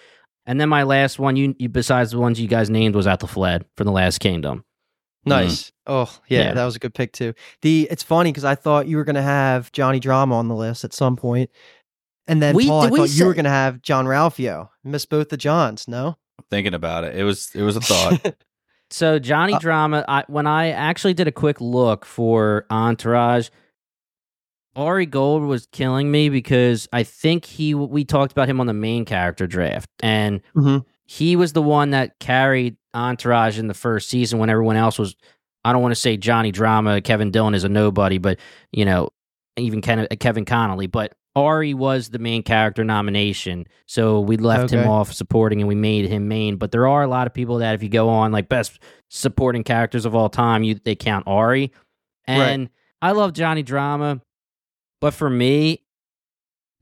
and 0.47 0.59
then 0.59 0.69
my 0.69 0.81
last 0.81 1.19
one, 1.19 1.35
you, 1.35 1.55
you 1.59 1.69
besides 1.69 2.09
the 2.11 2.17
ones 2.17 2.41
you 2.41 2.47
guys 2.47 2.71
named, 2.71 2.95
was 2.95 3.05
Aethelflaed 3.05 3.63
from 3.77 3.85
the 3.85 3.91
Last 3.91 4.19
Kingdom. 4.19 4.65
Nice. 5.25 5.71
Oh 5.85 6.09
yeah, 6.27 6.39
Yeah. 6.43 6.53
that 6.53 6.65
was 6.65 6.75
a 6.75 6.79
good 6.79 6.93
pick 6.93 7.11
too. 7.11 7.33
The 7.61 7.87
it's 7.91 8.03
funny 8.03 8.31
because 8.31 8.45
I 8.45 8.55
thought 8.55 8.87
you 8.87 8.97
were 8.97 9.03
gonna 9.03 9.21
have 9.21 9.71
Johnny 9.71 9.99
Drama 9.99 10.35
on 10.37 10.47
the 10.47 10.55
list 10.55 10.83
at 10.83 10.93
some 10.93 11.15
point, 11.15 11.49
and 12.27 12.41
then 12.41 12.55
We- 12.55 12.67
Paul, 12.67 12.81
I 12.83 12.89
we 12.89 12.99
thought 12.99 13.09
you 13.09 13.25
were 13.25 13.33
gonna 13.33 13.49
have 13.49 13.81
Jean-Ralphio. 13.81 14.69
Missed 14.83 15.09
both 15.09 15.29
the 15.29 15.37
Johns. 15.37 15.87
No. 15.87 16.15
Thinking 16.49 16.73
about 16.73 17.03
it, 17.03 17.15
it 17.15 17.23
was 17.23 17.51
it 17.53 17.61
was 17.63 17.75
a 17.75 17.81
thought. 17.81 18.35
So 18.91 19.19
Johnny 19.19 19.53
Uh, 19.53 19.59
Drama, 19.59 20.03
I, 20.07 20.23
when 20.25 20.47
I 20.47 20.69
actually 20.71 21.13
did 21.13 21.27
a 21.27 21.31
quick 21.31 21.61
look 21.61 22.05
for 22.05 22.65
Entourage, 22.71 23.49
Ari 24.75 25.05
Gold 25.05 25.43
was 25.43 25.67
killing 25.71 26.09
me 26.09 26.29
because 26.29 26.87
I 26.91 27.03
think 27.03 27.45
he 27.45 27.75
we 27.75 28.03
talked 28.03 28.31
about 28.31 28.47
him 28.49 28.59
on 28.59 28.65
the 28.65 28.73
main 28.73 29.05
character 29.05 29.45
draft, 29.45 29.89
and 30.01 30.41
Mhm. 30.55 30.85
He 31.09 31.35
was 31.35 31.53
the 31.53 31.61
one 31.61 31.89
that 31.89 32.19
carried 32.19 32.77
Entourage 32.93 33.57
in 33.57 33.65
the 33.65 33.73
first 33.73 34.09
season 34.09 34.37
when 34.37 34.51
everyone 34.51 34.75
else 34.75 34.99
was. 34.99 35.15
I 35.65 35.73
don't 35.73 35.81
want 35.81 35.91
to 35.91 35.99
say 35.99 36.17
Johnny 36.17 36.51
Drama, 36.51 37.01
Kevin 37.01 37.31
Dillon 37.31 37.55
is 37.55 37.63
a 37.63 37.69
nobody, 37.69 38.19
but 38.19 38.37
you 38.71 38.85
know, 38.85 39.09
even 39.57 39.81
Ken, 39.81 40.07
Kevin 40.19 40.45
Connolly, 40.45 40.85
but 40.85 41.15
Ari 41.35 41.73
was 41.73 42.09
the 42.09 42.19
main 42.19 42.43
character 42.43 42.83
nomination, 42.83 43.65
so 43.87 44.19
we 44.19 44.37
left 44.37 44.71
him 44.71 44.87
off 44.87 45.11
supporting 45.11 45.59
and 45.61 45.67
we 45.67 45.73
made 45.73 46.07
him 46.07 46.27
main. 46.27 46.57
But 46.57 46.71
there 46.71 46.87
are 46.87 47.01
a 47.01 47.07
lot 47.07 47.25
of 47.25 47.33
people 47.33 47.57
that 47.57 47.73
if 47.73 47.81
you 47.81 47.89
go 47.89 48.07
on 48.09 48.31
like 48.31 48.47
best 48.47 48.77
supporting 49.09 49.63
characters 49.63 50.05
of 50.05 50.13
all 50.13 50.29
time, 50.29 50.61
you 50.61 50.75
they 50.75 50.95
count 50.95 51.25
Ari, 51.25 51.73
and 52.27 52.69
I 53.01 53.13
love 53.13 53.33
Johnny 53.33 53.63
Drama, 53.63 54.21
but 55.01 55.15
for 55.15 55.29
me, 55.29 55.83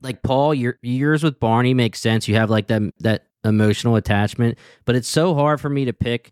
like 0.01 0.21
Paul, 0.21 0.53
your 0.53 0.77
yours 0.81 1.23
with 1.23 1.39
Barney 1.39 1.73
makes 1.73 2.01
sense. 2.01 2.27
You 2.27 2.35
have 2.35 2.49
like 2.49 2.67
that 2.67 2.81
that 2.99 3.23
emotional 3.47 3.95
attachment, 3.95 4.57
but 4.85 4.95
it's 4.95 5.07
so 5.07 5.33
hard 5.33 5.59
for 5.61 5.69
me 5.69 5.85
to 5.85 5.93
pick 5.93 6.31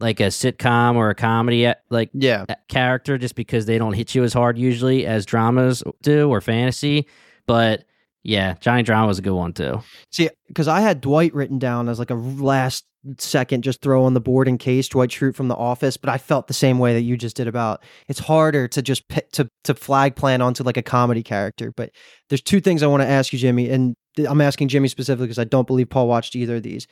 like 0.00 0.20
a 0.20 0.24
sitcom 0.28 0.96
or 0.96 1.10
a 1.10 1.14
comedy 1.14 1.66
uh, 1.66 1.74
like 1.90 2.10
Yeah. 2.12 2.46
character 2.68 3.18
just 3.18 3.34
because 3.36 3.66
they 3.66 3.78
don't 3.78 3.92
hit 3.92 4.14
you 4.14 4.24
as 4.24 4.32
hard 4.32 4.58
usually 4.58 5.06
as 5.06 5.24
dramas 5.26 5.82
do 6.02 6.28
or 6.30 6.40
fantasy. 6.40 7.06
But 7.46 7.84
Yeah, 8.22 8.54
Johnny 8.60 8.82
Drama 8.82 9.08
was 9.08 9.18
a 9.18 9.22
good 9.22 9.34
one 9.34 9.52
too. 9.52 9.82
See, 10.10 10.30
because 10.48 10.68
I 10.68 10.80
had 10.80 11.00
Dwight 11.00 11.34
written 11.34 11.58
down 11.58 11.88
as 11.88 11.98
like 11.98 12.10
a 12.10 12.14
last 12.14 12.84
second 13.18 13.64
just 13.64 13.82
throw 13.82 14.04
on 14.04 14.14
the 14.14 14.20
board 14.20 14.46
in 14.46 14.58
case 14.58 14.88
Dwight 14.88 15.10
Schrute 15.10 15.34
from 15.34 15.48
The 15.48 15.56
Office, 15.56 15.96
but 15.96 16.08
I 16.08 16.18
felt 16.18 16.46
the 16.46 16.54
same 16.54 16.78
way 16.78 16.94
that 16.94 17.00
you 17.00 17.16
just 17.16 17.36
did 17.36 17.48
about 17.48 17.82
it's 18.08 18.20
harder 18.20 18.68
to 18.68 18.82
just 18.82 19.02
to 19.32 19.48
to 19.64 19.74
flag 19.74 20.14
plan 20.14 20.40
onto 20.40 20.62
like 20.62 20.76
a 20.76 20.82
comedy 20.82 21.22
character. 21.22 21.72
But 21.76 21.90
there's 22.28 22.42
two 22.42 22.60
things 22.60 22.82
I 22.82 22.86
want 22.86 23.02
to 23.02 23.08
ask 23.08 23.32
you, 23.32 23.38
Jimmy, 23.38 23.70
and 23.70 23.94
I'm 24.28 24.40
asking 24.40 24.68
Jimmy 24.68 24.88
specifically 24.88 25.26
because 25.26 25.38
I 25.38 25.44
don't 25.44 25.66
believe 25.66 25.90
Paul 25.90 26.06
watched 26.06 26.36
either 26.36 26.56
of 26.56 26.62
these. 26.62 26.86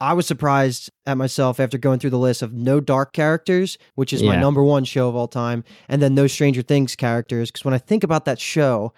I 0.00 0.12
was 0.12 0.26
surprised 0.26 0.90
at 1.06 1.16
myself 1.16 1.60
after 1.60 1.78
going 1.78 2.00
through 2.00 2.10
the 2.10 2.18
list 2.18 2.42
of 2.42 2.52
no 2.52 2.80
dark 2.80 3.12
characters, 3.12 3.78
which 3.94 4.12
is 4.12 4.24
my 4.24 4.36
number 4.36 4.62
one 4.62 4.84
show 4.84 5.08
of 5.08 5.14
all 5.14 5.28
time, 5.28 5.62
and 5.88 6.02
then 6.02 6.16
no 6.16 6.26
Stranger 6.26 6.62
Things 6.62 6.96
characters. 6.96 7.50
Because 7.50 7.64
when 7.64 7.74
I 7.74 7.78
think 7.78 8.02
about 8.02 8.24
that 8.24 8.40
show, 8.40 8.92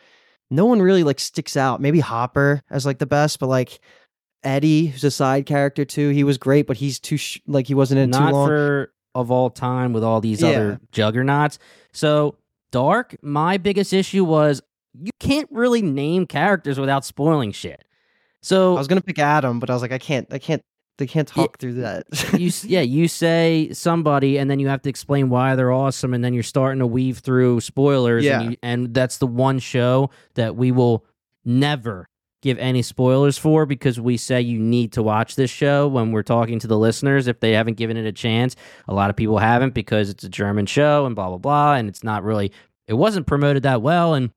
no 0.50 0.66
one 0.66 0.80
really 0.80 1.02
like 1.04 1.18
sticks 1.20 1.56
out. 1.56 1.80
Maybe 1.80 2.00
Hopper 2.00 2.62
as 2.70 2.86
like 2.86 2.98
the 2.98 3.06
best, 3.06 3.38
but 3.38 3.48
like 3.48 3.80
Eddie, 4.42 4.86
who's 4.86 5.04
a 5.04 5.10
side 5.10 5.46
character 5.46 5.84
too, 5.84 6.10
he 6.10 6.22
was 6.24 6.38
great, 6.38 6.66
but 6.66 6.76
he's 6.76 7.00
too 7.00 7.16
sh- 7.16 7.40
like 7.46 7.66
he 7.66 7.74
wasn't 7.74 7.98
in 8.00 8.10
Not 8.10 8.28
too 8.30 8.34
long. 8.34 8.48
for 8.48 8.92
of 9.14 9.30
all 9.30 9.50
time 9.50 9.92
with 9.92 10.04
all 10.04 10.20
these 10.20 10.42
Yeah. 10.42 10.48
other 10.48 10.80
juggernauts. 10.92 11.58
So 11.92 12.36
Dark, 12.70 13.16
my 13.22 13.56
biggest 13.56 13.92
issue 13.92 14.24
was 14.24 14.60
you 14.94 15.10
can't 15.20 15.48
really 15.50 15.82
name 15.82 16.26
characters 16.26 16.78
without 16.78 17.04
spoiling 17.04 17.52
shit. 17.52 17.84
So 18.42 18.74
I 18.74 18.78
was 18.78 18.86
gonna 18.88 19.00
pick 19.00 19.18
Adam, 19.18 19.58
but 19.58 19.70
I 19.70 19.72
was 19.72 19.82
like, 19.82 19.92
I 19.92 19.98
can't, 19.98 20.26
I 20.32 20.38
can't, 20.38 20.62
they 20.98 21.06
can't 21.06 21.28
talk 21.28 21.58
through 21.58 21.74
that. 21.74 22.06
you 22.38 22.50
yeah 22.64 22.80
you 22.80 23.06
say 23.08 23.68
somebody 23.72 24.38
and 24.38 24.50
then 24.50 24.58
you 24.58 24.68
have 24.68 24.82
to 24.82 24.88
explain 24.88 25.28
why 25.28 25.54
they're 25.54 25.72
awesome 25.72 26.14
and 26.14 26.24
then 26.24 26.32
you're 26.34 26.42
starting 26.42 26.78
to 26.78 26.86
weave 26.86 27.18
through 27.18 27.60
spoilers 27.60 28.24
Yeah. 28.24 28.40
and, 28.40 28.50
you, 28.52 28.56
and 28.62 28.94
that's 28.94 29.18
the 29.18 29.26
one 29.26 29.58
show 29.58 30.10
that 30.34 30.56
we 30.56 30.72
will 30.72 31.04
never 31.44 32.08
give 32.42 32.58
any 32.58 32.82
spoilers 32.82 33.38
for 33.38 33.66
because 33.66 33.98
we 34.00 34.16
say 34.16 34.40
you 34.40 34.58
need 34.58 34.92
to 34.92 35.02
watch 35.02 35.34
this 35.36 35.50
show 35.50 35.88
when 35.88 36.12
we're 36.12 36.22
talking 36.22 36.58
to 36.60 36.66
the 36.66 36.78
listeners 36.78 37.26
if 37.26 37.40
they 37.40 37.52
haven't 37.52 37.74
given 37.76 37.96
it 37.96 38.04
a 38.06 38.12
chance 38.12 38.54
a 38.88 38.94
lot 38.94 39.10
of 39.10 39.16
people 39.16 39.38
haven't 39.38 39.74
because 39.74 40.10
it's 40.10 40.22
a 40.22 40.28
german 40.28 40.66
show 40.66 41.06
and 41.06 41.16
blah 41.16 41.28
blah 41.28 41.38
blah 41.38 41.74
and 41.74 41.88
it's 41.88 42.04
not 42.04 42.22
really 42.22 42.52
it 42.86 42.94
wasn't 42.94 43.26
promoted 43.26 43.62
that 43.64 43.80
well 43.82 44.14
and 44.14 44.30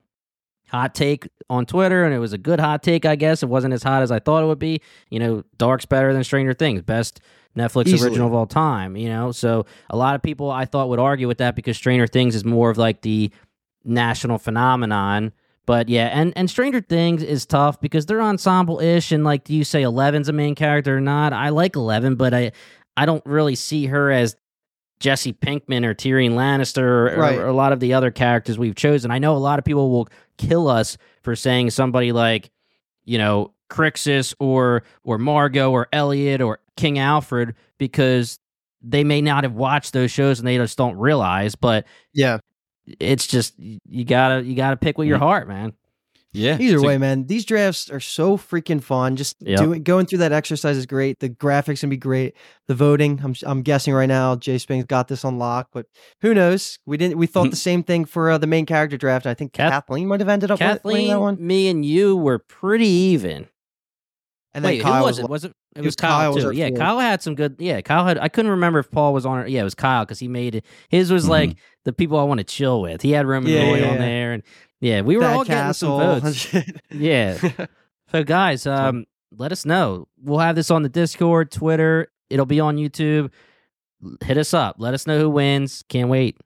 hot 0.72 0.96
take 0.96 1.28
on 1.50 1.66
Twitter, 1.66 2.04
and 2.06 2.14
it 2.14 2.20
was 2.20 2.34
a 2.34 2.38
good 2.38 2.60
hot 2.60 2.84
take, 2.84 3.06
I 3.06 3.16
guess. 3.16 3.44
It 3.44 3.50
wasn't 3.50 3.74
as 3.74 3.84
hot 3.84 4.02
as 4.02 4.12
I 4.12 4.20
thought 4.20 4.44
it 4.44 4.48
would 4.48 4.60
be. 4.60 4.82
You 5.10 5.20
know, 5.20 5.44
Dark's 5.58 5.86
better 5.86 6.14
than 6.14 6.24
Stranger 6.24 6.54
Things, 6.54 6.82
best 6.82 7.22
Netflix 7.58 7.88
Easily. 7.88 8.10
original 8.10 8.28
of 8.28 8.34
all 8.34 8.46
time. 8.46 8.96
You 8.96 9.10
know, 9.10 9.32
so 9.32 9.66
a 9.90 9.98
lot 9.98 10.16
of 10.16 10.22
people 10.22 10.52
I 10.52 10.66
thought 10.66 10.90
would 10.90 11.00
argue 11.00 11.28
with 11.28 11.40
that 11.40 11.56
because 11.56 11.78
Stranger 11.78 12.08
Things 12.08 12.36
is 12.36 12.46
more 12.46 12.70
of 12.70 12.78
like 12.78 13.02
the 13.02 13.32
national 13.84 14.38
phenomenon. 14.38 15.34
But 15.66 15.88
yeah, 15.90 16.08
and 16.08 16.34
and 16.36 16.50
Stranger 16.50 16.82
Things 16.82 17.22
is 17.22 17.46
tough 17.46 17.80
because 17.80 18.06
they're 18.08 18.22
ensemble 18.22 18.80
ish, 18.80 19.12
and 19.12 19.24
like, 19.24 19.44
do 19.44 19.54
you 19.54 19.64
say 19.64 19.84
Eleven's 19.84 20.30
a 20.30 20.34
main 20.34 20.56
character 20.56 20.98
or 20.98 21.02
not? 21.02 21.34
I 21.34 21.50
like 21.50 21.76
Eleven, 21.76 22.16
but 22.16 22.34
I 22.34 22.52
I 22.98 23.06
don't 23.06 23.26
really 23.26 23.56
see 23.56 23.86
her 23.86 24.12
as 24.12 24.36
Jesse 25.00 25.34
Pinkman 25.34 25.86
or 25.86 25.94
Tyrion 25.94 26.32
Lannister 26.32 26.80
or, 27.14 27.16
Right. 27.18 27.38
or 27.38 27.48
a 27.48 27.54
lot 27.54 27.72
of 27.72 27.80
the 27.80 27.94
other 27.94 28.12
characters 28.12 28.58
we've 28.58 28.76
chosen. 28.76 29.12
I 29.12 29.20
know 29.20 29.36
a 29.36 29.38
lot 29.38 29.60
of 29.60 29.66
people 29.66 29.90
will 29.90 30.10
kill 30.38 30.68
us 30.68 30.98
for 31.24 31.36
saying 31.36 31.70
somebody 31.70 32.12
like, 32.12 32.50
you 33.06 33.18
know, 33.18 33.54
Crixus 33.70 34.34
or 34.40 34.84
or 35.04 35.18
Margot 35.18 35.72
or 35.72 35.88
Elliot 35.94 36.42
or 36.42 36.60
King 36.76 36.98
Alfred 37.00 37.56
because 37.78 38.40
they 38.82 39.04
may 39.04 39.22
not 39.22 39.44
have 39.44 39.54
watched 39.54 39.94
those 39.94 40.12
shows 40.12 40.40
and 40.40 40.48
they 40.48 40.58
just 40.58 40.78
don't 40.78 40.98
realize. 40.98 41.56
But 41.56 41.86
yeah. 42.14 42.40
it's 43.00 43.28
just 43.28 43.54
you 43.58 44.06
gotta 44.06 44.44
you 44.44 44.56
gotta 44.56 44.78
pick 44.78 44.98
with 44.98 45.08
your 45.08 45.18
heart, 45.20 45.48
man. 45.48 45.74
Yeah. 46.32 46.58
Either 46.60 46.76
it's 46.76 46.84
a- 46.84 46.86
way, 46.88 46.98
man, 47.00 47.26
these 47.26 47.44
drafts 47.44 47.90
are 47.90 48.00
so 48.00 48.38
freaking 48.38 48.84
fun. 48.84 49.16
Just 49.16 49.38
Yep. 49.40 49.60
doing 49.60 49.84
going 49.84 50.06
through 50.06 50.20
that 50.20 50.32
exercise 50.32 50.78
is 50.78 50.86
great. 50.86 51.20
The 51.20 51.30
graphics 51.30 51.80
can 51.80 51.90
be 51.90 51.98
great. 51.98 52.36
The 52.68 52.76
voting, 52.76 53.20
I'm 53.24 53.34
I'm 53.46 53.62
guessing 53.64 53.94
right 53.96 54.06
now, 54.08 54.36
Jay 54.36 54.60
Sping's 54.60 54.86
got 54.86 55.08
this 55.08 55.26
on 55.26 55.40
lock, 55.40 55.70
but 55.74 55.88
who 56.22 56.34
knows? 56.36 56.78
We 56.86 56.98
didn't. 56.98 57.18
We 57.18 57.26
thought 57.26 57.50
the 57.50 57.56
same 57.56 57.82
thing 57.84 58.06
for 58.06 58.30
uh, 58.30 58.38
the 58.38 58.46
main 58.48 58.66
character 58.68 58.96
draft. 58.98 59.26
I 59.26 59.34
think 59.34 59.54
Kath- 59.54 59.72
Kathleen 59.72 60.08
might 60.08 60.20
have 60.20 60.30
ended 60.30 60.52
up 60.52 60.60
winning 60.60 60.76
Kathleen, 60.76 61.08
that 61.10 61.20
one. 61.20 61.38
me 61.40 61.68
and 61.68 61.84
you 61.84 62.16
were 62.16 62.38
pretty 62.40 62.88
even. 62.88 63.48
And 64.54 64.66
then 64.66 64.74
Wait, 64.74 64.82
Kyle 64.82 65.00
who 65.00 65.04
was 65.06 65.18
was 65.18 65.20
it? 65.20 65.30
Was 65.30 65.44
it? 65.46 65.48
It 65.76 65.80
it 65.80 65.82
was 65.82 65.86
was 65.90 65.96
Kyle, 65.98 66.34
Kyle 66.34 66.52
too. 66.52 66.58
Yeah. 66.58 66.72
Kyle 66.72 66.98
had 67.00 67.22
some 67.22 67.36
good. 67.36 67.56
Yeah, 67.60 67.82
Kyle 67.82 68.04
had. 68.06 68.18
I 68.18 68.30
couldn't 68.30 68.50
remember 68.52 68.80
if 68.80 68.90
Paul 68.90 69.14
was 69.14 69.26
on. 69.26 69.40
it. 69.46 69.50
Yeah, 69.50 69.62
it 69.62 69.64
was 69.66 69.76
Kyle 69.76 70.04
because 70.06 70.18
he 70.20 70.28
made 70.28 70.56
it. 70.56 70.66
His 70.90 71.12
was 71.12 71.24
Mm-hmm. 71.24 71.32
like 71.32 71.58
the 71.86 71.94
people 71.94 72.18
I 72.18 72.24
want 72.24 72.40
to 72.40 72.44
chill 72.44 72.82
with. 72.82 73.02
He 73.04 73.12
had 73.12 73.28
Roman 73.28 73.52
Yeah, 73.52 73.62
Roy 73.70 73.80
yeah, 73.80 73.88
on 73.88 73.94
yeah. 73.94 73.98
there, 74.00 74.34
and 74.34 74.44
yeah, 74.82 75.02
we 75.02 75.18
were 75.18 75.24
Thad 75.24 75.36
all 75.36 75.44
getting 75.46 75.74
some 75.74 75.90
votes. 76.22 76.48
Yeah. 76.92 77.38
So 78.12 78.24
guys, 78.24 78.66
um, 78.66 79.06
let 79.38 79.52
us 79.52 79.66
know. 79.66 80.08
We'll 80.24 80.40
have 80.40 80.56
this 80.56 80.72
on 80.72 80.82
the 80.84 80.90
Discord, 80.90 81.52
Twitter. 81.52 82.08
It'll 82.30 82.46
be 82.48 82.60
on 82.60 82.78
YouTube. 82.78 83.32
Hit 84.24 84.38
us 84.38 84.54
up. 84.54 84.78
Let 84.80 84.94
us 84.94 85.06
know 85.06 85.20
who 85.20 85.30
wins. 85.30 85.84
Can't 85.90 86.10
wait. 86.10 86.38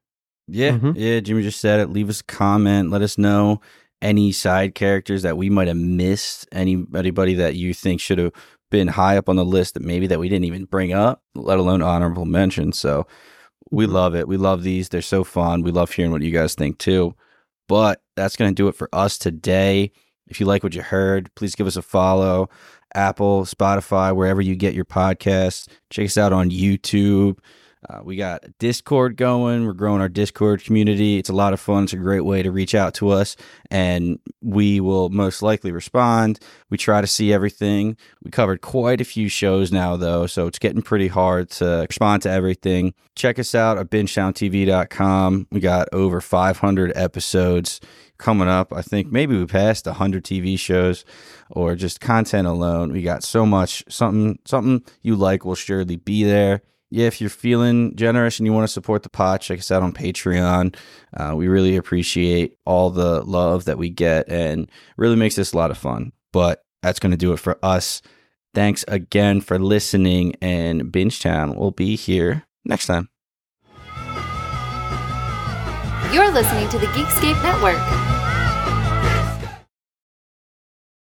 Yeah, 0.47 0.71
Mhm. 0.71 0.93
yeah. 0.97 1.19
Jimmy 1.21 1.43
just 1.43 1.61
said 1.61 1.79
it. 1.79 1.89
Leave 1.89 2.09
us 2.09 2.19
a 2.21 2.23
comment. 2.25 2.89
Let 2.89 3.01
us 3.01 3.17
know 3.17 3.61
any 4.01 4.31
side 4.33 4.75
characters 4.75 5.21
that 5.21 5.37
we 5.37 5.49
might 5.49 5.67
have 5.69 5.77
missed. 5.77 6.47
Any 6.51 6.85
anybody 6.95 7.35
that 7.35 7.55
you 7.55 7.73
think 7.73 8.01
should 8.01 8.17
have 8.17 8.33
been 8.69 8.89
high 8.89 9.15
up 9.17 9.29
on 9.29 9.35
the 9.37 9.45
list 9.45 9.75
that 9.75 9.83
maybe 9.83 10.07
that 10.07 10.19
we 10.19 10.27
didn't 10.27 10.45
even 10.45 10.65
bring 10.65 10.91
up, 10.91 11.21
let 11.35 11.59
alone 11.59 11.81
honorable 11.81 12.25
mention. 12.25 12.73
So 12.73 13.05
we 13.71 13.85
Mhm. 13.85 13.91
love 13.91 14.15
it. 14.15 14.27
We 14.27 14.35
love 14.35 14.63
these. 14.63 14.89
They're 14.89 15.01
so 15.01 15.23
fun. 15.23 15.61
We 15.61 15.71
love 15.71 15.91
hearing 15.91 16.11
what 16.11 16.23
you 16.23 16.31
guys 16.31 16.55
think 16.55 16.77
too. 16.79 17.15
But 17.67 18.01
that's 18.15 18.35
going 18.35 18.51
to 18.51 18.55
do 18.55 18.67
it 18.67 18.75
for 18.75 18.89
us 18.93 19.17
today. 19.17 19.91
If 20.27 20.39
you 20.39 20.45
like 20.45 20.63
what 20.63 20.75
you 20.75 20.81
heard, 20.81 21.33
please 21.35 21.55
give 21.55 21.67
us 21.67 21.75
a 21.75 21.81
follow. 21.81 22.49
Apple, 22.95 23.45
Spotify, 23.45 24.15
wherever 24.15 24.41
you 24.41 24.55
get 24.55 24.73
your 24.73 24.85
podcasts. 24.85 25.67
Check 25.89 26.05
us 26.05 26.17
out 26.17 26.33
on 26.33 26.49
YouTube. 26.49 27.37
Uh, 27.89 27.99
we 28.03 28.15
got 28.15 28.43
Discord 28.59 29.17
going. 29.17 29.65
We're 29.65 29.73
growing 29.73 30.01
our 30.01 30.09
Discord 30.09 30.63
community. 30.63 31.17
It's 31.17 31.29
a 31.29 31.33
lot 31.33 31.53
of 31.53 31.59
fun. 31.59 31.83
It's 31.83 31.93
a 31.93 31.97
great 31.97 32.21
way 32.21 32.43
to 32.43 32.51
reach 32.51 32.75
out 32.75 32.93
to 32.95 33.09
us, 33.09 33.35
and 33.69 34.19
we 34.41 34.79
will 34.79 35.09
most 35.09 35.41
likely 35.41 35.71
respond. 35.71 36.39
We 36.69 36.77
try 36.77 37.01
to 37.01 37.07
see 37.07 37.33
everything. 37.33 37.97
We 38.23 38.31
covered 38.31 38.61
quite 38.61 39.01
a 39.01 39.05
few 39.05 39.27
shows 39.27 39.71
now, 39.71 39.97
though, 39.97 40.27
so 40.27 40.47
it's 40.47 40.59
getting 40.59 40.81
pretty 40.81 41.07
hard 41.07 41.49
to 41.51 41.85
respond 41.89 42.21
to 42.23 42.29
everything. 42.31 42.93
Check 43.15 43.37
us 43.37 43.53
out 43.53 43.77
at 43.77 43.89
bingetowntv.com. 43.89 45.47
We 45.51 45.59
got 45.59 45.89
over 45.91 46.21
500 46.21 46.93
episodes 46.95 47.81
coming 48.17 48.47
up. 48.47 48.71
I 48.71 48.81
think 48.81 49.11
maybe 49.11 49.37
we 49.37 49.45
passed 49.45 49.85
100 49.85 50.23
TV 50.23 50.57
shows 50.57 51.03
or 51.49 51.75
just 51.75 51.99
content 51.99 52.47
alone. 52.47 52.93
We 52.93 53.01
got 53.01 53.23
so 53.23 53.45
much. 53.45 53.83
Something, 53.89 54.39
something 54.45 54.83
you 55.01 55.15
like 55.15 55.43
will 55.43 55.55
surely 55.55 55.97
be 55.97 56.23
there 56.23 56.61
yeah, 56.93 57.07
if 57.07 57.19
you're 57.19 57.29
feeling 57.31 57.95
generous 57.95 58.37
and 58.37 58.45
you 58.45 58.53
want 58.53 58.65
to 58.65 58.71
support 58.71 59.01
the 59.01 59.09
pod, 59.09 59.41
check 59.41 59.57
us 59.57 59.71
out 59.71 59.81
on 59.81 59.93
Patreon. 59.93 60.75
Uh, 61.17 61.33
we 61.35 61.47
really 61.47 61.75
appreciate 61.75 62.55
all 62.67 62.91
the 62.91 63.23
love 63.23 63.65
that 63.65 63.79
we 63.79 63.89
get 63.89 64.29
and 64.29 64.69
really 64.95 65.15
makes 65.15 65.35
this 65.35 65.53
a 65.53 65.57
lot 65.57 65.71
of 65.71 65.77
fun. 65.79 66.11
But 66.31 66.63
that's 66.83 66.99
going 66.99 67.09
to 67.09 67.17
do 67.17 67.33
it 67.33 67.39
for 67.39 67.57
us. 67.63 68.03
Thanks 68.53 68.85
again 68.87 69.41
for 69.41 69.57
listening, 69.57 70.35
and 70.39 70.83
Bingetown 70.83 71.55
will 71.55 71.71
be 71.71 71.95
here 71.95 72.45
next 72.63 72.85
time. 72.85 73.09
You're 76.13 76.31
listening 76.31 76.69
to 76.69 76.77
the 76.77 76.85
Geekscape 76.93 77.41
Network. 77.41 78.12